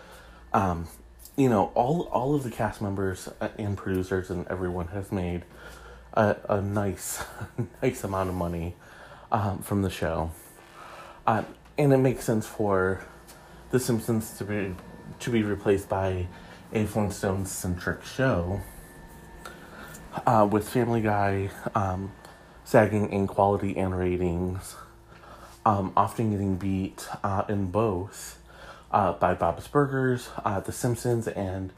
Um, 0.55 0.89
you 1.37 1.49
know, 1.49 1.73
all 1.75 2.03
all 2.13 2.35
of 2.35 2.43
the 2.43 2.51
cast 2.51 2.83
members 2.83 3.29
uh, 3.41 3.49
and 3.59 3.77
producers 3.77 4.31
and 4.31 4.47
everyone 4.49 4.89
has 4.89 5.11
made 5.11 5.45
a, 6.15 6.37
a 6.49 6.61
nice, 6.61 7.25
nice 7.83 8.05
amount 8.05 8.29
of 8.29 8.35
money 8.35 8.75
um, 9.31 9.59
from 9.61 9.83
the 9.83 9.91
show, 9.91 10.31
uh, 11.27 11.43
and 11.79 11.93
it 11.93 11.99
makes 11.99 12.25
sense 12.25 12.47
for 12.47 13.05
The 13.71 13.81
Simpsons 13.81 14.37
to 14.39 14.45
be 14.45 14.75
to 15.21 15.31
be 15.31 15.43
replaced 15.43 15.89
by 15.89 16.27
a 16.73 16.85
Flintstones 16.85 17.49
centric 17.49 18.05
show 18.05 18.61
uh, 20.27 20.47
with 20.51 20.69
Family 20.69 21.01
Guy 21.01 21.51
um, 21.75 22.13
sagging 22.65 23.11
in 23.11 23.27
quality 23.27 23.77
and 23.77 23.97
ratings, 23.97 24.77
um, 25.65 25.93
often 25.97 26.31
getting 26.31 26.57
beat 26.57 27.07
uh, 27.23 27.45
in 27.49 27.71
both 27.71 28.39
uh, 28.93 29.13
by 29.13 29.35
Bob's 29.35 29.67
Burgers, 29.69 30.29
uh, 30.45 30.61
The 30.61 30.73
Simpsons, 30.73 31.27
and 31.29 31.73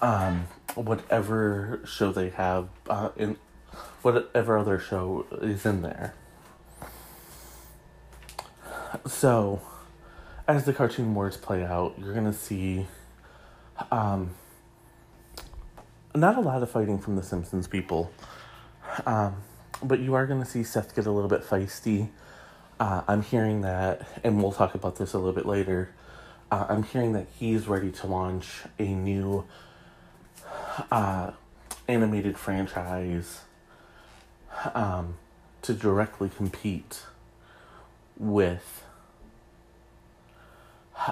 um, 0.00 0.46
whatever 0.74 1.80
show 1.84 2.12
they 2.12 2.30
have 2.30 2.68
uh, 2.88 3.10
in 3.16 3.36
whatever 4.02 4.56
other 4.56 4.78
show 4.78 5.26
is 5.42 5.66
in 5.66 5.82
there. 5.82 6.14
So, 9.06 9.60
as 10.48 10.64
the 10.64 10.72
cartoon 10.72 11.14
wars 11.14 11.36
play 11.36 11.64
out, 11.64 11.94
you're 11.98 12.14
gonna 12.14 12.32
see 12.32 12.86
um, 13.90 14.30
not 16.14 16.36
a 16.36 16.40
lot 16.40 16.62
of 16.62 16.70
fighting 16.70 16.98
from 16.98 17.16
the 17.16 17.22
Simpsons 17.22 17.68
people, 17.68 18.10
um, 19.04 19.36
but 19.82 19.98
you 19.98 20.14
are 20.14 20.26
gonna 20.26 20.46
see 20.46 20.62
Seth 20.62 20.94
get 20.94 21.06
a 21.06 21.10
little 21.10 21.28
bit 21.28 21.42
feisty. 21.42 22.08
Uh, 22.80 23.02
I'm 23.06 23.22
hearing 23.22 23.62
that, 23.62 24.06
and 24.24 24.42
we'll 24.42 24.52
talk 24.52 24.74
about 24.74 24.96
this 24.96 25.12
a 25.12 25.18
little 25.18 25.34
bit 25.34 25.46
later. 25.46 25.90
Uh, 26.50 26.66
I'm 26.68 26.84
hearing 26.84 27.12
that 27.12 27.26
he's 27.38 27.66
ready 27.66 27.90
to 27.90 28.06
launch 28.06 28.62
a 28.78 28.84
new 28.84 29.44
uh, 30.92 31.32
animated 31.88 32.38
franchise 32.38 33.40
um, 34.74 35.16
to 35.62 35.74
directly 35.74 36.28
compete 36.28 37.02
with 38.16 38.84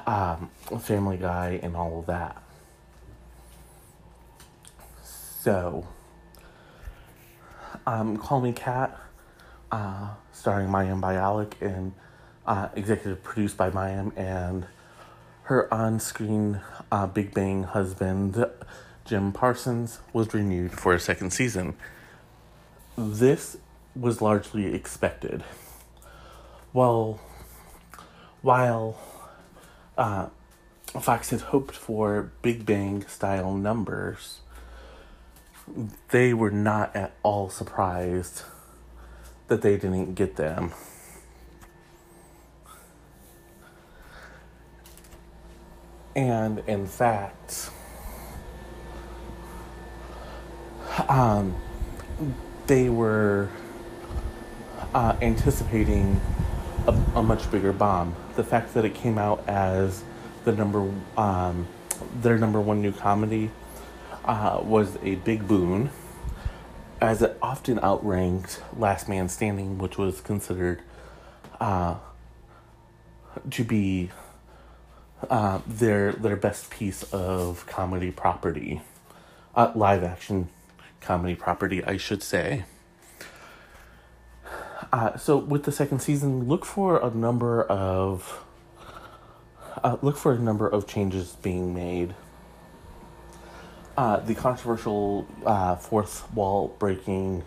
um, 0.07 0.51
Family 0.81 1.17
Guy 1.17 1.59
and 1.63 1.75
all 1.75 1.99
of 1.99 2.07
that. 2.07 2.41
So, 5.03 5.87
um, 7.87 8.17
Call 8.17 8.41
Me 8.41 8.53
Kat, 8.53 8.97
uh, 9.73 10.11
starring 10.33 10.69
Mayim 10.69 11.01
Bialik 11.01 11.55
and 11.61 11.93
uh, 12.47 12.69
executive 12.75 13.23
produced 13.25 13.57
by 13.57 13.71
Mayim 13.71 14.17
and 14.17 14.67
her 15.45 15.73
on 15.73 16.01
screen 16.01 16.61
uh, 16.91 17.07
Big 17.07 17.35
Bang 17.35 17.65
husband, 17.65 18.45
Jim 19.05 19.33
Parsons, 19.33 19.99
was 20.13 20.33
renewed 20.33 20.73
for 20.73 20.95
a 20.95 21.01
second 21.01 21.33
season. 21.33 21.75
This 22.97 23.59
was 23.95 24.23
largely 24.23 24.75
expected. 24.75 25.45
Well, 26.73 27.21
while 28.41 28.99
uh, 29.99 30.29
Fox 31.01 31.31
had 31.31 31.41
hoped 31.43 31.75
for 31.75 32.33
Big 32.41 32.65
Bang 32.65 33.07
style 33.07 33.53
numbers, 33.55 34.41
they 36.11 36.33
were 36.33 36.51
not 36.51 36.95
at 36.97 37.13
all 37.23 37.51
surprised 37.51 38.43
that 39.49 39.63
they 39.63 39.77
didn't 39.77 40.15
get 40.15 40.37
them. 40.37 40.73
And 46.17 46.63
in 46.69 46.87
fact, 46.87 47.71
um, 51.09 51.55
they 52.67 52.89
were 52.89 53.51
uh, 54.95 55.17
anticipating 55.21 56.21
a, 56.87 56.93
a, 57.17 57.23
much 57.23 57.51
bigger 57.51 57.73
bomb. 57.73 58.15
The 58.37 58.45
fact 58.45 58.75
that 58.75 58.85
it 58.85 58.95
came 58.95 59.19
out 59.19 59.43
as 59.49 60.05
the 60.45 60.53
number, 60.53 60.89
um, 61.17 61.67
their 62.21 62.39
number 62.39 62.61
one 62.61 62.81
new 62.81 62.93
comedy, 62.93 63.51
uh, 64.25 64.61
was 64.63 64.97
a 65.03 65.17
big 65.17 65.49
boon, 65.49 65.91
as 67.01 67.23
it 67.23 67.37
often 67.43 67.79
outranked 67.81 68.63
Last 68.77 69.09
Man 69.09 69.29
Standing, 69.29 69.79
which 69.79 69.99
was 69.99 70.21
considered 70.21 70.81
uh, 71.61 71.97
to 73.51 73.65
be 73.65 74.11
uh, 75.31 75.61
their 75.67 76.13
their 76.13 76.37
best 76.37 76.71
piece 76.71 77.03
of 77.13 77.67
comedy 77.67 78.11
property, 78.11 78.83
uh, 79.55 79.73
live 79.75 80.03
action 80.05 80.49
comedy 81.01 81.35
property, 81.35 81.85
I 81.85 81.97
should 81.97 82.23
say. 82.23 82.65
Uh, 84.93 85.17
so 85.17 85.37
with 85.37 85.65
the 85.65 85.73
second 85.73 86.01
season, 86.01 86.47
look 86.47 86.65
for 86.65 87.05
a 87.05 87.11
number 87.11 87.63
of 87.65 88.45
uh, 89.83 89.97
look 90.03 90.17
for 90.17 90.33
a 90.33 90.39
number 90.39 90.69
of 90.69 90.87
changes 90.87 91.37
being 91.43 91.75
made. 91.75 92.15
Uh, 93.97 94.19
the 94.19 94.35
controversial 94.35 95.27
uh, 95.47 95.77
fourth 95.77 96.31
wall 96.33 96.75
breaking 96.79 97.45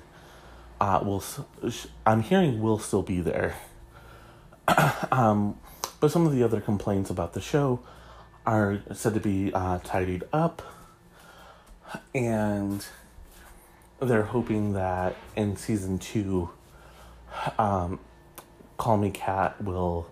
uh, 0.80 1.02
will 1.04 1.24
I'm 2.06 2.22
hearing 2.22 2.62
will 2.62 2.80
still 2.80 3.02
be 3.02 3.20
there. 3.20 3.56
um, 5.12 5.58
but 6.00 6.12
some 6.12 6.26
of 6.26 6.34
the 6.34 6.43
other 6.43 6.62
complaints 6.62 7.10
about 7.10 7.34
the 7.34 7.41
show 7.41 7.80
are 8.45 8.82
said 8.93 9.14
to 9.14 9.20
be 9.20 9.52
uh, 9.54 9.80
tidied 9.84 10.24
up, 10.32 10.62
and 12.14 12.86
they're 14.00 14.24
hoping 14.24 14.74
that 14.74 15.16
in 15.36 15.56
season 15.56 16.00
two, 16.00 16.50
um, 17.58 18.00
Call 18.78 18.98
Me 18.98 19.10
Kat 19.10 19.62
will 19.64 20.10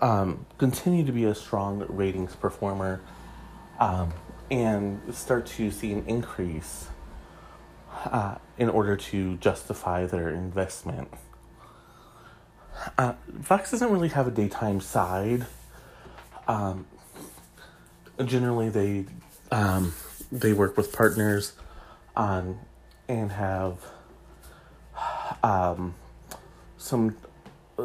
um, 0.00 0.46
continue 0.56 1.04
to 1.04 1.12
be 1.12 1.24
a 1.24 1.34
strong 1.34 1.84
ratings 1.88 2.34
performer 2.34 3.00
um, 3.78 4.12
and 4.50 5.14
start 5.14 5.46
to 5.46 5.70
see 5.70 5.92
an 5.92 6.04
increase 6.06 6.88
uh, 8.04 8.36
in 8.56 8.68
order 8.68 8.96
to 8.96 9.36
justify 9.36 10.06
their 10.06 10.30
investment. 10.30 11.08
Uh, 12.96 13.14
Fox 13.42 13.70
doesn't 13.70 13.90
really 13.90 14.08
have 14.08 14.26
a 14.26 14.30
daytime 14.30 14.80
side. 14.80 15.46
Um, 16.46 16.86
generally, 18.24 18.68
they 18.68 19.06
um, 19.50 19.94
they 20.30 20.52
work 20.52 20.76
with 20.76 20.92
partners 20.92 21.52
on 22.16 22.58
and 23.08 23.32
have 23.32 23.78
um, 25.42 25.94
some 26.76 27.16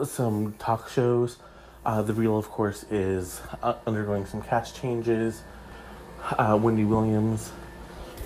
some 0.03 0.53
talk 0.59 0.89
shows. 0.89 1.37
Uh, 1.85 2.01
the 2.01 2.13
Real, 2.13 2.37
of 2.37 2.49
course, 2.49 2.85
is 2.89 3.41
uh, 3.61 3.75
undergoing 3.85 4.25
some 4.25 4.41
cast 4.41 4.79
changes. 4.79 5.43
Uh, 6.37 6.57
Wendy 6.61 6.85
Williams 6.85 7.51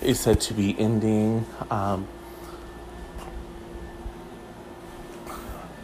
is 0.01 0.20
said 0.20 0.39
to 0.41 0.53
be 0.53 0.78
ending, 0.80 1.43
um, 1.72 2.07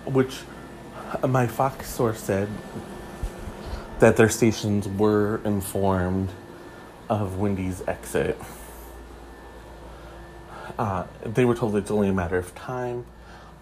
which 0.06 0.42
my 1.28 1.47
Fox 1.47 1.89
source 1.89 2.20
said 2.20 2.49
that 3.99 4.18
their 4.18 4.30
stations 4.30 4.88
were 4.88 5.41
informed 5.45 6.30
of 7.09 7.38
Wendy's 7.38 7.82
exit. 7.88 8.39
Uh, 10.78 11.05
they 11.24 11.45
were 11.45 11.55
told 11.55 11.76
it's 11.76 11.91
only 11.91 12.09
a 12.09 12.14
matter 12.14 12.38
of 12.38 12.55
time, 12.55 13.05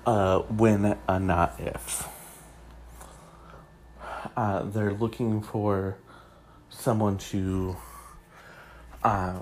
uh, 0.05 0.39
when, 0.39 0.97
uh, 1.07 1.19
not 1.19 1.59
if. 1.59 2.07
Uh, 4.37 4.63
they're 4.63 4.93
looking 4.93 5.41
for 5.41 5.97
someone 6.69 7.17
to, 7.17 7.75
uh, 9.03 9.41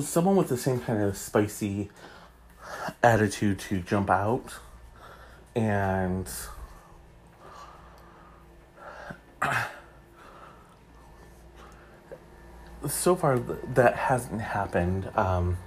someone 0.00 0.36
with 0.36 0.48
the 0.48 0.56
same 0.56 0.80
kind 0.80 1.02
of 1.02 1.16
spicy 1.16 1.88
attitude 3.02 3.58
to 3.58 3.80
jump 3.80 4.10
out 4.10 4.54
and 5.54 6.28
so 12.88 13.16
far 13.16 13.38
that 13.38 13.96
hasn't 13.96 14.40
happened. 14.40 15.10
Um, 15.16 15.58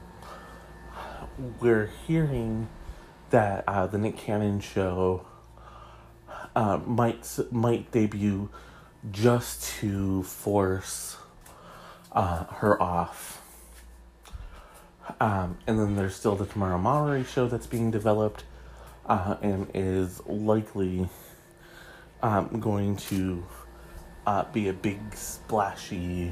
we're 1.60 1.90
hearing 2.08 2.68
that 3.30 3.64
uh, 3.68 3.88
the 3.88 3.98
Nick 3.98 4.18
Cannon 4.18 4.60
show 4.60 5.26
uh, 6.56 6.78
might 6.86 7.40
might 7.52 7.92
debut 7.92 8.50
just 9.12 9.64
to 9.80 10.24
force 10.24 11.18
uh, 12.12 12.46
her 12.46 12.82
off. 12.82 13.42
Um, 15.20 15.58
and 15.66 15.80
then 15.80 15.96
there's 15.96 16.16
still 16.16 16.36
the 16.36 16.46
Tamera 16.46 16.80
Mowry 16.80 17.24
show 17.24 17.48
that's 17.48 17.66
being 17.66 17.90
developed 17.92 18.44
uh, 19.06 19.38
and 19.42 19.68
is 19.74 20.22
likely 20.28 21.10
um, 22.22 22.60
going 22.60 22.96
to 22.96 23.44
uh, 24.30 24.44
be 24.54 24.68
a 24.68 24.74
big 24.74 25.00
splashy 25.16 26.32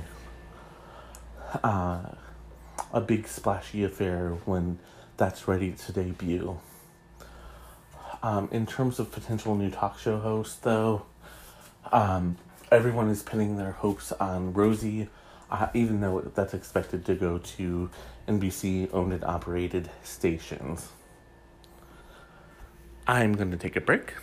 uh, 1.64 2.00
a 2.93 3.02
big 3.02 3.28
splashy 3.28 3.84
affair 3.84 4.38
when 4.45 4.78
that's 5.18 5.48
ready 5.48 5.72
to 5.72 5.91
debut. 5.91 6.60
Um, 8.22 8.50
in 8.52 8.68
terms 8.68 9.00
of 9.00 9.12
potential 9.12 9.56
new 9.56 9.72
talk 9.72 9.98
show 9.98 10.20
hosts, 10.20 10.58
though, 10.58 11.08
um, 11.91 12.38
everyone 12.72 13.10
is 13.10 13.24
pinning 13.24 13.58
their 13.58 13.72
hopes 13.72 14.12
on 14.12 14.54
Rosie, 14.54 15.10
uh, 15.50 15.68
even 15.74 16.00
though 16.00 16.22
that's 16.36 16.54
expected 16.54 17.04
to 17.06 17.16
go 17.16 17.39
to 17.39 17.89
NBC 18.28 18.93
owned 18.93 19.14
and 19.14 19.24
operated 19.24 19.89
stations. 20.04 20.89
I'm 23.08 23.34
going 23.34 23.50
to 23.50 23.58
take 23.58 23.76
a 23.76 23.82
break, 23.82 24.14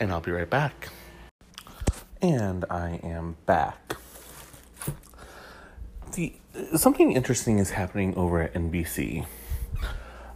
and 0.00 0.10
I'll 0.12 0.22
be 0.22 0.30
right 0.30 0.48
back. 0.48 0.88
And 2.20 2.64
I 2.68 2.98
am 3.04 3.36
back. 3.46 3.94
The 6.14 6.34
something 6.76 7.12
interesting 7.12 7.60
is 7.60 7.70
happening 7.70 8.14
over 8.16 8.42
at 8.42 8.54
NBC. 8.54 9.24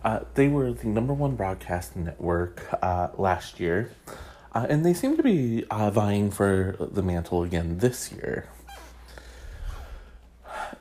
Uh, 0.05 0.21
they 0.35 0.47
were 0.47 0.73
the 0.73 0.87
number 0.87 1.13
one 1.13 1.35
broadcast 1.35 1.97
network 1.97 2.63
uh, 2.83 3.09
last 3.17 3.59
year, 3.59 3.91
uh, 4.55 4.67
and 4.69 4.85
they 4.87 4.95
seem 4.95 5.17
to 5.17 5.25
be 5.25 5.65
uh, 5.71 5.91
vying 5.91 6.31
for 6.31 6.77
the 6.79 7.03
mantle 7.03 7.43
again 7.43 7.79
this 7.79 8.13
year. 8.13 8.49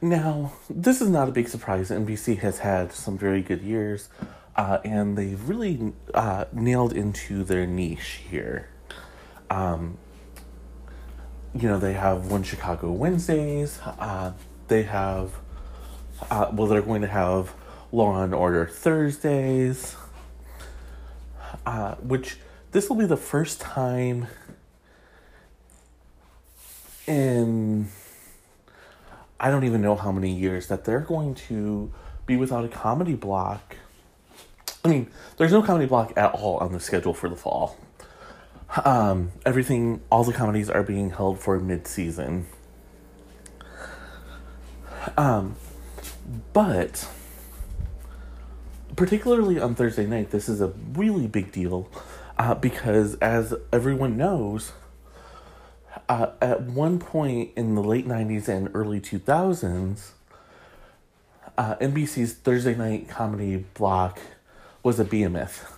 Now, 0.01 0.53
this 0.69 1.01
is 1.01 1.09
not 1.09 1.27
a 1.27 1.31
big 1.31 1.47
surprise. 1.47 1.89
NBC 1.89 2.39
has 2.39 2.59
had 2.59 2.91
some 2.91 3.17
very 3.17 3.41
good 3.41 3.61
years, 3.61 4.09
uh, 4.55 4.79
and 4.83 5.17
they've 5.17 5.49
really 5.49 5.93
uh, 6.13 6.45
nailed 6.51 6.93
into 6.93 7.43
their 7.43 7.65
niche 7.65 8.21
here. 8.29 8.69
Um, 9.49 9.97
you 11.53 11.67
know, 11.67 11.79
they 11.79 11.93
have 11.93 12.31
One 12.31 12.43
Chicago 12.43 12.91
Wednesdays. 12.91 13.79
they 14.67 14.83
have, 14.83 15.31
well, 16.29 16.67
they're 16.67 16.81
going 16.81 17.01
to 17.01 17.07
have 17.07 17.53
Law 17.91 18.23
and 18.23 18.33
Order 18.33 18.65
Thursdays, 18.65 19.95
uh, 21.65 21.95
which 21.95 22.37
this 22.71 22.89
will 22.89 22.95
be 22.95 23.05
the 23.05 23.17
first 23.17 23.59
time 23.59 24.27
in 27.07 27.89
I 29.41 29.49
don't 29.49 29.63
even 29.63 29.81
know 29.81 29.95
how 29.95 30.11
many 30.11 30.31
years 30.31 30.67
that 30.67 30.85
they're 30.85 30.99
going 30.99 31.33
to 31.49 31.91
be 32.27 32.37
without 32.37 32.63
a 32.63 32.67
comedy 32.67 33.15
block. 33.15 33.75
I 34.85 34.87
mean, 34.87 35.11
there's 35.37 35.51
no 35.51 35.63
comedy 35.63 35.87
block 35.87 36.13
at 36.15 36.31
all 36.33 36.57
on 36.57 36.71
the 36.73 36.79
schedule 36.79 37.15
for 37.15 37.27
the 37.27 37.35
fall. 37.35 37.75
Um, 38.85 39.31
everything, 39.45 40.01
all 40.09 40.23
the 40.23 40.33
comedies 40.33 40.69
are 40.69 40.83
being 40.83 41.09
held 41.09 41.39
for 41.39 41.59
mid 41.59 41.87
season. 41.87 42.47
Um, 45.17 45.55
but 46.53 47.07
particularly 48.95 49.59
on 49.59 49.75
Thursday 49.75 50.05
night, 50.05 50.31
this 50.31 50.47
is 50.47 50.61
a 50.61 50.73
really 50.93 51.27
big 51.27 51.51
deal 51.51 51.89
uh, 52.37 52.53
because, 52.55 53.15
as 53.15 53.53
everyone 53.73 54.15
knows, 54.15 54.71
uh, 56.07 56.27
at 56.41 56.61
one 56.61 56.99
point 56.99 57.51
in 57.55 57.75
the 57.75 57.83
late 57.83 58.07
90s 58.07 58.47
and 58.47 58.69
early 58.73 59.01
2000s, 59.01 60.11
uh, 61.57 61.75
NBC's 61.75 62.33
Thursday 62.33 62.75
night 62.75 63.09
comedy 63.09 63.65
block 63.73 64.19
was 64.83 64.99
a 64.99 65.03
behemoth. 65.03 65.77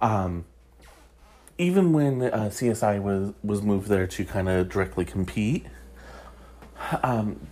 Um, 0.00 0.44
even 1.60 1.92
when 1.92 2.22
uh, 2.22 2.48
CSI 2.50 3.02
was, 3.02 3.34
was 3.44 3.60
moved 3.60 3.88
there 3.88 4.06
to 4.06 4.24
kind 4.24 4.48
of 4.48 4.70
directly 4.70 5.04
compete, 5.04 5.66
um, 7.02 7.48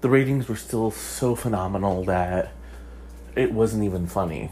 the 0.00 0.10
ratings 0.10 0.48
were 0.48 0.56
still 0.56 0.90
so 0.90 1.36
phenomenal 1.36 2.02
that 2.04 2.52
it 3.36 3.52
wasn't 3.52 3.84
even 3.84 4.08
funny. 4.08 4.50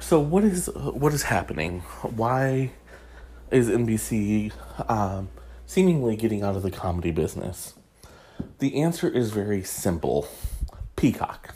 So 0.00 0.20
what 0.20 0.42
is 0.42 0.70
what 0.74 1.12
is 1.12 1.24
happening? 1.24 1.80
Why 2.00 2.72
is 3.50 3.68
NBC 3.68 4.52
um, 4.90 5.28
seemingly 5.66 6.16
getting 6.16 6.42
out 6.42 6.56
of 6.56 6.62
the 6.62 6.70
comedy 6.70 7.10
business? 7.10 7.74
The 8.58 8.80
answer 8.80 9.08
is 9.08 9.30
very 9.30 9.62
simple: 9.62 10.28
Peacock. 10.96 11.54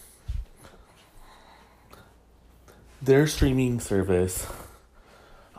Their 3.02 3.26
streaming 3.26 3.80
service 3.80 4.46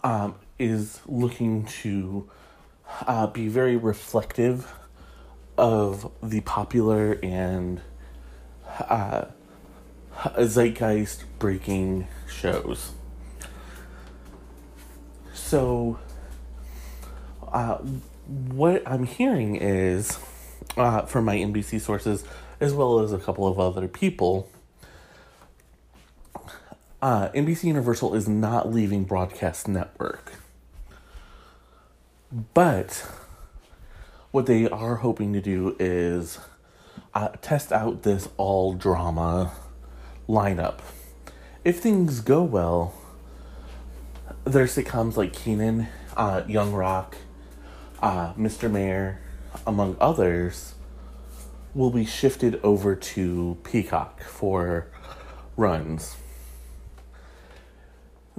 um, 0.03 0.35
is 0.59 0.99
looking 1.05 1.65
to 1.65 2.29
uh, 3.05 3.27
be 3.27 3.47
very 3.47 3.75
reflective 3.75 4.73
of 5.57 6.11
the 6.21 6.41
popular 6.41 7.19
and 7.23 7.81
uh, 8.79 9.25
zeitgeist 10.39 11.23
breaking 11.39 12.07
shows. 12.29 12.91
So, 15.33 15.99
uh, 17.51 17.77
what 17.77 18.83
I'm 18.85 19.05
hearing 19.05 19.55
is 19.55 20.19
uh, 20.75 21.03
from 21.03 21.25
my 21.25 21.37
NBC 21.37 21.79
sources, 21.79 22.23
as 22.59 22.73
well 22.73 22.99
as 22.99 23.13
a 23.13 23.17
couple 23.17 23.47
of 23.47 23.59
other 23.59 23.87
people, 23.87 24.49
uh, 27.01 27.29
NBC 27.29 27.65
Universal 27.65 28.15
is 28.15 28.27
not 28.27 28.73
leaving 28.73 29.03
Broadcast 29.03 29.67
Network. 29.67 30.33
But 32.53 33.07
what 34.31 34.47
they 34.47 34.67
are 34.67 34.95
hoping 34.97 35.31
to 35.33 35.41
do 35.41 35.75
is 35.79 36.39
uh, 37.13 37.29
test 37.41 37.71
out 37.71 38.03
this 38.03 38.29
all 38.37 38.73
drama 38.73 39.53
lineup. 40.27 40.79
If 41.63 41.79
things 41.79 42.21
go 42.21 42.43
well, 42.43 42.93
their 44.43 44.65
sitcoms 44.65 45.17
like 45.17 45.33
Kenan, 45.33 45.87
uh, 46.15 46.43
Young 46.47 46.73
Rock, 46.73 47.15
uh, 48.01 48.33
Mr. 48.33 48.69
Mayor, 48.71 49.19
among 49.65 49.97
others, 49.99 50.73
will 51.73 51.91
be 51.91 52.05
shifted 52.05 52.59
over 52.63 52.95
to 52.95 53.57
Peacock 53.63 54.21
for 54.23 54.87
runs. 55.55 56.15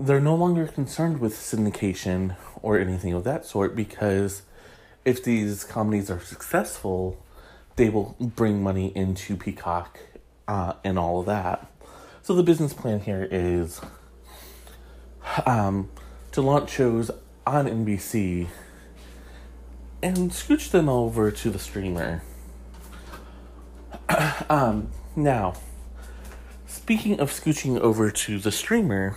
They're 0.00 0.20
no 0.20 0.36
longer 0.36 0.68
concerned 0.68 1.18
with 1.18 1.34
syndication 1.34 2.36
or 2.62 2.78
anything 2.78 3.14
of 3.14 3.24
that 3.24 3.44
sort 3.44 3.74
because 3.74 4.42
if 5.04 5.24
these 5.24 5.64
comedies 5.64 6.08
are 6.08 6.20
successful, 6.20 7.20
they 7.74 7.88
will 7.88 8.14
bring 8.20 8.62
money 8.62 8.92
into 8.94 9.36
Peacock 9.36 9.98
uh, 10.46 10.74
and 10.84 11.00
all 11.00 11.18
of 11.18 11.26
that. 11.26 11.66
So 12.22 12.36
the 12.36 12.44
business 12.44 12.72
plan 12.72 13.00
here 13.00 13.26
is 13.28 13.80
um, 15.44 15.90
to 16.30 16.42
launch 16.42 16.70
shows 16.70 17.10
on 17.44 17.66
NBC 17.66 18.46
and 20.00 20.30
scooch 20.30 20.70
them 20.70 20.88
over 20.88 21.32
to 21.32 21.50
the 21.50 21.58
streamer. 21.58 22.22
um, 24.48 24.92
now, 25.16 25.54
speaking 26.68 27.18
of 27.18 27.32
scooching 27.32 27.80
over 27.80 28.12
to 28.12 28.38
the 28.38 28.52
streamer, 28.52 29.16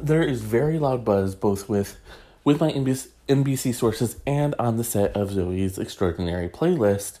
there 0.00 0.22
is 0.22 0.42
very 0.42 0.78
loud 0.78 1.04
buzz 1.04 1.34
both 1.34 1.68
with 1.68 1.96
with 2.44 2.60
my 2.60 2.70
NBC, 2.70 3.74
sources 3.74 4.16
and 4.24 4.54
on 4.56 4.76
the 4.76 4.84
set 4.84 5.16
of 5.16 5.30
Zoey's 5.30 5.78
Extraordinary 5.78 6.48
Playlist 6.48 7.18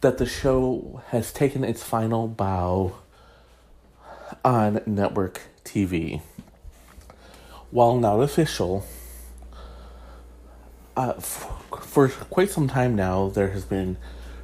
that 0.00 0.16
the 0.16 0.24
show 0.24 1.02
has 1.08 1.32
taken 1.32 1.64
its 1.64 1.82
final 1.82 2.28
bow 2.28 2.94
on 4.42 4.80
network 4.86 5.42
TV. 5.64 6.22
While 7.70 7.98
not 7.98 8.20
official, 8.20 8.86
uh, 10.96 11.14
f- 11.18 11.46
for 11.82 12.08
quite 12.08 12.50
some 12.50 12.68
time 12.68 12.96
now, 12.96 13.28
there 13.28 13.50
has 13.50 13.66
been 13.66 13.98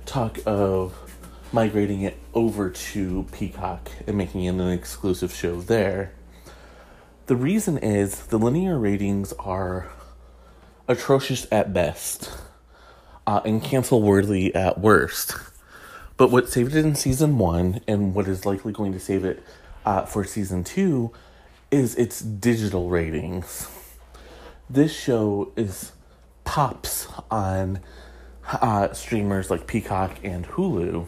talk 0.04 0.38
of 0.44 0.94
migrating 1.52 2.02
it 2.02 2.18
over 2.34 2.68
to 2.68 3.26
Peacock 3.32 3.90
and 4.06 4.18
making 4.18 4.44
it 4.44 4.50
an 4.50 4.68
exclusive 4.70 5.32
show 5.32 5.60
there. 5.60 6.12
The 7.26 7.36
reason 7.36 7.78
is 7.78 8.26
the 8.26 8.38
linear 8.38 8.78
ratings 8.78 9.32
are 9.38 9.90
atrocious 10.86 11.46
at 11.50 11.72
best 11.72 12.30
uh, 13.26 13.40
and 13.46 13.64
cancel 13.64 14.02
worthy 14.02 14.54
at 14.54 14.78
worst. 14.78 15.34
But 16.18 16.30
what 16.30 16.50
saved 16.50 16.76
it 16.76 16.84
in 16.84 16.94
season 16.94 17.38
one 17.38 17.80
and 17.88 18.14
what 18.14 18.28
is 18.28 18.44
likely 18.44 18.74
going 18.74 18.92
to 18.92 19.00
save 19.00 19.24
it 19.24 19.42
uh, 19.86 20.04
for 20.04 20.24
season 20.24 20.64
two 20.64 21.12
is 21.70 21.94
its 21.94 22.20
digital 22.20 22.90
ratings. 22.90 23.68
This 24.68 24.94
show 24.94 25.50
is 25.56 25.92
pops 26.44 27.08
on 27.30 27.80
uh, 28.52 28.92
streamers 28.92 29.50
like 29.50 29.66
Peacock 29.66 30.18
and 30.22 30.46
Hulu 30.46 31.06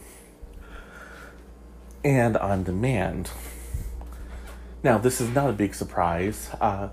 and 2.03 2.35
on 2.37 2.63
demand. 2.63 3.29
Now, 4.83 4.97
this 4.97 5.19
is 5.19 5.29
not 5.33 5.49
a 5.49 5.53
big 5.53 5.73
surprise. 5.73 6.49
Uh, 6.61 6.89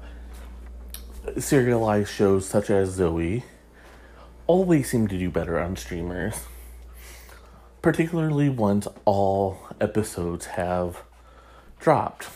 serialized 1.38 2.10
shows 2.10 2.46
such 2.46 2.70
as 2.70 2.98
Zoey 2.98 3.44
always 4.46 4.90
seem 4.90 5.06
to 5.08 5.18
do 5.18 5.30
better 5.30 5.58
on 5.58 5.76
streamers, 5.76 6.34
particularly 7.82 8.48
once 8.48 8.88
all 9.04 9.58
episodes 9.80 10.46
have 10.46 11.02
dropped. 11.78 12.28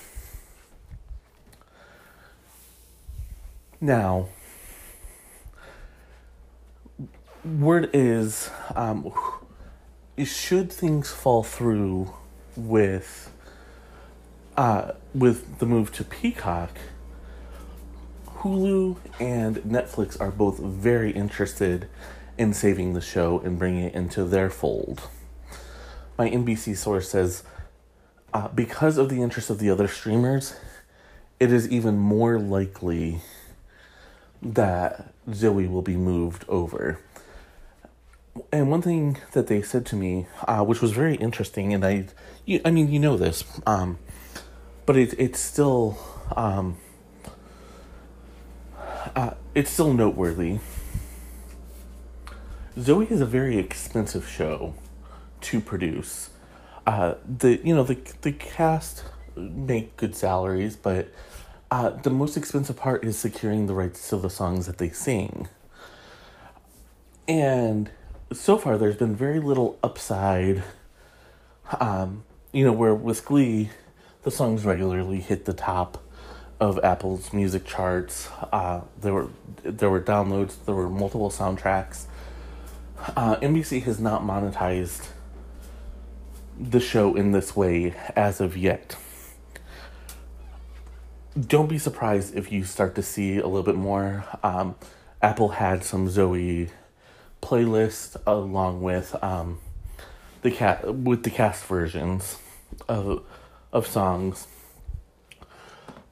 Now, 3.81 4.29
word 7.45 7.91
is, 7.93 8.51
um, 8.75 9.13
should 10.23 10.73
things 10.73 11.11
fall 11.11 11.43
through 11.43 12.13
with 12.57 13.33
uh, 14.59 14.93
with 15.15 15.61
the 15.61 15.67
move 15.67 15.93
to 15.93 16.03
Peacock, 16.03 16.77
Hulu 18.39 18.97
and 19.21 19.59
Netflix 19.59 20.21
are 20.21 20.33
both 20.33 20.59
very 20.59 21.13
interested 21.13 21.89
in 22.37 22.53
saving 22.53 22.95
the 22.95 23.01
show 23.01 23.39
and 23.39 23.57
bringing 23.57 23.85
it 23.85 23.95
into 23.95 24.25
their 24.25 24.51
fold. 24.51 25.09
My 26.19 26.29
NBC 26.29 26.77
source 26.77 27.09
says 27.09 27.45
uh, 28.35 28.49
because 28.49 28.99
of 28.99 29.09
the 29.09 29.23
interest 29.23 29.49
of 29.49 29.61
the 29.61 29.71
other 29.71 29.87
streamers, 29.87 30.57
it 31.39 31.53
is 31.53 31.69
even 31.69 31.97
more 31.97 32.41
likely 32.41 33.21
that 34.43 35.15
Zoey 35.31 35.71
will 35.71 35.83
be 35.83 35.97
moved 35.97 36.45
over. 36.49 36.99
And 38.53 38.71
one 38.73 38.83
thing 38.83 39.19
that 39.33 39.47
they 39.47 39.63
said 39.63 39.87
to 39.87 39.97
me, 39.97 40.27
uh, 40.49 40.65
which 40.65 40.81
was 40.83 40.91
very 40.91 41.15
interesting, 41.15 41.73
and 41.73 41.85
I, 41.85 42.07
you, 42.45 42.61
I 42.65 42.73
mean, 42.73 42.91
you 42.91 42.99
know 42.99 43.17
this, 43.17 43.45
um, 43.67 43.99
but 44.89 44.97
it, 44.97 45.15
it's 45.19 45.39
still, 45.39 45.99
um, 46.35 46.79
uh, 49.15 49.33
it's 49.55 49.71
still 49.71 49.93
noteworthy. 49.93 50.61
Zoey 52.79 53.11
is 53.11 53.21
a 53.21 53.27
very 53.27 53.59
expensive 53.59 54.27
show 54.27 54.73
to 55.43 55.61
produce. 55.61 56.31
Uh, 56.87 57.17
the 57.29 57.61
you 57.63 57.75
know 57.75 57.83
the 57.85 57.99
the 58.23 58.33
cast 58.33 59.05
make 59.37 59.95
good 59.99 60.17
salaries, 60.17 60.75
but 60.75 61.13
uh, 61.71 61.91
the 61.91 62.09
most 62.09 62.39
expensive 62.39 62.79
part 62.79 63.05
is 63.05 63.19
securing 63.19 63.67
the 63.67 63.75
rights 63.75 64.09
to 64.09 64.17
the 64.17 64.31
songs 64.31 64.65
that 64.65 64.79
they 64.79 64.89
sing. 64.89 65.49
And 67.29 67.91
so 68.33 68.57
far, 68.57 68.79
there's 68.79 68.97
been 68.97 69.15
very 69.15 69.39
little 69.39 69.79
upside. 69.83 70.65
Um, 71.79 72.25
you 72.53 72.65
know, 72.65 72.73
where 72.73 72.95
with 72.95 73.27
Glee, 73.27 73.69
the 74.23 74.31
songs 74.31 74.65
regularly 74.65 75.21
hit 75.21 75.45
the 75.45 75.53
top 75.53 76.03
of 76.61 76.79
Apple's 76.83 77.33
music 77.33 77.65
charts. 77.65 78.29
Uh, 78.53 78.83
there 79.01 79.15
were 79.15 79.29
there 79.63 79.91
were 79.91 80.01
downloads. 80.01 80.57
There 80.65 80.75
were 80.75 80.89
multiple 80.89 81.31
soundtracks. 81.31 82.07
Uh, 83.17 83.37
NBC 83.37 83.83
has 83.85 84.01
not 84.01 84.23
monetized 84.23 85.09
the 86.59 86.81
show 86.81 87.15
in 87.15 87.33
this 87.33 87.55
way 87.55 87.95
as 88.17 88.41
of 88.41 88.57
yet. 88.57 88.97
Don't 91.39 91.69
be 91.69 91.79
surprised 91.79 92.35
if 92.35 92.51
you 92.51 92.65
start 92.65 92.97
to 92.97 93.03
see 93.03 93.39
a 93.39 93.47
little 93.47 93.63
bit 93.63 93.77
more. 93.77 94.25
Um, 94.43 94.75
Apple 95.23 95.51
had 95.51 95.85
some 95.85 96.09
Zoey 96.09 96.71
playlist 97.41 98.21
along 98.27 98.83
with 98.83 99.15
um, 99.23 99.61
the 100.43 100.51
cat 100.51 100.95
with 100.95 101.23
the 101.23 101.31
cast 101.31 101.65
versions 101.65 102.39
of 102.89 103.25
of 103.73 103.87
songs. 103.87 104.47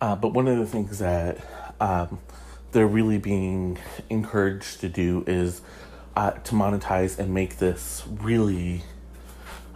Uh, 0.00 0.14
but 0.14 0.32
one 0.34 0.46
of 0.46 0.58
the 0.58 0.66
things 0.66 0.98
that 0.98 1.38
um, 1.80 2.18
they're 2.72 2.86
really 2.86 3.18
being 3.18 3.78
encouraged 4.10 4.80
to 4.80 4.88
do 4.88 5.24
is 5.26 5.62
uh, 6.14 6.32
to 6.32 6.54
monetize 6.54 7.18
and 7.18 7.32
make 7.32 7.58
this 7.58 8.02
really 8.06 8.82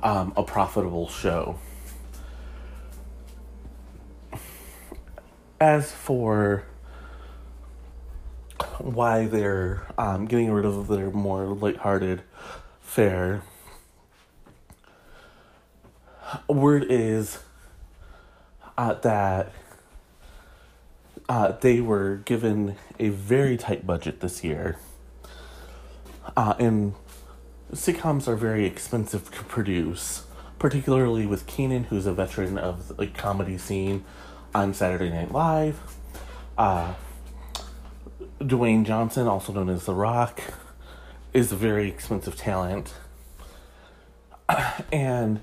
um, 0.03 0.33
a 0.37 0.43
profitable 0.43 1.09
show. 1.09 1.59
As 5.61 5.93
for 5.93 6.65
why 8.79 9.27
they're 9.27 9.87
um, 9.99 10.27
getting 10.27 10.51
rid 10.51 10.65
of 10.65 10.89
their 10.89 11.11
more 11.11 11.47
lighthearted 11.47 12.23
fare, 12.81 13.43
word 16.49 16.87
is 16.89 17.39
uh, 18.81 18.95
that 18.95 19.53
uh, 21.29 21.53
they 21.61 21.83
were 21.83 22.17
given 22.25 22.77
a 22.99 23.11
very 23.11 23.59
tight 23.59 23.87
budget 23.87 24.21
this 24.21 24.43
year. 24.43 24.79
Uh, 26.35 26.55
and 26.59 26.95
sitcoms 27.75 28.27
are 28.27 28.37
very 28.37 28.65
expensive 28.65 29.31
to 29.33 29.45
produce, 29.45 30.25
particularly 30.59 31.27
with 31.27 31.47
Kenan, 31.47 31.85
who's 31.85 32.07
a 32.07 32.15
veteran 32.15 32.57
of 32.57 32.97
the 32.97 33.07
comedy 33.07 33.59
scene 33.59 34.03
on 34.55 34.73
Saturday 34.73 35.11
Night 35.11 35.31
Live. 35.31 35.79
Uh, 36.57 36.95
Dwayne 38.41 38.87
Johnson, 38.87 39.29
also 39.29 39.53
known 39.53 39.69
as 39.69 39.85
The 39.85 39.95
Rock, 39.95 40.41
is 41.35 41.53
a 41.53 41.57
very 41.57 41.87
expensive 41.87 42.35
talent. 42.35 42.95
And 44.91 45.43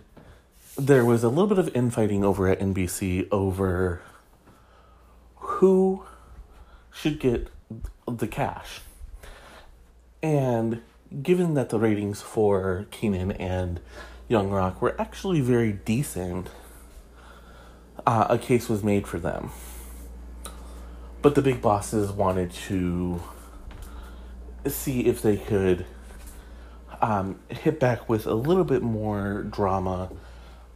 there 0.78 1.04
was 1.04 1.24
a 1.24 1.30
little 1.30 1.48
bit 1.48 1.58
of 1.58 1.76
infighting 1.76 2.24
over 2.24 2.48
at 2.48 2.60
NBC 2.60 3.28
over 3.32 4.02
who 5.36 6.06
should 6.92 7.20
get 7.20 7.50
the 8.08 8.28
cash. 8.28 8.82
And 10.22 10.82
given 11.24 11.56
that 11.56 11.70
the 11.70 11.80
ratings 11.80 12.22
for 12.22 12.86
Kenan 12.92 13.32
and 13.32 13.80
Young 14.28 14.50
Rock 14.50 14.82
were 14.82 15.00
actually 15.02 15.42
very 15.42 15.72
decent, 15.72 16.50
uh, 18.06 18.28
a 18.30 18.38
case 18.38 18.70
was 18.70 18.84
made 18.84 19.08
for 19.08 19.18
them. 19.18 19.50
But 21.24 21.34
the 21.34 21.42
big 21.42 21.60
bosses 21.60 22.12
wanted 22.12 22.52
to 22.52 23.24
see 24.68 25.08
if 25.08 25.24
they 25.24 25.38
could 25.38 25.88
um, 27.02 27.40
hit 27.50 27.80
back 27.80 28.08
with 28.08 28.28
a 28.28 28.36
little 28.36 28.64
bit 28.64 28.84
more 28.84 29.42
drama 29.44 30.12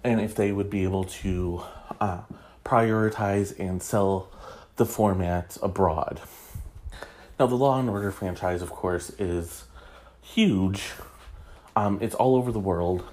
and 0.04 0.20
if 0.22 0.36
they 0.36 0.52
would 0.52 0.70
be 0.70 0.84
able 0.84 1.04
to 1.04 1.64
uh, 2.00 2.22
prioritize 2.66 3.58
and 3.60 3.82
sell 3.82 4.30
the 4.78 4.86
format 4.86 5.58
abroad. 5.62 6.22
Now, 7.40 7.48
the 7.48 7.56
Law 7.56 7.80
and 7.80 7.90
Order 7.90 8.12
franchise, 8.12 8.62
of 8.62 8.70
course, 8.70 9.10
is 9.18 9.66
huge. 10.22 10.92
Um, 11.76 12.00
it's 12.02 12.16
all 12.16 12.36
over 12.36 12.52
the 12.52 12.60
world 12.60 13.04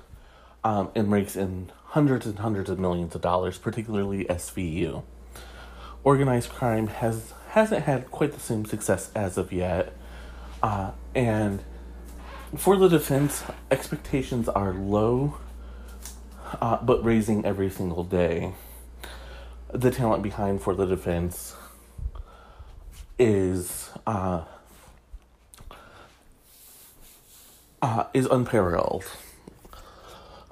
um, 0.65 0.91
and 0.95 1.09
makes 1.09 1.37
in 1.37 1.71
hundreds 1.87 2.27
and 2.27 2.39
hundreds 2.39 2.69
of 2.69 2.79
millions 2.79 3.15
of 3.15 3.21
dollars, 3.23 3.59
particularly 3.59 4.25
SVU. 4.27 5.03
Organized 6.05 6.51
crime 6.51 6.89
has 6.89 7.33
hasn't 7.51 7.85
had 7.85 8.11
quite 8.11 8.33
the 8.33 8.41
same 8.41 8.67
success 8.67 9.11
as 9.15 9.39
of 9.39 9.53
yet, 9.53 9.95
uh, 10.63 10.91
and 11.15 11.63
for 12.57 12.77
the 12.77 12.89
defense, 12.89 13.43
expectations 13.71 14.49
are 14.49 14.73
low, 14.73 15.39
uh, 16.61 16.79
but 16.83 17.05
raising 17.05 17.45
every 17.45 17.71
single 17.71 18.05
day. 18.05 18.53
The 19.73 19.91
talent 19.91 20.23
behind 20.23 20.63
for 20.63 20.75
the 20.75 20.87
defense 20.87 21.55
is 23.19 23.91
uh, 24.07 24.45
uh, 27.83 28.05
is 28.15 28.27
unparalleled. 28.27 29.05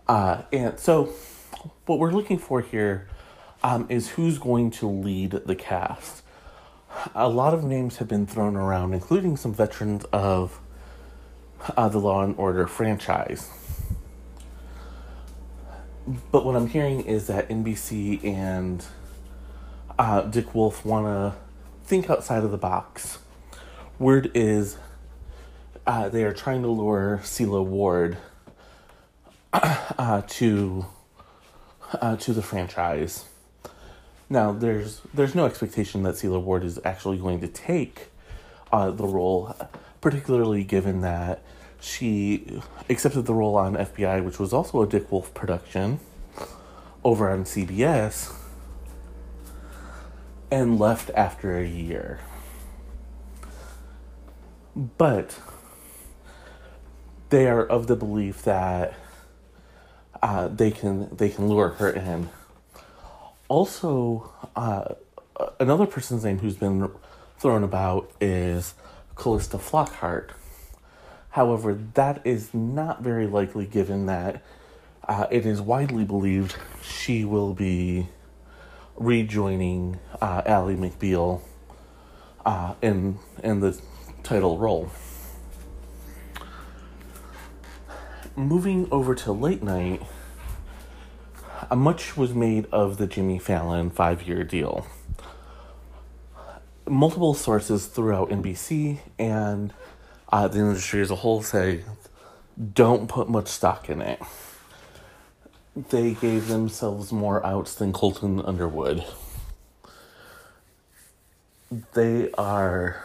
Uh, 0.08 0.42
and 0.52 0.78
so, 0.78 1.12
what 1.86 1.98
we're 1.98 2.12
looking 2.12 2.38
for 2.38 2.60
here 2.60 3.08
um, 3.64 3.86
is 3.88 4.10
who's 4.10 4.38
going 4.38 4.70
to 4.70 4.88
lead 4.88 5.30
the 5.30 5.56
cast. 5.56 6.22
A 7.14 7.28
lot 7.28 7.52
of 7.54 7.64
names 7.64 7.96
have 7.96 8.08
been 8.08 8.26
thrown 8.26 8.56
around, 8.56 8.94
including 8.94 9.36
some 9.36 9.52
veterans 9.52 10.04
of 10.12 10.60
uh, 11.76 11.88
the 11.88 11.98
Law 11.98 12.22
and 12.22 12.34
Order 12.38 12.66
franchise. 12.66 13.50
But 16.06 16.44
what 16.44 16.54
I'm 16.54 16.68
hearing 16.68 17.00
is 17.00 17.26
that 17.26 17.48
NBC 17.48 18.22
and 18.24 18.84
uh, 19.98 20.22
Dick 20.22 20.54
Wolf 20.54 20.84
want 20.84 21.06
to 21.06 21.34
think 21.84 22.08
outside 22.08 22.44
of 22.44 22.52
the 22.52 22.58
box. 22.58 23.18
Word 23.98 24.30
is 24.32 24.76
uh, 25.86 26.08
they 26.08 26.22
are 26.24 26.32
trying 26.32 26.62
to 26.62 26.68
lure 26.68 27.20
Sela 27.22 27.64
Ward 27.64 28.18
uh, 29.52 30.22
to 30.26 30.86
uh, 31.92 32.16
to 32.16 32.32
the 32.32 32.42
franchise. 32.42 33.24
Now, 34.28 34.52
there's 34.52 35.00
there's 35.14 35.34
no 35.34 35.46
expectation 35.46 36.02
that 36.04 36.14
Sela 36.14 36.40
Ward 36.40 36.62
is 36.62 36.78
actually 36.84 37.18
going 37.18 37.40
to 37.40 37.48
take 37.48 38.08
uh, 38.72 38.90
the 38.90 39.06
role, 39.06 39.56
particularly 40.00 40.62
given 40.62 41.00
that 41.00 41.42
she 41.86 42.60
accepted 42.90 43.22
the 43.26 43.34
role 43.34 43.56
on 43.56 43.76
FBI, 43.76 44.24
which 44.24 44.38
was 44.38 44.52
also 44.52 44.82
a 44.82 44.86
Dick 44.86 45.10
Wolf 45.12 45.32
production, 45.34 46.00
over 47.04 47.30
on 47.30 47.44
CBS, 47.44 48.34
and 50.50 50.78
left 50.78 51.10
after 51.14 51.56
a 51.56 51.66
year. 51.66 52.20
But 54.74 55.38
they 57.30 57.46
are 57.46 57.64
of 57.64 57.86
the 57.86 57.96
belief 57.96 58.42
that 58.42 58.94
uh, 60.22 60.48
they 60.48 60.70
can 60.70 61.14
they 61.16 61.28
can 61.28 61.48
lure 61.48 61.70
her 61.70 61.90
in. 61.90 62.28
Also, 63.48 64.32
uh, 64.56 64.94
another 65.60 65.86
person's 65.86 66.24
name 66.24 66.40
who's 66.40 66.56
been 66.56 66.90
thrown 67.38 67.62
about 67.62 68.10
is 68.20 68.74
Calista 69.14 69.56
Flockhart. 69.56 70.30
However, 71.36 71.74
that 71.92 72.22
is 72.24 72.54
not 72.54 73.02
very 73.02 73.26
likely 73.26 73.66
given 73.66 74.06
that 74.06 74.42
uh, 75.06 75.26
it 75.30 75.44
is 75.44 75.60
widely 75.60 76.02
believed 76.02 76.56
she 76.82 77.26
will 77.26 77.52
be 77.52 78.08
rejoining 78.96 79.98
uh, 80.22 80.40
Ally 80.46 80.76
McBeal 80.76 81.42
uh, 82.46 82.72
in 82.80 83.18
in 83.44 83.60
the 83.60 83.78
title 84.22 84.56
role. 84.56 84.90
Moving 88.34 88.88
over 88.90 89.14
to 89.16 89.32
late 89.32 89.62
night, 89.62 90.00
much 91.70 92.16
was 92.16 92.32
made 92.32 92.64
of 92.72 92.96
the 92.96 93.06
Jimmy 93.06 93.38
Fallon 93.38 93.90
five 93.90 94.22
year 94.22 94.42
deal. 94.42 94.86
Multiple 96.88 97.34
sources 97.34 97.88
throughout 97.88 98.30
NBC 98.30 99.00
and 99.18 99.74
uh, 100.30 100.48
the 100.48 100.58
industry 100.58 101.00
as 101.00 101.10
a 101.10 101.16
whole 101.16 101.42
say 101.42 101.84
don't 102.72 103.08
put 103.08 103.28
much 103.28 103.48
stock 103.48 103.88
in 103.88 104.00
it. 104.00 104.20
They 105.90 106.14
gave 106.14 106.48
themselves 106.48 107.12
more 107.12 107.44
outs 107.44 107.74
than 107.74 107.92
Colton 107.92 108.40
Underwood. 108.40 109.04
They 111.92 112.30
are 112.32 113.04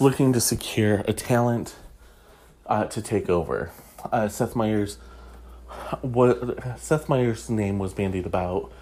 looking 0.00 0.32
to 0.32 0.40
secure 0.40 1.04
a 1.06 1.12
talent 1.12 1.76
uh, 2.66 2.86
to 2.86 3.00
take 3.00 3.30
over. 3.30 3.70
Uh, 4.10 4.28
Seth 4.28 4.56
Meyers, 4.56 4.98
what 6.02 6.78
Seth 6.78 7.08
Meyers' 7.08 7.48
name 7.48 7.78
was 7.78 7.94
bandied 7.94 8.26
about, 8.26 8.72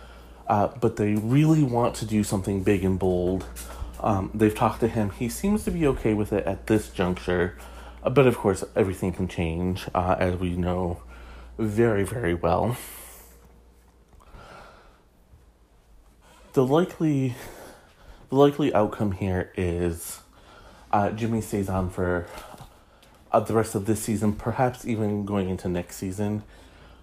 uh, 0.47 0.69
but 0.69 0.97
they 0.97 1.15
really 1.15 1.63
want 1.63 1.95
to 1.97 2.07
do 2.07 2.25
something 2.25 2.63
big 2.63 2.85
and 2.85 2.99
bold. 2.99 3.47
Um, 4.05 4.31
they've 4.35 4.55
talked 4.55 4.81
to 4.81 4.89
him. 4.89 5.11
He 5.11 5.31
seems 5.31 5.65
to 5.65 5.71
be 5.71 5.87
okay 5.87 6.13
with 6.13 6.31
it 6.31 6.45
at 6.45 6.67
this 6.67 6.91
juncture, 6.91 7.57
uh, 8.03 8.11
but 8.11 8.27
of 8.27 8.37
course, 8.37 8.63
everything 8.77 9.15
can 9.15 9.29
change, 9.29 9.87
uh, 9.95 10.17
as 10.19 10.37
we 10.37 10.51
know 10.51 11.01
very, 11.57 12.05
very 12.05 12.35
well. 12.35 12.77
The 16.53 16.67
likely, 16.67 17.35
the 18.29 18.37
likely 18.37 18.75
outcome 18.75 19.13
here 19.13 19.51
is 19.57 20.21
uh, 20.93 21.11
Jimmy 21.11 21.41
stays 21.41 21.71
on 21.71 21.89
for 21.89 22.27
uh, 23.33 23.41
the 23.41 23.55
rest 23.55 23.75
of 23.75 23.87
this 23.87 24.03
season, 24.03 24.35
perhaps 24.35 24.87
even 24.87 25.25
going 25.25 25.49
into 25.49 25.67
next 25.67 25.97
season. 25.97 26.43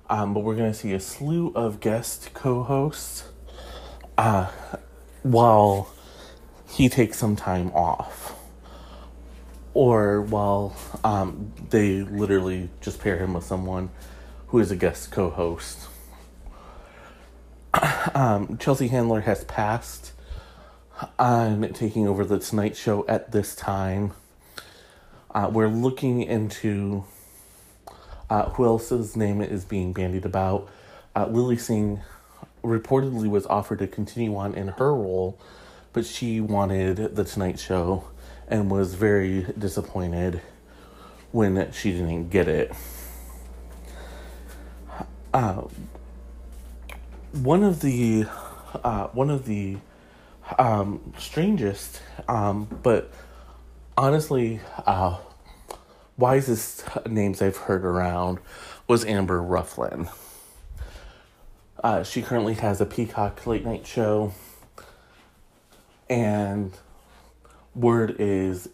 Um, 0.08 0.36
but 0.36 0.42
we're 0.42 0.56
going 0.56 0.72
to 0.72 0.78
see 0.78 0.94
a 0.94 1.00
slew 1.00 1.52
of 1.56 1.80
guest 1.80 2.30
co 2.36 2.62
hosts 2.62 3.24
uh, 4.20 4.52
while 5.24 5.92
he 6.72 6.90
takes 6.90 7.18
some 7.18 7.36
time 7.36 7.72
off. 7.74 8.36
Or 9.74 10.22
while 10.22 10.76
um, 11.04 11.54
they 11.70 12.02
literally 12.02 12.70
just 12.82 13.00
pair 13.00 13.18
him 13.18 13.34
with 13.34 13.44
someone 13.44 13.90
who 14.48 14.60
is 14.60 14.72
a 14.72 14.76
guest 14.76 15.12
co 15.12 15.30
host. 15.30 15.88
um, 18.14 18.58
Chelsea 18.58 18.88
Handler 18.88 19.22
has 19.22 19.44
passed 19.46 20.12
on 21.18 21.72
taking 21.74 22.08
over 22.08 22.26
the 22.26 22.38
Tonight 22.40 22.76
Show 22.76 23.06
at 23.08 23.32
this 23.32 23.56
time. 23.56 24.14
Uh, 25.34 25.50
we're 25.52 25.70
looking 25.70 26.22
into 26.22 27.06
uh, 28.30 28.50
who 28.50 28.66
else's 28.66 29.16
name 29.16 29.42
is 29.42 29.66
being 29.66 29.94
bandied 29.94 30.26
about. 30.26 30.70
Uh, 31.16 31.28
Lilly 31.28 31.58
Singh 31.58 32.02
reportedly 32.64 33.30
was 33.30 33.46
offered 33.48 33.80
to 33.80 33.88
continue 33.88 34.36
on 34.36 34.54
in 34.54 34.70
her 34.70 34.94
role, 34.94 35.40
but 35.94 36.06
she 36.06 36.40
wanted 36.40 37.16
the 37.16 37.24
Tonight 37.24 37.60
Show 37.60 38.06
and 38.48 38.70
was 38.70 38.94
very 38.94 39.46
disappointed 39.58 40.42
when 41.32 41.72
she 41.72 41.92
didn't 41.92 42.30
get 42.30 42.48
it. 42.48 42.72
Uh, 45.34 45.64
one 47.32 47.64
of 47.64 47.82
the 47.82 48.26
uh, 48.84 49.08
one 49.08 49.30
of 49.30 49.46
the 49.46 49.78
um, 50.60 51.14
strangest, 51.18 52.02
um, 52.28 52.68
but 52.84 53.12
honestly, 53.98 54.60
uh, 54.86 55.18
wisest 56.18 56.86
names 57.08 57.42
I've 57.42 57.58
heard 57.58 57.86
around 57.86 58.40
was 58.88 59.06
Amber 59.06 59.42
Ruffin. 59.42 60.10
Uh, 61.84 62.04
she 62.04 62.22
currently 62.22 62.54
has 62.56 62.80
a 62.82 62.86
Peacock 62.86 63.48
late 63.48 63.66
night 63.66 63.88
show, 63.88 64.34
and 66.12 66.74
word 67.74 68.18
is 68.20 68.68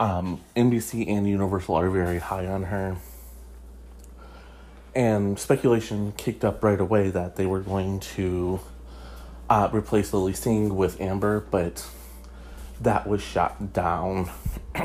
um, 0.00 0.40
NBC 0.56 1.06
and 1.06 1.28
Universal 1.28 1.74
are 1.74 1.90
very 1.90 2.18
high 2.18 2.46
on 2.46 2.64
her. 2.64 2.96
And 4.94 5.38
speculation 5.38 6.12
kicked 6.16 6.44
up 6.44 6.64
right 6.64 6.80
away 6.80 7.10
that 7.10 7.36
they 7.36 7.44
were 7.46 7.60
going 7.60 8.00
to 8.00 8.60
uh, 9.50 9.68
replace 9.72 10.14
Lilly 10.14 10.32
Singh 10.32 10.74
with 10.74 10.98
Amber, 11.00 11.40
but 11.40 11.86
that 12.80 13.06
was 13.06 13.22
shot 13.22 13.74
down 13.74 14.30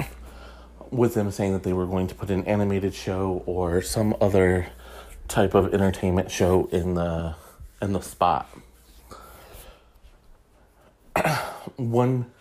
with 0.91 1.13
them 1.13 1.31
saying 1.31 1.53
that 1.53 1.64
they 1.64 1.73
were 1.73 1.85
going 1.85 2.07
to 2.07 2.15
put 2.15 2.30
an 2.30 2.43
animated 2.45 2.93
show 2.93 3.43
or 3.45 3.81
some 3.81 4.14
other 4.19 4.68
type 5.30 5.53
of 5.53 5.73
entertainment 5.73 6.31
show 6.31 6.68
in 6.72 6.95
the 6.95 7.35
in 7.81 7.93
the 7.93 8.01
spot. 8.01 8.49
One 11.76 12.31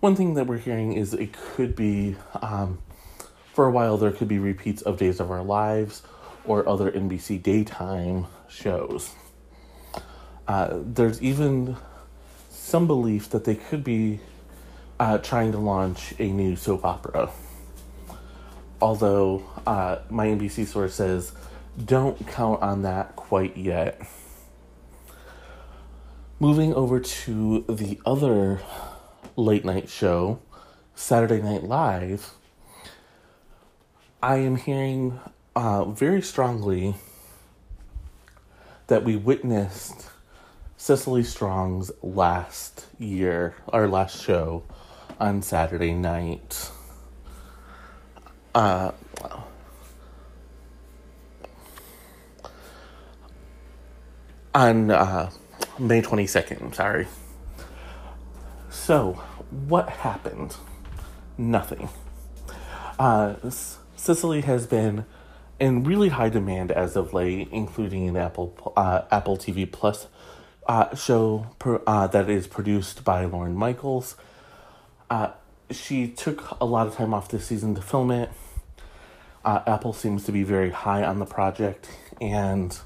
one 0.00 0.16
thing 0.16 0.34
that 0.34 0.48
we're 0.48 0.58
hearing 0.58 0.94
is 0.94 1.14
it 1.14 1.32
could 1.32 1.76
be 1.76 2.16
um, 2.40 2.78
for 3.52 3.66
a 3.66 3.70
while 3.70 3.96
there 3.96 4.10
could 4.10 4.26
be 4.28 4.38
repeats 4.38 4.82
of 4.82 4.96
Days 4.96 5.20
of 5.20 5.30
Our 5.30 5.44
Lives 5.44 6.02
or 6.44 6.68
other 6.68 6.90
NBC 6.90 7.40
daytime 7.40 8.26
shows. 8.48 9.14
Uh, 10.48 10.80
there's 10.82 11.22
even 11.22 11.76
some 12.50 12.86
belief 12.86 13.30
that 13.30 13.44
they 13.44 13.54
could 13.54 13.84
be 13.84 14.18
uh, 14.98 15.18
trying 15.18 15.52
to 15.52 15.58
launch 15.58 16.14
a 16.18 16.26
new 16.28 16.56
soap 16.56 16.84
opera. 16.84 17.30
Although 18.80 19.44
uh, 19.66 19.98
my 20.10 20.26
NBC 20.26 20.66
source 20.66 20.94
says 20.94 21.32
don't 21.84 22.26
count 22.26 22.60
on 22.62 22.82
that 22.82 23.14
quite 23.16 23.56
yet. 23.56 24.00
Moving 26.42 26.74
over 26.74 26.98
to 26.98 27.64
the 27.68 28.00
other 28.04 28.60
late 29.36 29.64
night 29.64 29.88
show, 29.88 30.40
Saturday 30.92 31.40
Night 31.40 31.62
Live, 31.62 32.32
I 34.20 34.38
am 34.38 34.56
hearing 34.56 35.20
uh, 35.54 35.84
very 35.84 36.20
strongly 36.20 36.96
that 38.88 39.04
we 39.04 39.14
witnessed 39.14 40.10
Cecily 40.76 41.22
Strong's 41.22 41.92
last 42.02 42.86
year, 42.98 43.54
our 43.68 43.86
last 43.86 44.20
show 44.20 44.64
on 45.20 45.42
Saturday 45.42 45.94
night. 45.94 46.72
Uh, 48.52 48.90
on 54.52 54.90
uh, 54.90 55.30
May 55.78 56.02
22nd, 56.02 56.74
sorry. 56.74 57.06
So, 58.70 59.14
what 59.50 59.88
happened? 59.88 60.56
Nothing. 61.38 61.88
Uh, 62.98 63.34
Cecily 63.96 64.42
has 64.42 64.66
been 64.66 65.06
in 65.58 65.84
really 65.84 66.10
high 66.10 66.28
demand 66.28 66.72
as 66.72 66.96
of 66.96 67.14
late, 67.14 67.48
including 67.52 68.08
an 68.08 68.16
Apple 68.16 68.72
uh, 68.76 69.02
Apple 69.10 69.36
TV 69.36 69.70
Plus 69.70 70.08
uh, 70.66 70.94
show 70.94 71.46
per, 71.58 71.80
uh, 71.86 72.06
that 72.08 72.28
is 72.28 72.46
produced 72.46 73.04
by 73.04 73.24
Lorne 73.24 73.54
Michaels. 73.54 74.16
Uh, 75.08 75.30
she 75.70 76.08
took 76.08 76.60
a 76.60 76.64
lot 76.64 76.86
of 76.86 76.96
time 76.96 77.14
off 77.14 77.28
this 77.28 77.46
season 77.46 77.74
to 77.74 77.82
film 77.82 78.10
it. 78.10 78.30
Uh, 79.44 79.62
Apple 79.66 79.92
seems 79.92 80.24
to 80.24 80.32
be 80.32 80.42
very 80.42 80.70
high 80.70 81.02
on 81.02 81.18
the 81.18 81.26
project, 81.26 81.88
and 82.20 82.78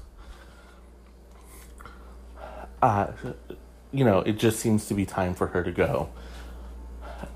uh, 2.81 3.07
you 3.91 4.03
know, 4.03 4.19
it 4.19 4.37
just 4.37 4.59
seems 4.59 4.87
to 4.87 4.93
be 4.93 5.05
time 5.05 5.33
for 5.33 5.47
her 5.47 5.63
to 5.63 5.71
go. 5.71 6.09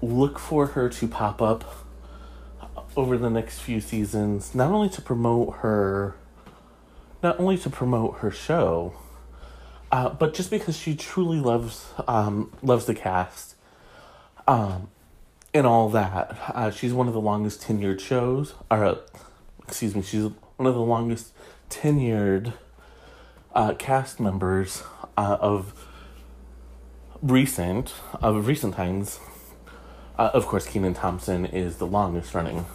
Look 0.02 0.38
for 0.38 0.68
her 0.68 0.90
to 0.90 1.08
pop 1.08 1.42
up 1.42 1.86
over 2.96 3.18
the 3.18 3.30
next 3.30 3.60
few 3.60 3.80
seasons, 3.80 4.54
not 4.54 4.72
only 4.72 4.90
to 4.90 5.02
promote 5.02 5.56
her, 5.58 6.16
not 7.24 7.40
only 7.40 7.58
to 7.58 7.70
promote 7.70 8.18
her 8.20 8.32
show, 8.32 8.94
uh, 9.92 10.10
but 10.10 10.34
just 10.34 10.50
because 10.50 10.78
she 10.78 10.96
truly 10.96 11.40
loves 11.40 11.88
um, 12.08 12.52
loves 12.62 12.86
the 12.86 12.96
cast, 12.96 13.56
um, 14.48 14.90
and 15.54 15.66
all 15.66 15.90
that. 15.90 16.38
Uh, 16.54 16.72
she's 16.72 16.94
one 16.94 17.08
of 17.08 17.14
the 17.14 17.22
longest 17.22 17.62
tenured 17.62 18.00
shows, 18.00 18.54
or 18.70 18.86
uh, 18.86 18.96
excuse 19.68 19.96
me, 19.96 20.02
she's 20.02 20.24
one 20.58 20.68
of 20.68 20.76
the 20.76 20.82
longest 20.82 21.34
tenured 21.70 22.54
uh, 23.54 23.74
cast 23.74 24.20
members 24.20 24.84
uh, 25.22 25.38
of 25.39 25.73
recent 27.22 27.93
of 28.22 28.48
recent 28.48 28.73
times. 28.73 29.19
Uh, 30.18 30.31
of 30.34 30.48
course, 30.48 30.65
Kenan 30.65 30.95
Thompson 30.95 31.45
is 31.45 31.77
the 31.77 31.85
longest 31.85 32.34
running. 32.34 32.65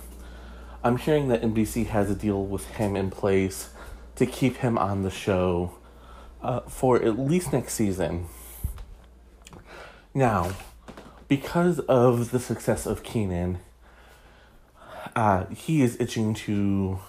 I'm 0.85 0.97
hearing 0.97 1.27
that 1.28 1.43
NBC 1.43 1.86
has 1.86 2.09
a 2.09 2.14
deal 2.14 2.44
with 2.44 2.66
him 2.77 2.94
in 2.94 3.10
place 3.10 3.70
to 4.14 4.27
keep 4.27 4.59
him 4.59 4.78
on 4.78 5.02
the 5.02 5.10
show 5.10 5.74
uh, 6.40 6.60
for 6.60 7.02
at 7.02 7.18
least 7.18 7.52
next 7.52 7.74
season. 7.74 8.27
Now, 10.14 10.52
because 11.27 11.81
of 11.81 12.31
the 12.31 12.39
success 12.39 12.86
of 12.86 13.02
Kenan, 13.02 13.59
uh, 15.16 15.47
he 15.47 15.82
is 15.82 16.01
itching 16.01 16.35
to 16.35 17.01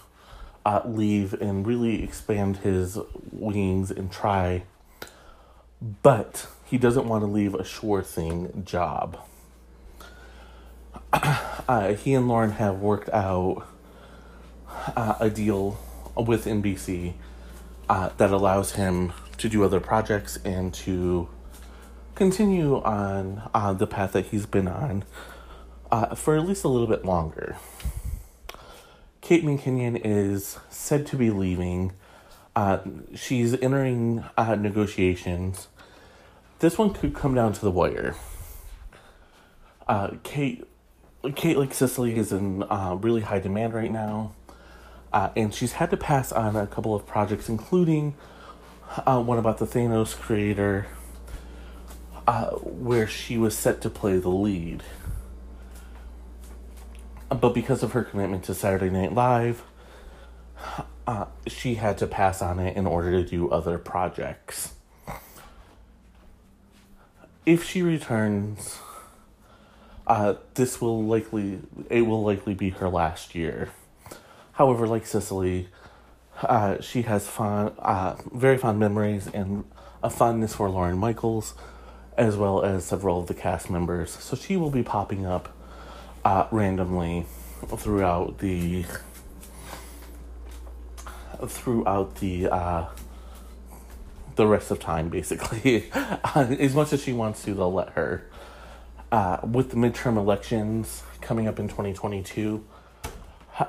uh, 0.65 0.81
leave 0.84 1.34
and 1.34 1.65
really 1.65 2.03
expand 2.03 2.57
his 2.57 2.97
wings 3.31 3.91
and 3.91 4.11
try, 4.11 4.64
but 5.82 6.48
he 6.66 6.78
doesn't 6.78 7.08
want 7.08 7.24
to 7.24 7.28
leave 7.28 7.54
a 7.54 7.64
sure 7.64 8.02
thing 8.02 8.64
job. 8.66 9.18
Uh, 11.68 11.95
he 11.95 12.14
and 12.14 12.30
Lorne 12.30 12.52
have 12.52 12.80
worked 12.80 13.10
out 13.10 13.68
uh, 14.95 15.16
a 15.20 15.30
deal 15.30 15.78
with 16.16 16.45
NBC 16.45 17.16
uh, 17.90 18.10
that 18.16 18.32
allows 18.32 18.74
him 18.74 19.12
to 19.38 19.49
do 19.49 19.66
other 19.66 19.82
projects 19.82 20.38
and 20.45 20.74
to 20.74 21.28
continue 22.16 22.82
on 22.84 23.49
uh, 23.54 23.74
the 23.74 23.86
path 23.86 24.14
that 24.14 24.28
he's 24.28 24.45
been 24.45 24.70
on 24.70 25.04
uh, 25.91 26.16
for 26.16 26.38
at 26.38 26.48
least 26.48 26.64
a 26.64 26.68
little 26.68 26.88
bit 26.88 27.06
longer. 27.06 27.58
Kate 29.22 29.44
McKinnon 29.44 29.99
is 30.04 30.58
said 30.70 31.06
to 31.08 31.16
be 31.16 31.30
leaving. 31.30 31.91
Uh, 32.58 32.80
she's 33.14 33.54
entering 33.62 34.24
uh, 34.36 34.56
negotiations. 34.56 35.68
This 36.58 36.76
one 36.76 36.92
could 36.92 37.14
come 37.14 37.36
down 37.36 37.54
to 37.54 37.62
the 37.62 37.70
wire. 37.70 38.16
Uh, 39.88 40.14
Kate, 40.24 40.68
Kate, 41.36 41.56
like 41.56 41.72
Cecily, 41.72 42.16
is 42.16 42.32
in 42.32 42.64
uh, 42.64 42.98
really 43.00 43.22
high 43.22 43.38
demand 43.38 43.76
right 43.76 43.92
now, 43.92 44.34
uh, 45.14 45.30
and 45.36 45.54
she's 45.54 45.74
had 45.74 45.92
to 45.92 45.98
pass 45.98 46.32
on 46.32 46.56
a 46.56 46.66
couple 46.66 46.96
of 46.96 47.06
projects, 47.06 47.48
including 47.48 48.16
one 49.06 49.38
about 49.38 49.60
the 49.60 49.68
Theranos 49.68 50.16
creator, 50.16 50.88
where 52.64 53.06
she 53.06 53.38
was 53.38 53.56
set 53.56 53.82
to 53.82 53.90
play 53.92 54.18
the 54.18 54.30
lead. 54.30 54.82
But 57.30 57.54
because 57.54 57.84
of 57.84 57.92
her 57.92 58.04
commitment 58.04 58.46
to 58.46 58.56
Saturday 58.56 58.90
Night 58.90 59.14
Live, 59.14 59.62
uh, 61.08 61.26
she 61.48 61.76
had 61.76 61.98
to 61.98 62.06
pass 62.06 62.42
on 62.42 62.60
it 62.60 62.76
in 62.76 62.86
order 62.86 63.12
to 63.12 63.24
do 63.28 63.50
other 63.50 63.78
projects. 63.78 64.74
If 67.46 67.64
she 67.64 67.82
returns, 67.82 68.78
uh, 70.06 70.36
this 70.56 70.82
will 70.82 71.02
likely 71.04 71.60
it 71.90 72.02
will 72.02 72.24
likely 72.24 72.54
be 72.54 72.72
her 72.72 72.90
last 72.90 73.36
year. 73.36 73.70
However, 74.54 74.86
like 74.86 75.06
Cecily, 75.06 75.70
uh, 76.42 76.82
she 76.82 77.04
has 77.04 77.28
fond, 77.28 77.72
uh, 77.80 78.16
very 78.34 78.58
fond 78.58 78.80
memories 78.80 79.28
and 79.28 79.64
a 80.04 80.10
fondness 80.10 80.56
for 80.56 80.70
Lorne 80.70 80.98
Michaels, 80.98 81.54
as 82.18 82.36
well 82.36 82.64
as 82.64 82.84
several 82.84 83.22
of 83.22 83.28
the 83.28 83.34
cast 83.34 83.70
members. 83.70 84.12
So 84.12 84.36
she 84.36 84.58
will 84.58 84.72
be 84.72 84.84
popping 84.84 85.26
up 85.26 85.56
uh, 86.26 86.48
randomly 86.52 87.26
throughout 87.78 88.40
the 88.40 88.86
throughout 91.45 92.15
the 92.15 92.47
uh, 92.47 92.85
the 94.35 94.47
rest 94.47 94.72
of 94.72 94.80
time, 94.80 95.09
basically. 95.09 95.89
as 96.35 96.73
much 96.73 96.93
as 96.93 97.03
she 97.03 97.11
wants 97.11 97.43
to, 97.43 97.53
they'll 97.53 97.73
let 97.73 97.89
her. 97.91 98.30
Uh, 99.11 99.38
with 99.43 99.72
the 99.72 99.76
midterm 99.76 100.18
elections 100.18 101.03
coming 101.22 101.47
up 101.47 101.59
in 101.59 101.68
2022, 101.68 102.64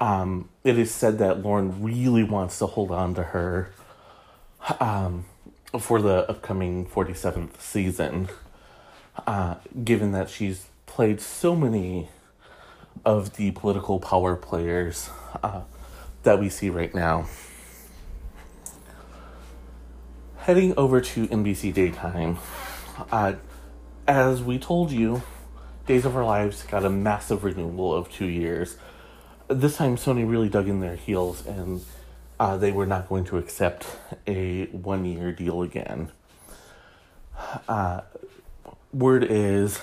um, 0.01 0.49
it 0.65 0.79
is 0.79 0.93
said 0.93 1.19
that 1.19 1.43
Lorne 1.43 1.83
really 1.83 2.25
wants 2.25 2.59
to 2.59 2.67
hold 2.67 2.91
on 2.91 3.15
to 3.15 3.23
her 3.23 3.73
um, 4.81 5.25
for 5.79 6.03
the 6.03 6.29
upcoming 6.29 6.87
47th 6.87 7.61
season, 7.61 8.29
uh, 9.27 9.57
given 9.85 10.13
that 10.13 10.29
she's 10.29 10.67
played 10.87 11.21
so 11.21 11.55
many 11.55 12.09
of 13.05 13.37
the 13.37 13.53
political 13.53 14.01
power 14.01 14.37
players 14.37 15.09
uh, 15.43 15.63
that 16.25 16.39
we 16.39 16.49
see 16.49 16.69
right 16.69 16.95
now. 16.95 17.27
Heading 20.49 20.73
over 20.79 21.03
to 21.03 21.27
NBC 21.27 21.75
Daytime, 21.75 22.39
uh, 23.13 23.35
as 24.07 24.43
we 24.43 24.59
told 24.59 24.91
you, 24.91 25.23
Days 25.87 26.07
of 26.07 26.17
Our 26.17 26.25
Lives 26.25 26.63
got 26.63 26.87
a 26.87 26.89
massive 26.89 27.45
renewal 27.45 27.95
of 27.95 28.11
two 28.11 28.25
years 28.25 28.79
this 29.49 29.77
time 29.77 29.97
Sony 29.97 30.27
really 30.27 30.49
dug 30.49 30.67
in 30.67 30.81
their 30.81 30.97
heels 30.97 31.47
and 31.47 31.85
uh, 32.41 32.57
they 32.57 32.73
were 32.73 32.87
not 32.87 33.11
going 33.11 33.25
to 33.25 33.37
accept 33.37 33.87
a 34.27 34.65
one 34.67 35.05
year 35.05 35.33
deal 35.33 35.61
again. 35.61 36.13
Uh, 37.69 38.01
word 38.91 39.27
is 39.29 39.83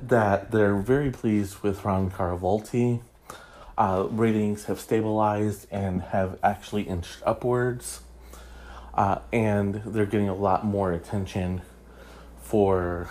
that 0.00 0.52
they're 0.52 0.76
very 0.76 1.10
pleased 1.10 1.58
with 1.64 1.84
Ron 1.84 2.08
Carlivati. 2.08 3.00
Uh, 3.76 4.06
ratings 4.10 4.66
have 4.66 4.78
stabilized 4.78 5.66
and 5.72 6.02
have 6.02 6.38
actually 6.44 6.82
inched 6.82 7.18
upwards. 7.26 8.02
Uh, 8.98 9.20
and 9.32 9.74
they're 9.86 10.06
getting 10.06 10.28
a 10.28 10.34
lot 10.34 10.66
more 10.66 10.92
attention 10.92 11.62
for 12.42 13.08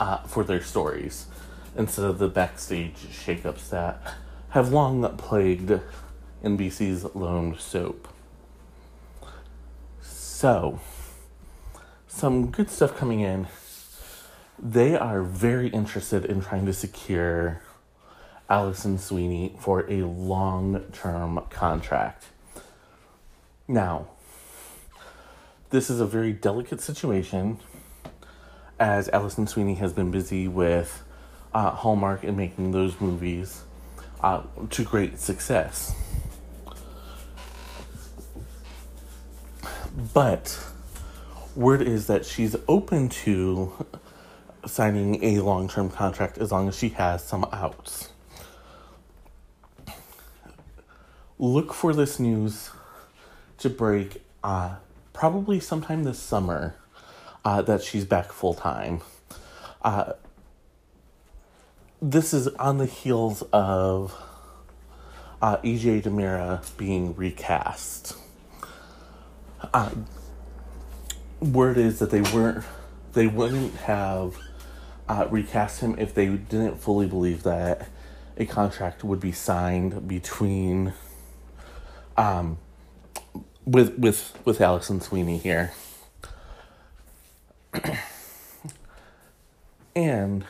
uh, 0.00 0.16
for 0.24 0.42
their 0.42 0.60
stories 0.60 1.26
instead 1.76 2.04
of 2.04 2.18
the 2.18 2.26
backstage 2.26 2.96
shakeups 2.96 3.70
that 3.70 4.02
have 4.48 4.72
long 4.72 5.16
plagued 5.16 5.80
NBC's 6.42 7.14
lone 7.14 7.56
soap. 7.56 8.08
So, 10.00 10.80
some 12.08 12.50
good 12.50 12.68
stuff 12.68 12.96
coming 12.96 13.20
in. 13.20 13.46
They 14.58 14.96
are 14.96 15.22
very 15.22 15.68
interested 15.68 16.24
in 16.24 16.40
trying 16.40 16.66
to 16.66 16.72
secure 16.72 17.62
Alison 18.50 18.98
Sweeney 18.98 19.54
for 19.60 19.88
a 19.88 20.02
long 20.02 20.80
term 20.92 21.44
contract. 21.48 22.24
Now, 23.68 24.08
this 25.72 25.88
is 25.88 26.00
a 26.00 26.06
very 26.06 26.34
delicate 26.34 26.82
situation 26.82 27.58
as 28.78 29.08
Alison 29.08 29.46
Sweeney 29.46 29.76
has 29.76 29.94
been 29.94 30.10
busy 30.10 30.46
with 30.46 31.02
uh, 31.54 31.70
Hallmark 31.70 32.24
and 32.24 32.36
making 32.36 32.72
those 32.72 33.00
movies 33.00 33.62
uh, 34.20 34.42
to 34.68 34.84
great 34.84 35.18
success. 35.18 35.94
But 40.12 40.62
word 41.56 41.80
is 41.80 42.06
that 42.06 42.26
she's 42.26 42.54
open 42.68 43.08
to 43.08 43.86
signing 44.66 45.24
a 45.24 45.40
long 45.40 45.68
term 45.68 45.88
contract 45.88 46.36
as 46.36 46.52
long 46.52 46.68
as 46.68 46.76
she 46.76 46.90
has 46.90 47.24
some 47.24 47.46
outs. 47.50 48.10
Look 51.38 51.72
for 51.72 51.94
this 51.94 52.20
news 52.20 52.70
to 53.56 53.70
break 53.70 54.22
uh, 54.44 54.74
probably 55.12 55.60
sometime 55.60 56.04
this 56.04 56.18
summer 56.18 56.74
uh, 57.44 57.62
that 57.62 57.82
she's 57.82 58.04
back 58.04 58.32
full 58.32 58.54
time. 58.54 59.00
Uh, 59.82 60.12
this 62.00 62.34
is 62.34 62.48
on 62.48 62.78
the 62.78 62.86
heels 62.86 63.42
of 63.52 64.14
uh, 65.40 65.56
EJ 65.58 66.02
DiMera 66.02 66.76
being 66.76 67.14
recast. 67.14 68.16
Uh, 69.72 69.90
word 71.40 71.76
is 71.76 71.98
that 71.98 72.10
they 72.10 72.20
weren't, 72.20 72.64
they 73.12 73.26
wouldn't 73.26 73.74
have 73.76 74.36
uh, 75.08 75.26
recast 75.30 75.80
him 75.80 75.96
if 75.98 76.14
they 76.14 76.26
didn't 76.28 76.76
fully 76.76 77.06
believe 77.06 77.42
that 77.42 77.88
a 78.36 78.46
contract 78.46 79.04
would 79.04 79.20
be 79.20 79.32
signed 79.32 80.08
between, 80.08 80.92
um, 82.16 82.58
with 83.64 83.98
with 83.98 84.38
with 84.44 84.60
Alison 84.60 85.00
Sweeney 85.00 85.38
here. 85.38 85.72
and 89.96 90.44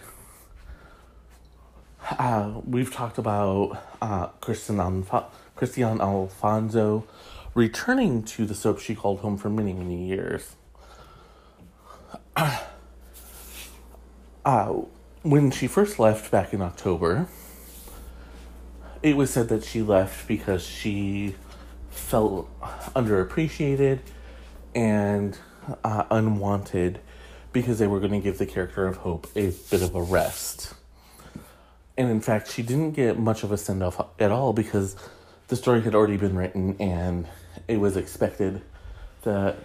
uh, 2.10 2.60
we've 2.66 2.92
talked 2.92 3.18
about 3.18 3.82
uh, 4.00 4.26
Kristen, 4.40 4.80
Alf- 4.80 5.32
Kristian 5.56 6.00
Alfonso 6.00 7.06
returning 7.54 8.22
to 8.22 8.46
the 8.46 8.54
soap 8.54 8.80
she 8.80 8.94
called 8.94 9.20
home 9.20 9.36
for 9.36 9.50
many, 9.50 9.72
many 9.72 10.06
years. 10.06 10.56
Uh, 14.44 14.82
when 15.22 15.50
she 15.52 15.68
first 15.68 15.98
left 16.00 16.30
back 16.32 16.52
in 16.52 16.60
October, 16.60 17.28
it 19.02 19.16
was 19.16 19.30
said 19.30 19.48
that 19.48 19.62
she 19.64 19.82
left 19.82 20.26
because 20.26 20.64
she 20.64 21.36
felt 21.92 22.48
underappreciated 22.94 24.00
and 24.74 25.38
uh, 25.84 26.04
unwanted 26.10 27.00
because 27.52 27.78
they 27.78 27.86
were 27.86 28.00
going 28.00 28.12
to 28.12 28.18
give 28.18 28.38
the 28.38 28.46
character 28.46 28.86
of 28.86 28.98
Hope 28.98 29.26
a 29.36 29.52
bit 29.70 29.82
of 29.82 29.94
a 29.94 30.02
rest. 30.02 30.74
And 31.96 32.10
in 32.10 32.20
fact, 32.20 32.50
she 32.50 32.62
didn't 32.62 32.92
get 32.92 33.18
much 33.18 33.42
of 33.42 33.52
a 33.52 33.58
send 33.58 33.82
off 33.82 34.00
at 34.18 34.30
all 34.30 34.52
because 34.52 34.96
the 35.48 35.56
story 35.56 35.82
had 35.82 35.94
already 35.94 36.16
been 36.16 36.34
written 36.34 36.76
and 36.80 37.26
it 37.68 37.76
was 37.76 37.96
expected 37.96 38.62
that 39.22 39.56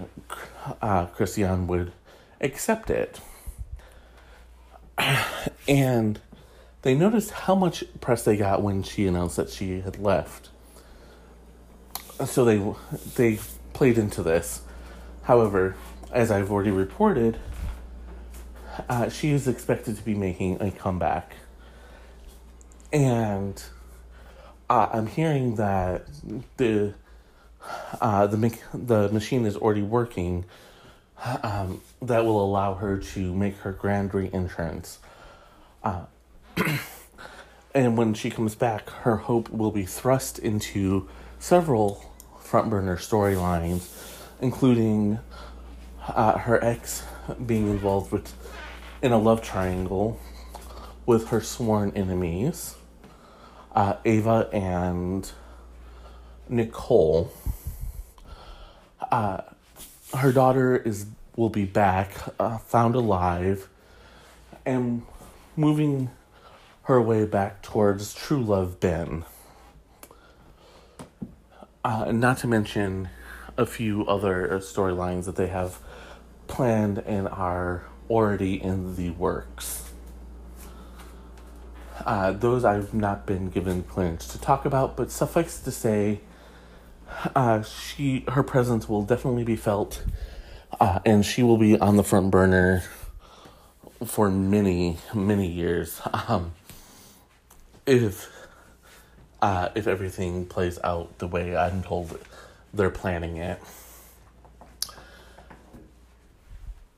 uh, 0.81 1.07
Kristian 1.07 1.65
would 1.67 1.93
accept 2.41 2.89
it. 2.89 3.21
and 5.67 6.19
they 6.81 6.93
noticed 6.93 7.31
how 7.31 7.55
much 7.55 7.83
press 8.01 8.23
they 8.23 8.37
got 8.37 8.61
when 8.61 8.83
she 8.83 9.07
announced 9.07 9.37
that 9.37 9.49
she 9.49 9.81
had 9.81 9.97
left. 9.99 10.49
So 12.25 12.45
they 12.45 12.61
they 13.15 13.39
played 13.73 13.97
into 13.97 14.23
this. 14.23 14.61
However, 15.23 15.75
as 16.11 16.31
I've 16.31 16.51
already 16.51 16.71
reported, 16.71 17.37
uh, 18.89 19.09
she 19.09 19.31
is 19.31 19.47
expected 19.47 19.97
to 19.97 20.03
be 20.03 20.15
making 20.15 20.61
a 20.61 20.71
comeback, 20.71 21.35
and 22.91 23.61
uh, 24.69 24.89
I'm 24.91 25.07
hearing 25.07 25.55
that 25.55 26.07
the 26.57 26.93
uh, 28.01 28.27
the 28.27 28.57
the 28.73 29.09
machine 29.09 29.45
is 29.45 29.55
already 29.55 29.83
working. 29.83 30.45
Um, 31.41 31.81
that 31.99 32.25
will 32.25 32.43
allow 32.43 32.75
her 32.75 32.99
to 32.99 33.33
make 33.33 33.57
her 33.57 33.71
grand 33.71 34.13
re-entrance. 34.13 34.99
Uh, 35.83 36.05
and 37.73 37.97
when 37.97 38.13
she 38.13 38.29
comes 38.29 38.53
back, 38.53 38.91
her 39.01 39.17
hope 39.17 39.49
will 39.49 39.71
be 39.71 39.83
thrust 39.83 40.37
into 40.37 41.09
several 41.39 42.06
front 42.47 42.69
burner 42.69 42.95
storylines, 42.95 43.89
including 44.39 45.19
uh, 46.07 46.37
her 46.37 46.63
ex 46.63 47.03
being 47.45 47.69
involved 47.69 48.09
with 48.09 48.33
in 49.01 49.11
a 49.11 49.17
love 49.17 49.41
triangle 49.41 50.17
with 51.05 51.27
her 51.27 51.41
sworn 51.41 51.91
enemies, 51.93 52.75
uh, 53.75 53.95
Ava 54.05 54.49
and 54.53 55.29
Nicole. 56.47 57.31
Uh, 59.11 59.41
her 60.15 60.31
daughter 60.31 60.77
is 60.77 61.05
will 61.35 61.49
be 61.49 61.65
back, 61.65 62.13
uh, 62.39 62.57
found 62.59 62.95
alive, 62.95 63.67
and 64.65 65.03
moving 65.57 66.09
her 66.83 67.01
way 67.01 67.25
back 67.25 67.61
towards 67.61 68.13
true 68.13 68.41
love 68.41 68.79
Ben. 68.79 69.25
Uh, 71.87 72.11
not 72.11 72.37
to 72.37 72.47
mention 72.47 73.07
a 73.55 73.65
few 73.65 74.05
other 74.07 74.59
storylines 74.61 75.23
that 75.23 75.37
they 75.37 75.47
have 75.47 75.79
planned 76.47 76.97
and 76.97 77.29
are 77.29 77.85
already 78.09 78.61
in 78.61 78.97
the 78.97 79.09
works. 79.11 79.89
Uh, 82.05 82.33
those 82.33 82.65
I've 82.65 82.93
not 82.93 83.25
been 83.25 83.49
given 83.49 83.83
clearance 83.83 84.27
to 84.27 84.41
talk 84.41 84.65
about, 84.65 84.97
but 84.97 85.11
suffice 85.11 85.61
to 85.61 85.71
say, 85.71 86.19
uh, 87.33 87.61
she 87.61 88.25
her 88.27 88.43
presence 88.43 88.89
will 88.89 89.03
definitely 89.03 89.45
be 89.45 89.55
felt, 89.55 90.03
uh, 90.81 90.99
and 91.05 91.25
she 91.25 91.41
will 91.41 91.57
be 91.57 91.79
on 91.79 91.95
the 91.95 92.03
front 92.03 92.31
burner 92.31 92.83
for 94.05 94.29
many 94.29 94.97
many 95.13 95.47
years. 95.47 96.01
Um, 96.27 96.51
if 97.85 98.36
uh, 99.41 99.69
if 99.75 99.87
everything 99.87 100.45
plays 100.45 100.79
out 100.83 101.17
the 101.19 101.27
way 101.27 101.55
I'm 101.55 101.83
told 101.83 102.19
they're 102.73 102.89
planning 102.89 103.37
it. 103.37 103.61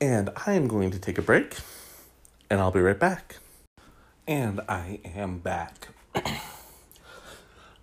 And 0.00 0.30
I 0.46 0.54
am 0.54 0.66
going 0.66 0.90
to 0.92 0.98
take 0.98 1.18
a 1.18 1.22
break, 1.22 1.56
and 2.48 2.58
I'll 2.58 2.70
be 2.70 2.80
right 2.80 2.98
back. 2.98 3.36
And 4.26 4.60
I 4.68 5.00
am 5.04 5.38
back. 5.38 5.88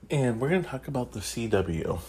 and 0.10 0.40
we're 0.40 0.50
going 0.50 0.64
to 0.64 0.68
talk 0.68 0.88
about 0.88 1.12
the 1.12 1.20
CW. 1.20 2.00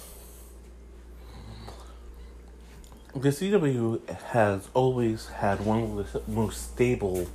The 3.15 3.29
CW 3.31 4.09
has 4.09 4.69
always 4.75 5.27
had 5.27 5.61
one 5.61 5.83
of 5.83 6.13
the 6.13 6.23
most 6.27 6.73
stable 6.73 7.27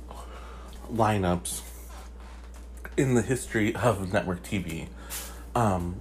lineups 0.90 1.60
in 2.96 3.14
the 3.14 3.22
history 3.22 3.74
of 3.74 4.12
network 4.12 4.42
TV. 4.42 4.88
Um, 5.54 6.00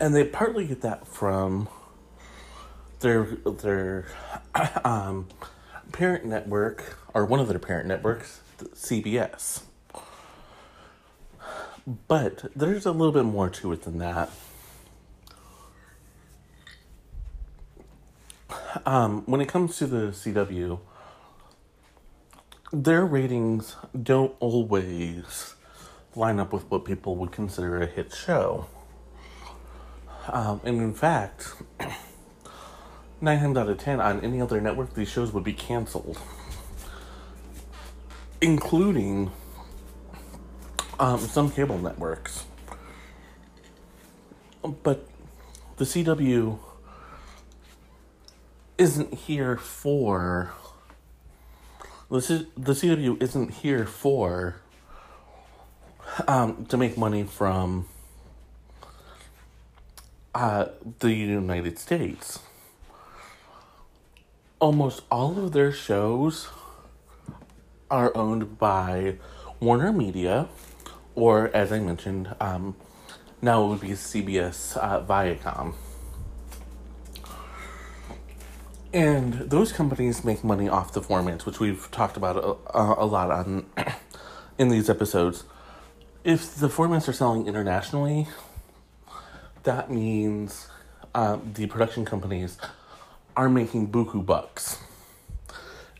and 0.00 0.14
they 0.14 0.24
partly 0.24 0.66
get 0.66 0.82
that 0.82 1.06
from 1.06 1.68
their 3.00 3.24
their 3.24 4.06
um, 4.84 5.28
parent 5.92 6.24
network 6.24 6.98
or 7.14 7.24
one 7.24 7.40
of 7.40 7.48
their 7.48 7.58
parent 7.58 7.86
networks, 7.86 8.40
CBS. 8.58 9.62
But 12.08 12.46
there's 12.56 12.86
a 12.86 12.92
little 12.92 13.12
bit 13.12 13.24
more 13.24 13.50
to 13.50 13.72
it 13.72 13.82
than 13.82 13.98
that. 13.98 14.30
Um, 18.86 19.22
when 19.26 19.40
it 19.40 19.48
comes 19.48 19.76
to 19.78 19.86
the 19.86 20.08
CW, 20.08 20.80
their 22.72 23.04
ratings 23.04 23.76
don't 24.00 24.34
always 24.40 25.54
line 26.16 26.40
up 26.40 26.52
with 26.52 26.68
what 26.70 26.84
people 26.84 27.16
would 27.16 27.32
consider 27.32 27.80
a 27.80 27.86
hit 27.86 28.12
show. 28.12 28.66
Um, 30.28 30.60
and 30.64 30.80
in 30.80 30.94
fact, 30.94 31.54
nine 33.20 33.40
times 33.40 33.56
out 33.56 33.68
of 33.68 33.78
ten 33.78 34.00
on 34.00 34.20
any 34.20 34.40
other 34.40 34.60
network, 34.60 34.94
these 34.94 35.08
shows 35.08 35.32
would 35.32 35.44
be 35.44 35.52
canceled, 35.52 36.18
including 38.40 39.30
um, 40.98 41.18
some 41.20 41.50
cable 41.50 41.78
networks. 41.78 42.44
But 44.82 45.06
the 45.76 45.84
CW 45.84 46.58
isn't 48.78 49.14
here 49.14 49.56
for 49.56 50.52
the 52.10 52.20
C- 52.20 52.48
the 52.56 52.72
CW 52.72 53.22
isn't 53.22 53.50
here 53.50 53.84
for 53.86 54.56
um, 56.28 56.66
to 56.66 56.76
make 56.76 56.96
money 56.96 57.24
from 57.24 57.88
uh, 60.34 60.66
the 61.00 61.12
United 61.12 61.78
States 61.78 62.40
almost 64.64 65.02
all 65.10 65.38
of 65.38 65.52
their 65.52 65.70
shows 65.70 66.48
are 67.90 68.16
owned 68.16 68.58
by 68.58 69.16
Warner 69.60 69.92
Media, 69.92 70.48
or 71.14 71.54
as 71.54 71.70
I 71.70 71.80
mentioned, 71.80 72.34
um, 72.40 72.74
now 73.42 73.62
it 73.62 73.68
would 73.68 73.80
be 73.80 73.88
CBS 73.88 74.78
uh, 74.78 75.04
Viacom. 75.04 75.74
And 78.90 79.34
those 79.34 79.70
companies 79.70 80.24
make 80.24 80.42
money 80.42 80.66
off 80.66 80.94
the 80.94 81.02
formats, 81.02 81.44
which 81.44 81.60
we've 81.60 81.90
talked 81.90 82.16
about 82.16 82.36
a, 82.38 82.80
a 82.80 83.04
lot 83.04 83.30
on 83.30 83.66
in 84.58 84.70
these 84.70 84.88
episodes. 84.88 85.44
If 86.24 86.54
the 86.54 86.68
formats 86.68 87.06
are 87.06 87.12
selling 87.12 87.46
internationally, 87.46 88.28
that 89.64 89.90
means 89.90 90.68
uh, 91.14 91.38
the 91.54 91.66
production 91.66 92.04
companies 92.04 92.58
are 93.36 93.48
making 93.48 93.90
buku 93.90 94.24
bucks. 94.24 94.78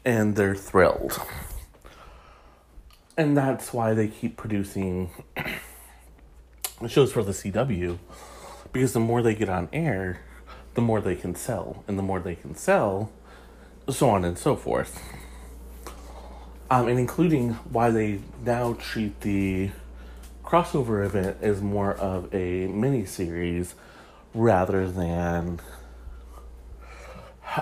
And 0.04 0.36
they're 0.36 0.54
thrilled. 0.54 1.20
And 3.16 3.36
that's 3.36 3.72
why 3.72 3.94
they 3.94 4.08
keep 4.08 4.36
producing 4.36 5.10
shows 6.88 7.12
for 7.12 7.22
the 7.22 7.32
CW. 7.32 7.98
Because 8.72 8.92
the 8.92 9.00
more 9.00 9.22
they 9.22 9.34
get 9.34 9.48
on 9.48 9.68
air, 9.72 10.20
the 10.74 10.82
more 10.82 11.00
they 11.00 11.16
can 11.16 11.34
sell. 11.34 11.84
And 11.88 11.98
the 11.98 12.02
more 12.02 12.20
they 12.20 12.34
can 12.34 12.54
sell, 12.54 13.10
so 13.88 14.10
on 14.10 14.24
and 14.24 14.36
so 14.36 14.56
forth. 14.56 15.02
Um, 16.70 16.88
and 16.88 16.98
including 16.98 17.52
why 17.70 17.90
they 17.90 18.20
now 18.44 18.74
treat 18.74 19.20
the 19.20 19.70
crossover 20.44 21.04
event 21.04 21.38
is 21.40 21.60
more 21.60 21.94
of 21.94 22.32
a 22.34 22.66
mini 22.66 23.04
series 23.06 23.74
rather 24.34 24.88
than 24.90 25.60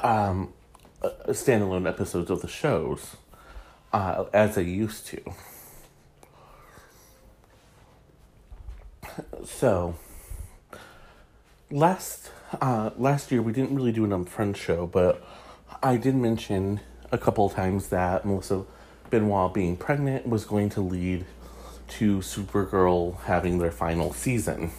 um, 0.03 0.53
standalone 1.29 1.89
episodes 1.89 2.31
of 2.31 2.43
the 2.43 2.49
shows 2.49 3.17
uh, 3.93 4.25
as 4.33 4.57
they 4.57 4.63
used 4.63 5.07
to. 5.07 5.21
So, 9.45 9.95
last 11.71 12.31
uh, 12.61 12.91
last 12.97 13.31
year 13.31 13.43
we 13.43 13.53
didn't 13.53 13.75
really 13.75 13.93
do 13.93 14.05
an 14.05 14.11
upfront 14.11 14.57
show, 14.57 14.87
but 14.87 15.23
I 15.83 15.97
did 15.97 16.15
mention 16.15 16.81
a 17.11 17.19
couple 17.19 17.49
times 17.51 17.89
that 17.89 18.25
Melissa 18.25 18.65
Benoist 19.11 19.55
being 19.55 19.77
pregnant 19.77 20.27
was 20.27 20.45
going 20.45 20.71
to 20.71 20.81
lead 20.81 21.27
to 21.89 22.19
Supergirl 22.19 23.21
having 23.23 23.59
their 23.59 23.71
final 23.71 24.13
season. 24.13 24.73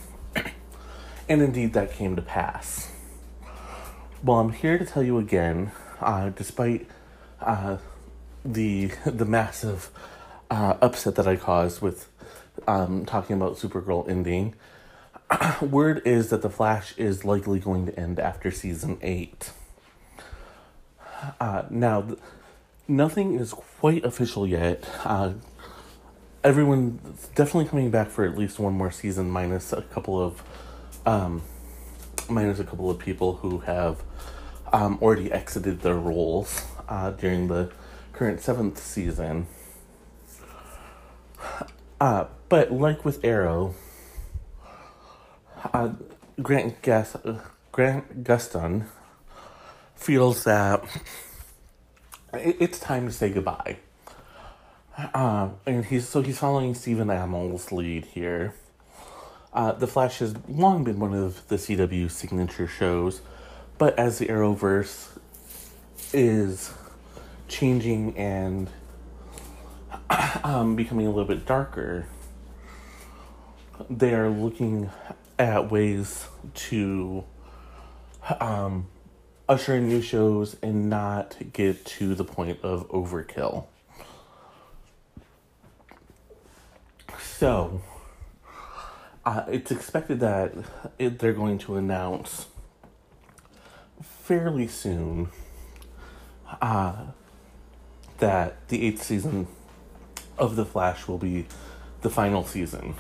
and 1.30 1.42
indeed, 1.42 1.74
that 1.74 1.94
came 1.94 2.16
to 2.16 2.22
pass. 2.22 2.92
Well, 4.24 4.40
I'm 4.40 4.54
here 4.54 4.78
to 4.78 4.86
tell 4.86 5.04
you 5.04 5.18
again, 5.18 5.72
uh, 6.00 6.30
despite 6.30 6.88
uh, 7.42 7.78
the 8.46 8.92
the 9.06 9.26
massive 9.26 9.90
uh, 10.50 10.78
upset 10.82 11.16
that 11.16 11.28
I 11.28 11.36
caused 11.36 11.82
with 11.82 12.10
um, 12.68 13.06
talking 13.06 13.36
about 13.36 13.58
Supergirl 13.58 14.08
ending, 14.10 14.56
word 15.62 16.02
is 16.06 16.30
that 16.30 16.42
the 16.42 16.50
Flash 16.50 16.98
is 16.98 17.26
likely 17.26 17.60
going 17.60 17.86
to 17.88 18.00
end 18.00 18.20
after 18.20 18.52
season 18.52 18.98
eight. 19.02 19.52
Uh, 21.40 21.64
now, 21.70 22.02
th- 22.02 22.20
nothing 22.88 23.36
is 23.36 23.54
quite 23.54 24.04
official 24.04 24.46
yet. 24.46 24.86
Everyone's 26.44 27.28
definitely 27.30 27.70
coming 27.70 27.90
back 27.90 28.10
for 28.10 28.26
at 28.26 28.38
least 28.38 28.60
one 28.60 28.74
more 28.74 28.92
season, 28.92 29.30
minus 29.30 29.72
a 29.72 29.82
couple 29.82 30.22
of, 30.22 30.44
um, 31.06 31.42
minus 32.30 32.60
a 32.60 32.66
couple 32.66 32.90
of 32.90 33.00
people 33.00 33.36
who 33.38 33.60
have 33.60 34.04
um, 34.74 35.00
already 35.02 35.32
exited 35.32 35.82
their 35.82 35.96
roles 35.96 36.66
uh, 36.90 37.12
during 37.12 37.48
the 37.48 37.72
current 38.12 38.42
seventh 38.42 38.78
season. 38.78 39.48
Uh, 42.02 42.26
but 42.50 42.72
like 42.72 43.06
with 43.06 43.24
Arrow, 43.24 43.74
uh, 45.74 45.92
Grant 46.42 46.82
Gas- 46.82 47.16
Grant 47.72 48.24
Gustin 48.24 48.88
feels 49.96 50.44
that 50.44 50.84
it's 52.34 52.80
time 52.80 53.08
to 53.08 53.14
say 53.14 53.30
goodbye. 53.30 53.78
Um, 55.14 55.56
and 55.66 55.84
he's 55.86 56.08
so 56.08 56.22
he's 56.22 56.38
following 56.38 56.76
Stephen 56.76 57.08
Amell's 57.08 57.72
lead 57.72 58.06
here. 58.06 58.54
Uh, 59.52 59.72
the 59.72 59.88
Flash 59.88 60.20
has 60.20 60.36
long 60.48 60.84
been 60.84 61.00
one 61.00 61.14
of 61.14 61.48
the 61.48 61.56
CW 61.56 62.10
signature 62.10 62.68
shows, 62.68 63.22
but 63.78 63.98
as 63.98 64.20
the 64.20 64.28
Arrowverse 64.28 65.18
is 66.12 66.74
changing 67.48 68.18
and 68.18 68.70
um, 70.44 70.76
becoming 70.76 71.08
a 71.08 71.10
little 71.10 71.26
bit 71.26 71.46
darker, 71.46 72.06
they 73.90 74.14
are 74.14 74.30
looking 74.30 74.90
at 75.40 75.72
ways 75.72 76.28
to 76.54 77.24
um, 78.40 78.88
usher 79.50 79.76
in 79.76 79.88
new 79.88 80.02
shows 80.02 80.56
and 80.62 80.90
not 80.90 81.36
get 81.52 81.84
to 81.86 82.16
the 82.16 82.24
point 82.24 82.60
of 82.64 82.88
overkill. 82.90 83.66
So, 87.38 87.82
uh, 89.26 89.44
it's 89.48 89.72
expected 89.72 90.20
that 90.20 90.54
it, 91.00 91.18
they're 91.18 91.34
going 91.34 91.58
to 91.60 91.76
announce 91.76 92.46
fairly 94.02 94.68
soon 94.68 95.30
uh, 96.62 97.08
that 98.20 98.68
the 98.70 98.86
eighth 98.86 99.02
season 99.02 99.48
of 100.38 100.56
The 100.56 100.64
Flash 100.64 101.08
will 101.08 101.18
be 101.18 101.48
the 102.02 102.10
final 102.10 102.46
season. 102.46 102.94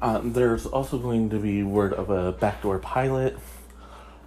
Uh, 0.00 0.20
there's 0.22 0.66
also 0.66 0.98
going 0.98 1.28
to 1.30 1.40
be 1.40 1.64
word 1.64 1.92
of 1.92 2.10
a 2.10 2.30
backdoor 2.30 2.78
pilot. 2.78 3.36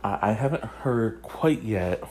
Uh, 0.03 0.19
I 0.21 0.33
haven't 0.33 0.65
heard 0.65 1.21
quite 1.21 1.63
yet 1.63 2.03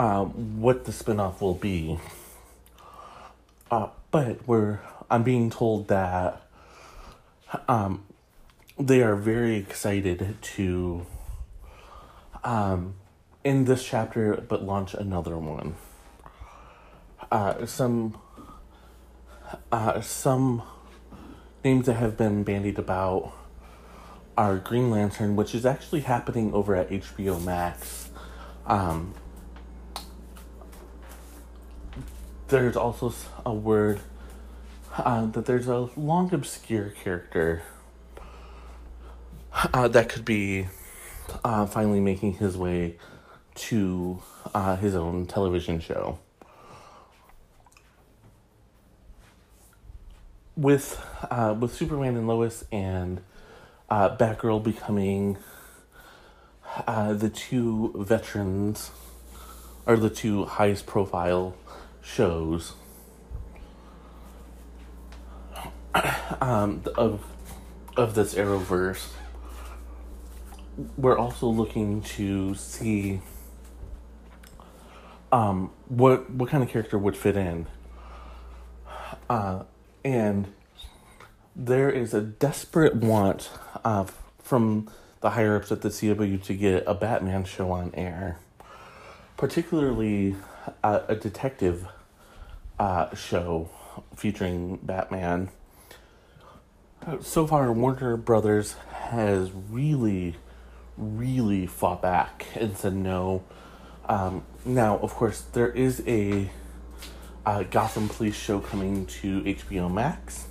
uh, 0.00 0.24
what 0.24 0.84
the 0.84 0.92
spinoff 0.92 1.40
will 1.40 1.54
be. 1.54 2.00
But 4.14 4.46
we're 4.46 4.78
I'm 5.10 5.24
being 5.24 5.50
told 5.50 5.88
that 5.88 6.40
um, 7.66 8.04
they 8.78 9.02
are 9.02 9.16
very 9.16 9.56
excited 9.56 10.36
to 10.40 11.04
um, 12.44 12.94
end 13.44 13.66
this 13.66 13.84
chapter 13.84 14.36
but 14.36 14.62
launch 14.62 14.94
another 14.94 15.36
one. 15.36 15.74
Uh, 17.32 17.66
some 17.66 18.16
uh, 19.72 20.00
some 20.00 20.62
names 21.64 21.86
that 21.86 21.94
have 21.94 22.16
been 22.16 22.44
bandied 22.44 22.78
about 22.78 23.32
are 24.38 24.58
Green 24.58 24.92
Lantern, 24.92 25.34
which 25.34 25.56
is 25.56 25.66
actually 25.66 26.02
happening 26.02 26.54
over 26.54 26.76
at 26.76 26.88
HBO 26.88 27.42
Max. 27.42 28.10
Um, 28.64 29.12
there's 32.48 32.76
also 32.76 33.12
a 33.44 33.52
word 33.52 34.00
uh, 34.96 35.26
that 35.26 35.46
there's 35.46 35.68
a 35.68 35.88
long 35.96 36.32
obscure 36.32 36.90
character 36.90 37.62
uh, 39.72 39.88
that 39.88 40.08
could 40.08 40.24
be 40.24 40.66
uh, 41.44 41.66
finally 41.66 42.00
making 42.00 42.34
his 42.34 42.56
way 42.56 42.96
to 43.54 44.20
uh, 44.54 44.76
his 44.76 44.94
own 44.94 45.26
television 45.26 45.80
show. 45.80 46.18
With 50.56 51.04
uh, 51.30 51.56
with 51.58 51.74
Superman 51.74 52.16
and 52.16 52.28
Lois 52.28 52.64
and 52.70 53.20
uh, 53.88 54.16
Batgirl 54.16 54.62
becoming 54.62 55.36
the 56.86 57.30
two 57.34 57.92
veterans 57.96 58.90
or 59.86 59.96
the 59.96 60.10
two 60.10 60.44
highest 60.44 60.86
profile 60.86 61.56
shows 62.04 62.74
um, 66.40 66.82
of 66.96 67.24
of 67.96 68.14
this 68.14 68.34
Arrowverse, 68.34 69.08
we're 70.96 71.16
also 71.16 71.46
looking 71.46 72.02
to 72.02 72.54
see 72.54 73.20
um, 75.32 75.70
what 75.88 76.30
what 76.30 76.48
kind 76.50 76.62
of 76.62 76.68
character 76.68 76.98
would 76.98 77.16
fit 77.16 77.36
in, 77.36 77.66
uh, 79.30 79.62
and 80.04 80.52
there 81.56 81.90
is 81.90 82.12
a 82.12 82.20
desperate 82.20 82.96
want 82.96 83.50
uh, 83.84 84.06
from 84.42 84.90
the 85.20 85.30
higher 85.30 85.56
ups 85.56 85.72
at 85.72 85.80
the 85.80 85.88
CW 85.88 86.42
to 86.42 86.54
get 86.54 86.84
a 86.86 86.94
Batman 86.94 87.44
show 87.44 87.70
on 87.70 87.92
air, 87.94 88.38
particularly 89.36 90.36
uh, 90.82 91.00
a 91.08 91.14
detective 91.14 91.86
uh, 92.78 93.14
show 93.14 93.70
featuring 94.16 94.78
Batman. 94.82 95.50
So 97.20 97.46
far, 97.46 97.70
Warner 97.72 98.16
Brothers 98.16 98.76
has 98.92 99.50
really, 99.52 100.36
really 100.96 101.66
fought 101.66 102.00
back 102.00 102.46
and 102.54 102.76
said 102.76 102.94
no. 102.94 103.44
Um, 104.08 104.42
now, 104.64 104.98
of 104.98 105.14
course, 105.14 105.42
there 105.52 105.70
is 105.70 106.02
a 106.06 106.50
uh, 107.44 107.64
Gotham 107.64 108.08
Police 108.08 108.36
show 108.36 108.60
coming 108.60 109.06
to 109.06 109.42
HBO 109.42 109.92
Max. 109.92 110.46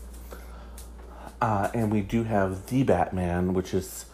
Uh, 1.41 1.69
and 1.73 1.91
we 1.91 2.01
do 2.01 2.23
have 2.23 2.67
The 2.67 2.83
Batman, 2.83 3.53
which 3.53 3.73
is 3.73 4.05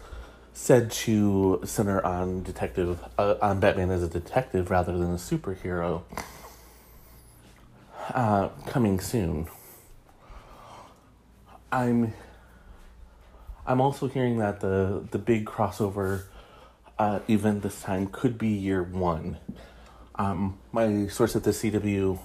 said 0.60 0.92
to 0.92 1.62
center 1.64 2.06
on 2.06 2.44
detective 2.44 3.00
uh, 3.18 3.36
on 3.42 3.62
Batman 3.62 3.90
as 3.90 4.04
a 4.04 4.10
detective 4.10 4.70
rather 4.70 4.92
than 4.92 5.12
a 5.14 5.16
superhero. 5.16 6.04
Uh, 8.14 8.50
coming 8.68 9.00
soon. 9.00 9.48
I'm 11.72 12.14
I'm 13.66 13.80
also 13.80 14.10
hearing 14.10 14.38
that 14.40 14.60
the 14.60 15.08
the 15.10 15.18
big 15.18 15.46
crossover 15.46 16.24
uh, 17.00 17.20
event 17.30 17.64
this 17.64 17.82
time 17.82 18.08
could 18.08 18.38
be 18.38 18.50
year 18.50 18.84
one. 18.84 19.38
Um, 20.16 20.60
my 20.74 21.08
source 21.08 21.38
at 21.38 21.46
the 21.46 21.52
CW 21.52 22.20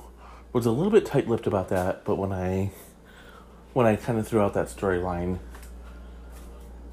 was 0.53 0.67
a 0.67 0.73
little 0.73 0.91
bit 0.91 1.07
tight 1.07 1.29
lipped 1.29 1.47
about 1.47 1.69
that, 1.69 2.05
but 2.05 2.17
when 2.17 2.33
I 2.33 2.73
when 3.75 3.87
I 3.87 3.95
kind 3.95 4.19
of 4.19 4.27
threw 4.27 4.41
out 4.41 4.55
that 4.55 4.67
storyline, 4.67 5.39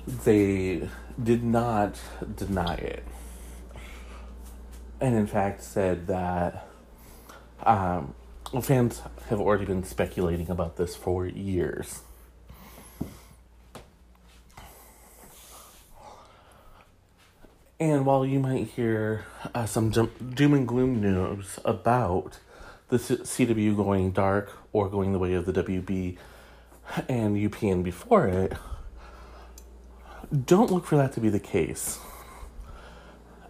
they 0.07 0.90
did 1.22 1.44
not 1.44 1.99
deny 2.36 2.76
it, 2.76 3.03
and 4.99 5.15
in 5.15 5.28
fact 5.28 5.64
said 5.64 6.07
that 6.07 6.68
um, 7.64 8.14
fans 8.61 9.02
have 9.30 9.40
already 9.40 9.65
been 9.65 9.84
speculating 9.84 10.49
about 10.49 10.78
this 10.78 10.95
for 10.95 11.26
years. 11.26 12.02
And 17.80 18.06
while 18.06 18.23
you 18.23 18.40
might 18.40 18.68
hear 18.68 19.26
uh, 19.56 19.65
some 19.65 19.90
doom 19.90 20.53
and 20.53 20.68
gloom 20.68 21.02
news 21.02 21.57
about 21.65 22.38
the 22.90 22.98
CW 22.98 23.76
going 23.76 24.11
dark 24.11 24.56
or 24.72 24.88
going 24.88 25.14
the 25.14 25.19
way 25.19 25.34
of 25.34 25.48
the 25.48 25.53
WB 25.53 26.15
and 27.10 27.36
UPN 27.36 27.84
before 27.84 28.28
it, 28.28 28.53
don't 30.32 30.72
look 30.72 30.86
for 30.86 30.95
that 30.95 31.14
to 31.14 31.20
be 31.20 31.30
the 31.30 31.40
case. 31.40 31.99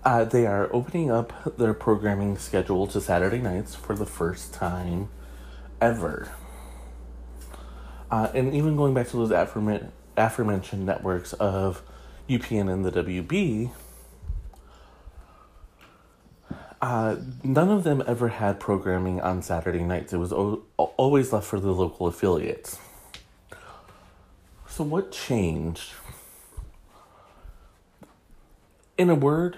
Uh, 0.03 0.23
they 0.23 0.47
are 0.47 0.67
opening 0.73 1.11
up 1.11 1.57
their 1.57 1.75
programming 1.75 2.37
schedule 2.37 2.87
to 2.87 2.99
Saturday 2.99 3.37
nights 3.37 3.75
for 3.75 3.95
the 3.95 4.05
first 4.05 4.51
time 4.53 5.09
ever. 5.79 6.31
Uh, 8.09 8.29
and 8.33 8.53
even 8.53 8.75
going 8.75 8.93
back 8.95 9.07
to 9.09 9.17
those 9.17 9.31
aforementioned 10.17 10.85
networks 10.85 11.33
of 11.33 11.83
UPN 12.27 12.71
and 12.71 12.83
the 12.83 12.91
WB, 12.91 13.71
uh, 16.81 17.15
none 17.43 17.69
of 17.69 17.83
them 17.83 18.03
ever 18.07 18.29
had 18.29 18.59
programming 18.59 19.21
on 19.21 19.43
Saturday 19.43 19.83
nights. 19.83 20.13
It 20.13 20.17
was 20.17 20.33
o- 20.33 20.63
always 20.77 21.31
left 21.31 21.45
for 21.45 21.59
the 21.59 21.71
local 21.71 22.07
affiliates. 22.07 22.79
So, 24.67 24.83
what 24.83 25.11
changed? 25.11 25.91
In 29.01 29.09
a 29.09 29.15
word, 29.15 29.57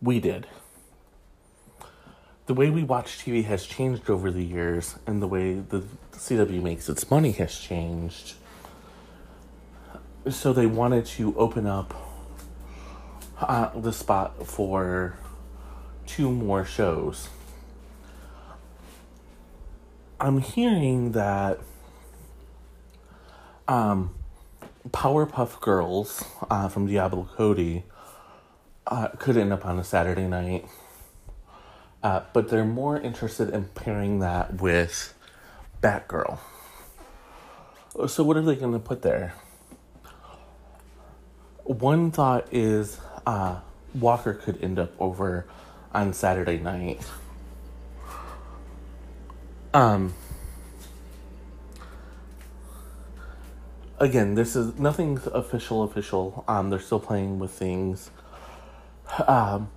we 0.00 0.20
did. 0.20 0.46
The 2.46 2.54
way 2.54 2.70
we 2.70 2.84
watch 2.84 3.18
TV 3.18 3.44
has 3.46 3.66
changed 3.66 4.08
over 4.08 4.30
the 4.30 4.44
years, 4.44 5.00
and 5.04 5.20
the 5.20 5.26
way 5.26 5.54
the 5.54 5.82
CW 6.12 6.62
makes 6.62 6.88
its 6.88 7.10
money 7.10 7.32
has 7.32 7.58
changed. 7.58 8.34
So, 10.30 10.52
they 10.52 10.66
wanted 10.66 11.06
to 11.06 11.36
open 11.36 11.66
up 11.66 11.92
uh, 13.40 13.70
the 13.80 13.92
spot 13.92 14.46
for 14.46 15.18
two 16.06 16.30
more 16.30 16.64
shows. 16.64 17.30
I'm 20.20 20.38
hearing 20.38 21.10
that 21.12 21.58
um, 23.66 24.14
Powerpuff 24.90 25.60
Girls 25.60 26.24
uh, 26.48 26.68
from 26.68 26.86
Diablo 26.86 27.28
Cody 27.34 27.82
uh, 28.86 29.08
could 29.18 29.36
end 29.36 29.52
up 29.52 29.64
on 29.64 29.78
a 29.78 29.84
Saturday 29.84 30.26
night. 30.26 30.66
Uh, 32.02 32.22
but 32.32 32.48
they're 32.48 32.64
more 32.64 33.00
interested 33.00 33.48
in 33.50 33.64
pairing 33.66 34.18
that 34.18 34.60
with 34.60 35.14
Batgirl. 35.82 36.38
So, 38.08 38.24
what 38.24 38.36
are 38.36 38.42
they 38.42 38.56
going 38.56 38.72
to 38.72 38.78
put 38.78 39.02
there? 39.02 39.34
One 41.64 42.10
thought 42.10 42.48
is 42.50 42.98
uh, 43.24 43.60
Walker 43.94 44.34
could 44.34 44.62
end 44.62 44.78
up 44.78 44.92
over 44.98 45.46
on 45.92 46.12
Saturday 46.12 46.58
night. 46.58 47.00
Um, 49.74 50.14
again, 53.98 54.34
this 54.34 54.56
is 54.56 54.78
nothing's 54.78 55.26
official. 55.28 55.82
Official. 55.82 56.44
Um, 56.48 56.70
they're 56.70 56.80
still 56.80 57.00
playing 57.00 57.38
with 57.38 57.52
things. 57.52 58.10
Um, 59.26 59.70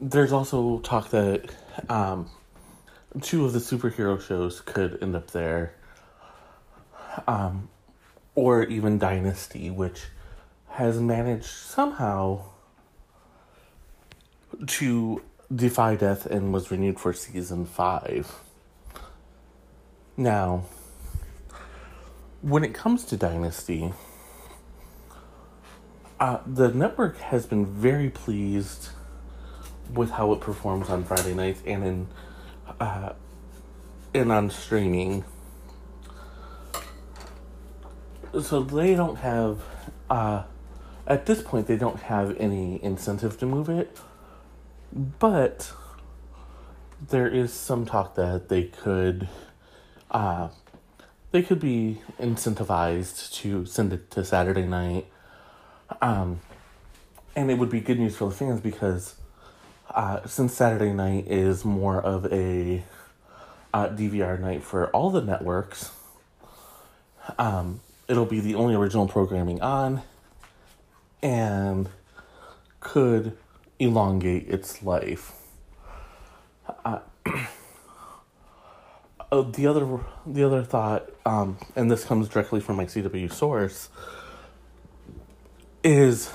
there's 0.00 0.32
also 0.32 0.78
talk 0.80 1.10
that 1.10 1.50
um, 1.88 2.30
two 3.20 3.44
of 3.44 3.52
the 3.52 3.58
superhero 3.58 4.20
shows 4.20 4.60
could 4.60 5.02
end 5.02 5.16
up 5.16 5.30
there. 5.30 5.74
Um, 7.26 7.68
or 8.34 8.62
even 8.62 8.98
Dynasty, 8.98 9.70
which 9.70 10.04
has 10.68 11.00
managed 11.00 11.46
somehow 11.46 12.44
to 14.64 15.22
defy 15.52 15.96
death 15.96 16.24
and 16.26 16.52
was 16.52 16.70
renewed 16.70 17.00
for 17.00 17.12
season 17.12 17.66
five. 17.66 18.32
Now, 20.16 20.64
when 22.42 22.62
it 22.62 22.74
comes 22.74 23.04
to 23.06 23.16
Dynasty, 23.16 23.92
uh, 26.20 26.38
the 26.46 26.68
network 26.68 27.18
has 27.18 27.46
been 27.46 27.66
very 27.66 28.10
pleased 28.10 28.90
with 29.92 30.10
how 30.10 30.32
it 30.32 30.40
performs 30.40 30.88
on 30.90 31.04
Friday 31.04 31.34
nights 31.34 31.62
and 31.66 31.84
in 31.84 32.08
uh, 32.80 33.12
and 34.14 34.32
on 34.32 34.50
streaming. 34.50 35.24
So 38.42 38.62
they 38.62 38.94
don't 38.94 39.16
have 39.16 39.60
uh, 40.10 40.44
at 41.06 41.26
this 41.26 41.42
point 41.42 41.66
they 41.66 41.76
don't 41.76 42.00
have 42.00 42.36
any 42.38 42.82
incentive 42.82 43.38
to 43.38 43.46
move 43.46 43.68
it 43.68 43.96
but 45.18 45.72
there 47.10 47.28
is 47.28 47.52
some 47.52 47.86
talk 47.86 48.14
that 48.16 48.48
they 48.48 48.64
could 48.64 49.28
uh, 50.10 50.48
they 51.30 51.42
could 51.42 51.60
be 51.60 52.00
incentivized 52.18 53.32
to 53.34 53.66
send 53.66 53.92
it 53.92 54.10
to 54.10 54.24
Saturday 54.24 54.66
night. 54.66 55.06
Um, 56.00 56.40
and 57.34 57.50
it 57.50 57.54
would 57.58 57.70
be 57.70 57.80
good 57.80 57.98
news 57.98 58.16
for 58.16 58.28
the 58.28 58.34
fans 58.34 58.60
because 58.60 59.14
uh, 59.90 60.26
since 60.26 60.54
Saturday 60.54 60.92
night 60.92 61.26
is 61.28 61.64
more 61.64 62.00
of 62.00 62.32
a 62.32 62.84
uh, 63.72 63.88
DVR 63.88 64.38
night 64.40 64.62
for 64.62 64.88
all 64.90 65.10
the 65.10 65.20
networks, 65.20 65.92
um, 67.38 67.80
it'll 68.06 68.26
be 68.26 68.40
the 68.40 68.54
only 68.54 68.74
original 68.74 69.06
programming 69.06 69.60
on 69.60 70.02
and 71.22 71.88
could 72.80 73.36
elongate 73.78 74.48
its 74.48 74.82
life. 74.82 75.32
Uh, 76.84 77.00
uh, 79.32 79.42
the 79.42 79.66
other 79.66 80.00
the 80.26 80.44
other 80.44 80.62
thought, 80.62 81.10
um, 81.24 81.58
and 81.76 81.90
this 81.90 82.04
comes 82.04 82.28
directly 82.28 82.60
from 82.60 82.76
my 82.76 82.84
CW 82.84 83.32
source, 83.32 83.88
is 85.82 86.30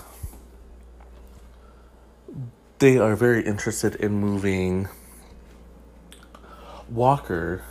they 2.79 2.97
are 2.97 3.15
very 3.15 3.45
interested 3.45 3.95
in 3.95 4.13
moving 4.13 4.87
Walker, 6.89 7.63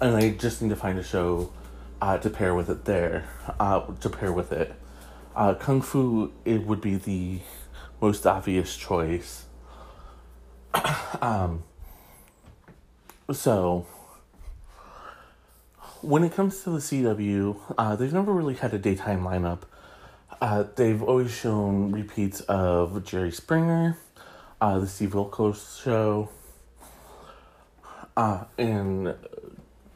and 0.00 0.16
I 0.16 0.30
just 0.30 0.62
need 0.62 0.70
to 0.70 0.76
find 0.76 0.98
a 0.98 1.02
show 1.02 1.52
uh, 2.00 2.18
to 2.18 2.30
pair 2.30 2.54
with 2.54 2.68
it 2.68 2.84
there, 2.84 3.28
uh, 3.60 3.80
to 4.00 4.10
pair 4.10 4.32
with 4.32 4.52
it. 4.52 4.74
Uh, 5.34 5.54
Kung 5.54 5.82
Fu, 5.82 6.32
it 6.44 6.66
would 6.66 6.80
be 6.80 6.96
the 6.96 7.40
most 8.00 8.26
obvious 8.26 8.76
choice. 8.76 9.44
um, 11.20 11.64
so, 13.32 13.86
when 16.02 16.24
it 16.24 16.34
comes 16.34 16.62
to 16.62 16.70
the 16.70 16.78
CW, 16.78 17.74
uh, 17.78 17.96
they've 17.96 18.12
never 18.12 18.32
really 18.32 18.54
had 18.54 18.74
a 18.74 18.78
daytime 18.78 19.22
lineup. 19.22 19.60
Uh, 20.44 20.66
they've 20.76 21.02
always 21.02 21.34
shown 21.34 21.90
repeats 21.90 22.42
of 22.42 23.02
Jerry 23.02 23.32
Springer, 23.32 23.96
uh, 24.60 24.78
the 24.78 24.86
Steve 24.86 25.12
Wilkos 25.12 25.82
show, 25.82 26.28
uh, 28.14 28.44
and 28.58 29.14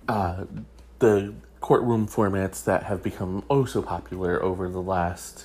uh, 0.08 0.44
the 1.00 1.34
courtroom 1.60 2.08
formats 2.08 2.64
that 2.64 2.84
have 2.84 3.02
become 3.02 3.44
oh 3.50 3.66
so 3.66 3.82
popular 3.82 4.42
over 4.42 4.70
the 4.70 4.80
last 4.80 5.44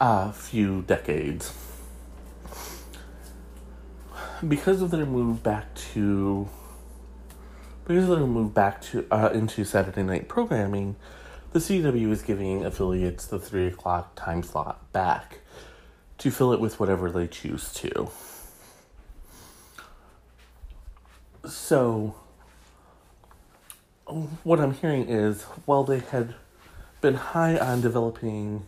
uh, 0.00 0.32
few 0.32 0.80
decades. 0.80 1.52
Because 4.48 4.80
of 4.80 4.92
their 4.92 5.04
move 5.04 5.42
back 5.42 5.74
to 5.92 6.48
because 7.86 8.04
of 8.08 8.18
their 8.18 8.26
move 8.26 8.54
back 8.54 8.80
to 8.80 9.06
uh, 9.10 9.28
into 9.34 9.62
Saturday 9.62 10.02
night 10.02 10.26
programming, 10.26 10.96
the 11.54 11.60
CW 11.60 12.10
is 12.10 12.22
giving 12.22 12.64
affiliates 12.64 13.26
the 13.26 13.38
three 13.38 13.68
o'clock 13.68 14.16
time 14.16 14.42
slot 14.42 14.92
back 14.92 15.38
to 16.18 16.32
fill 16.32 16.52
it 16.52 16.58
with 16.58 16.80
whatever 16.80 17.12
they 17.12 17.28
choose 17.28 17.72
to. 17.74 18.10
So, 21.48 22.16
what 24.42 24.58
I'm 24.58 24.74
hearing 24.74 25.08
is 25.08 25.44
while 25.64 25.84
they 25.84 26.00
had 26.00 26.34
been 27.00 27.14
high 27.14 27.56
on 27.56 27.80
developing 27.80 28.66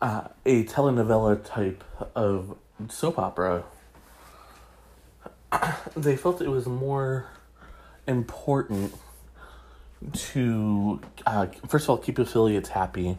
uh, 0.00 0.28
a 0.46 0.62
telenovela 0.62 1.44
type 1.44 1.82
of 2.14 2.56
soap 2.88 3.18
opera, 3.18 3.64
they 5.96 6.16
felt 6.16 6.40
it 6.40 6.50
was 6.50 6.66
more 6.66 7.26
important 8.06 8.94
to, 10.12 11.00
uh, 11.26 11.46
first 11.66 11.84
of 11.84 11.90
all, 11.90 11.98
keep 11.98 12.18
affiliates 12.18 12.70
happy 12.70 13.18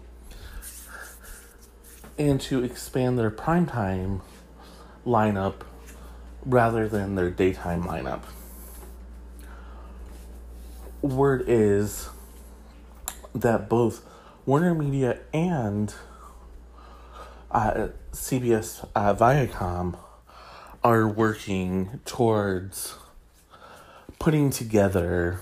and 2.18 2.39
to 2.41 2.64
expand 2.64 3.18
their 3.18 3.31
primetime 3.31 4.22
lineup 5.06 5.61
rather 6.45 6.88
than 6.88 7.15
their 7.15 7.30
daytime 7.30 7.84
lineup. 7.84 8.22
Word 11.01 11.45
is 11.47 12.10
that 13.34 13.69
both 13.69 14.06
Warner 14.45 14.76
Media 14.76 15.19
and 15.34 15.93
uh, 17.51 17.89
CBS 18.11 18.88
uh, 18.95 19.15
Viacom 19.15 19.97
are 20.84 21.07
working 21.07 21.99
towards 22.06 22.95
putting 24.18 24.49
together 24.49 25.39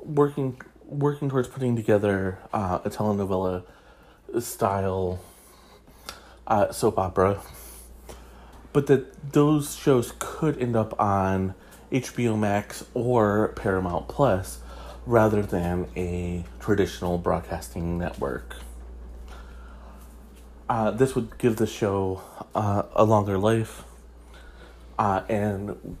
working 0.00 0.60
working 0.84 1.28
towards 1.28 1.48
putting 1.48 1.76
together 1.76 2.38
uh, 2.52 2.78
a 2.84 2.90
telenovela 2.90 3.62
style 4.40 5.20
uh, 6.46 6.72
soap 6.72 6.98
opera, 6.98 7.40
but 8.72 8.86
that 8.86 9.32
those 9.32 9.76
shows 9.76 10.14
could 10.18 10.58
end 10.58 10.76
up 10.76 10.98
on 10.98 11.54
HBO 11.92 12.38
Max 12.38 12.84
or 12.94 13.48
Paramount 13.56 14.08
Plus 14.08 14.60
rather 15.06 15.42
than 15.42 15.86
a 15.96 16.44
traditional 16.60 17.18
broadcasting 17.18 17.98
network. 17.98 18.56
Uh, 20.68 20.90
this 20.90 21.14
would 21.14 21.38
give 21.38 21.56
the 21.56 21.66
show 21.66 22.22
uh, 22.54 22.82
a 22.94 23.04
longer 23.04 23.38
life, 23.38 23.84
uh, 24.98 25.22
and 25.28 25.96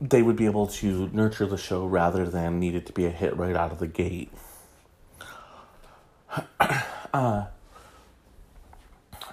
they 0.00 0.22
would 0.22 0.36
be 0.36 0.46
able 0.46 0.66
to 0.66 1.10
nurture 1.12 1.46
the 1.46 1.56
show 1.56 1.84
rather 1.84 2.28
than 2.28 2.60
need 2.60 2.74
it 2.74 2.86
to 2.86 2.92
be 2.92 3.04
a 3.04 3.10
hit 3.10 3.36
right 3.36 3.56
out 3.56 3.72
of 3.72 3.78
the 3.78 3.86
gate. 3.86 4.30
uh, 7.12 7.46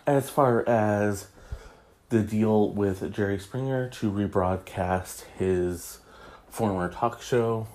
as 0.07 0.29
far 0.29 0.67
as 0.67 1.27
the 2.09 2.21
deal 2.21 2.69
with 2.69 3.11
Jerry 3.13 3.39
Springer 3.39 3.89
to 3.89 4.11
rebroadcast 4.11 5.23
his 5.37 5.99
former 6.49 6.89
talk 6.89 7.21
show, 7.21 7.67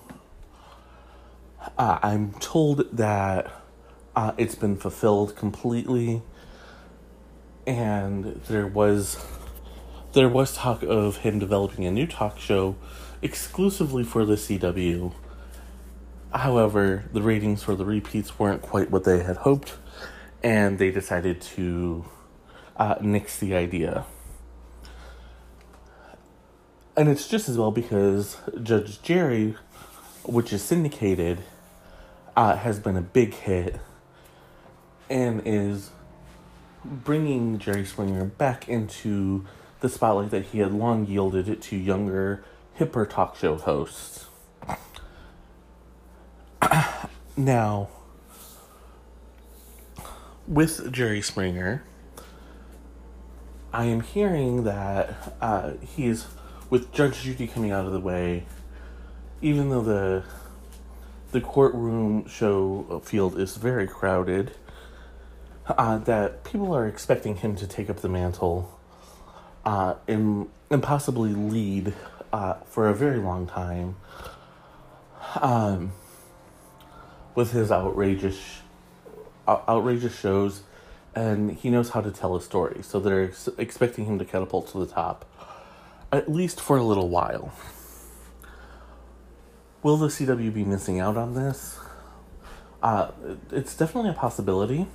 uh, 1.79 1.99
I'm 2.03 2.33
told 2.35 2.97
that 2.97 3.53
uh, 4.17 4.33
it's 4.37 4.55
been 4.55 4.77
fulfilled 4.77 5.37
completely, 5.37 6.23
and 7.67 8.41
there 8.49 8.67
was 8.67 9.17
there 10.13 10.29
was 10.29 10.57
talk 10.57 10.83
of 10.83 11.19
him 11.19 11.39
developing 11.39 11.85
a 11.85 11.91
new 11.91 12.07
talk 12.07 12.39
show 12.39 12.77
exclusively 13.23 14.03
for 14.03 14.25
the 14.25 14.35
CW. 14.35 15.13
However, 16.33 17.05
the 17.13 17.23
ratings 17.23 17.63
for 17.63 17.75
the 17.75 17.85
repeats 17.85 18.39
weren't 18.39 18.63
quite 18.63 18.91
what 18.91 19.05
they 19.05 19.23
had 19.23 19.39
hoped, 19.39 19.77
and 20.43 20.79
they 20.79 20.91
decided 20.91 21.41
to 21.41 22.05
uh, 22.77 22.97
nix 23.01 23.39
the 23.39 23.55
idea. 23.55 24.05
And 26.97 27.09
it's 27.09 27.29
just 27.29 27.49
as 27.49 27.57
well 27.57 27.71
because 27.71 28.37
Judge 28.63 29.01
Jerry, 29.03 29.57
which 30.25 30.53
is 30.53 30.63
syndicated, 30.63 31.39
uh, 32.37 32.57
has 32.57 32.79
been 32.79 32.97
a 32.97 33.03
big 33.03 33.35
hit 33.35 33.81
and 35.09 35.43
is 35.45 35.91
bringing 36.85 37.59
Jerry 37.59 37.85
Springer 37.85 38.25
back 38.25 38.69
into 38.69 39.45
the 39.81 39.89
spotlight 39.89 40.31
that 40.31 40.47
he 40.47 40.59
had 40.59 40.73
long 40.73 41.07
yielded 41.07 41.61
to 41.61 41.77
younger, 41.77 42.45
hipper 42.79 43.09
talk 43.09 43.37
show 43.37 43.57
hosts. 43.57 44.27
now, 47.37 47.89
with 50.47 50.93
Jerry 50.93 51.23
Springer, 51.23 51.83
I 53.73 53.85
am 53.85 54.01
hearing 54.01 54.65
that 54.65 55.37
uh, 55.41 55.73
he's 55.81 56.27
with 56.69 56.93
Judge 56.93 57.23
Judy 57.23 57.47
coming 57.47 57.71
out 57.71 57.87
of 57.87 57.93
the 57.93 58.01
way. 58.01 58.47
Even 59.43 59.71
though 59.71 59.83
the 59.83 60.25
the 61.33 61.41
courtroom 61.41 62.29
show 62.29 63.01
field 63.05 63.39
is 63.39 63.57
very 63.57 63.87
crowded, 63.87 64.51
uh, 65.67 65.97
that 65.99 66.45
people 66.45 66.75
are 66.75 66.87
expecting 66.87 67.37
him 67.37 67.55
to 67.57 67.67
take 67.67 67.89
up 67.89 68.01
the 68.01 68.09
mantle 68.09 68.80
uh, 69.65 69.95
and, 70.09 70.49
and 70.71 70.83
possibly 70.83 71.31
lead 71.31 71.93
uh, 72.33 72.55
for 72.65 72.89
a 72.89 72.95
very 72.95 73.19
long 73.19 73.47
time 73.47 73.97
um, 75.41 75.93
with 77.35 77.53
his 77.53 77.71
outrageous 77.71 78.61
outrageous 79.49 80.17
shows 80.17 80.63
and 81.13 81.51
he 81.53 81.71
knows 81.71 81.91
how 81.91 82.01
to 82.01 82.13
tell 82.13 82.37
a 82.37 82.41
story 82.41 82.83
so 82.83 83.01
they're 83.01 83.25
ex- 83.25 83.49
expecting 83.59 84.05
him 84.05 84.17
to 84.17 84.25
catapult 84.25 84.71
to 84.71 84.79
the 84.79 84.87
top 84.87 85.25
at 86.13 86.31
least 86.31 86.61
for 86.61 86.77
a 86.77 86.83
little 86.83 87.09
while. 87.09 87.53
Will 89.83 89.97
the 89.97 90.09
cw 90.09 90.53
be 90.53 90.65
missing 90.65 91.01
out 91.01 91.17
on 91.17 91.35
this? 91.35 91.79
Uh, 92.83 93.11
it's 93.51 93.77
definitely 93.77 94.11
a 94.11 94.15
possibility 94.15 94.87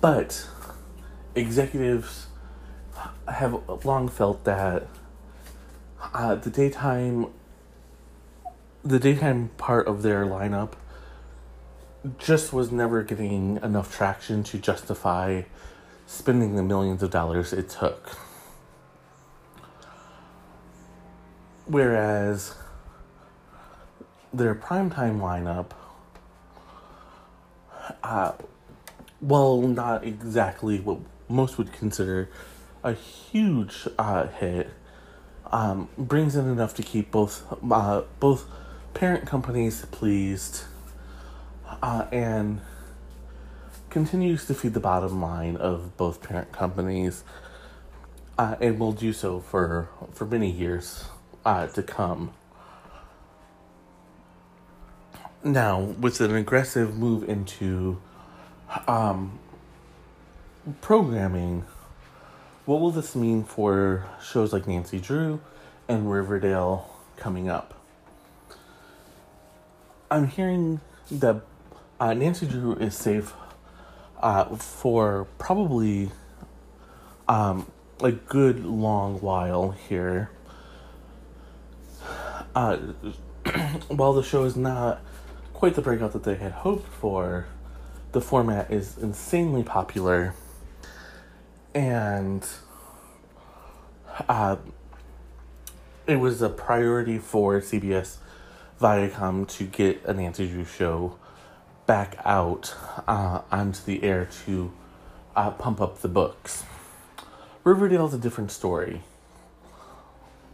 but 0.00 0.46
executives 1.34 2.26
have 3.28 3.84
long 3.84 4.08
felt 4.08 4.44
that 4.44 4.86
uh, 6.14 6.34
the 6.34 6.50
daytime 6.50 7.26
the 8.84 8.98
daytime 9.00 9.50
part 9.56 9.88
of 9.88 10.02
their 10.02 10.24
lineup 10.24 10.74
just 12.18 12.52
was 12.52 12.70
never 12.70 13.02
getting 13.02 13.56
enough 13.62 13.94
traction 13.94 14.44
to 14.44 14.58
justify 14.58 15.42
spending 16.06 16.54
the 16.54 16.62
millions 16.62 17.02
of 17.02 17.10
dollars 17.10 17.52
it 17.52 17.68
took. 17.68 18.10
Whereas 21.66 22.54
their 24.32 24.54
primetime 24.54 25.18
lineup, 25.18 25.70
uh, 28.04 28.32
well, 29.20 29.62
not 29.62 30.04
exactly 30.04 30.78
what 30.78 31.00
most 31.28 31.58
would 31.58 31.72
consider 31.72 32.28
a 32.86 32.92
huge 32.92 33.88
uh, 33.98 34.28
hit, 34.28 34.70
um, 35.50 35.88
brings 35.98 36.36
in 36.36 36.48
enough 36.48 36.72
to 36.74 36.82
keep 36.82 37.10
both 37.10 37.44
uh, 37.70 38.02
both 38.20 38.46
parent 38.94 39.26
companies 39.26 39.84
pleased, 39.86 40.62
uh, 41.82 42.06
and 42.12 42.60
continues 43.90 44.46
to 44.46 44.54
feed 44.54 44.72
the 44.72 44.80
bottom 44.80 45.20
line 45.20 45.56
of 45.56 45.96
both 45.96 46.22
parent 46.22 46.52
companies, 46.52 47.24
uh, 48.38 48.54
and 48.60 48.78
will 48.78 48.92
do 48.92 49.12
so 49.12 49.40
for 49.40 49.88
for 50.12 50.24
many 50.24 50.50
years 50.50 51.06
uh, 51.44 51.66
to 51.66 51.82
come. 51.82 52.32
Now, 55.42 55.80
with 55.80 56.20
an 56.20 56.34
aggressive 56.34 56.96
move 56.96 57.28
into 57.28 58.00
um, 58.86 59.38
programming 60.80 61.64
what 62.66 62.80
will 62.80 62.90
this 62.90 63.14
mean 63.14 63.44
for 63.44 64.04
shows 64.20 64.52
like 64.52 64.66
Nancy 64.66 64.98
Drew 64.98 65.40
and 65.88 66.10
Riverdale 66.10 66.90
coming 67.16 67.48
up? 67.48 67.74
I'm 70.10 70.26
hearing 70.26 70.80
that 71.10 71.42
uh, 72.00 72.12
Nancy 72.12 72.46
Drew 72.46 72.74
is 72.74 72.96
safe 72.96 73.34
uh, 74.20 74.56
for 74.56 75.28
probably 75.38 76.10
um, 77.28 77.70
a 78.02 78.10
good 78.10 78.64
long 78.64 79.20
while 79.20 79.70
here. 79.70 80.30
Uh, 82.54 82.76
while 83.88 84.12
the 84.12 84.24
show 84.24 84.42
is 84.42 84.56
not 84.56 85.00
quite 85.54 85.74
the 85.74 85.82
breakout 85.82 86.12
that 86.14 86.24
they 86.24 86.34
had 86.34 86.50
hoped 86.50 86.88
for, 86.88 87.46
the 88.10 88.20
format 88.20 88.72
is 88.72 88.98
insanely 88.98 89.62
popular 89.62 90.34
and 91.76 92.48
uh, 94.30 94.56
it 96.06 96.16
was 96.16 96.40
a 96.40 96.48
priority 96.48 97.18
for 97.18 97.60
CBS 97.60 98.16
Viacom 98.80 99.46
to 99.46 99.64
get 99.64 100.02
an 100.06 100.16
Nancy 100.16 100.48
Drew 100.48 100.64
show 100.64 101.18
back 101.84 102.16
out 102.24 102.74
uh, 103.06 103.42
onto 103.52 103.82
the 103.84 104.02
air 104.02 104.26
to 104.46 104.72
uh, 105.36 105.50
pump 105.50 105.82
up 105.82 106.00
the 106.00 106.08
books. 106.08 106.64
Riverdale 107.62 108.06
is 108.06 108.14
a 108.14 108.18
different 108.18 108.50
story. 108.50 109.02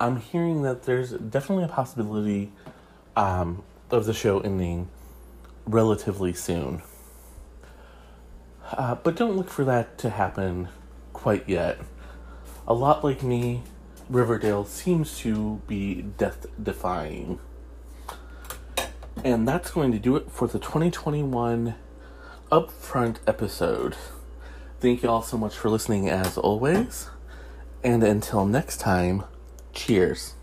I'm 0.00 0.16
hearing 0.16 0.62
that 0.62 0.82
there's 0.82 1.12
definitely 1.12 1.64
a 1.64 1.68
possibility 1.68 2.50
um, 3.14 3.62
of 3.92 4.06
the 4.06 4.14
show 4.14 4.40
ending 4.40 4.88
relatively 5.66 6.32
soon. 6.32 6.82
Uh, 8.72 8.96
but 8.96 9.14
don't 9.14 9.36
look 9.36 9.50
for 9.50 9.64
that 9.64 9.98
to 9.98 10.10
happen 10.10 10.68
quite 11.22 11.48
yet. 11.48 11.78
A 12.66 12.74
lot 12.74 13.04
like 13.04 13.22
me, 13.22 13.62
Riverdale 14.10 14.64
seems 14.64 15.18
to 15.20 15.62
be 15.68 16.02
death 16.02 16.46
defying. 16.60 17.38
And 19.24 19.46
that's 19.46 19.70
going 19.70 19.92
to 19.92 20.00
do 20.00 20.16
it 20.16 20.32
for 20.32 20.48
the 20.48 20.58
2021 20.58 21.76
Upfront 22.50 23.18
episode. 23.24 23.94
Thank 24.80 25.04
you 25.04 25.08
all 25.08 25.22
so 25.22 25.38
much 25.38 25.54
for 25.54 25.70
listening 25.70 26.10
as 26.10 26.36
always. 26.36 27.08
And 27.84 28.02
until 28.02 28.44
next 28.44 28.78
time, 28.78 29.22
cheers. 29.72 30.34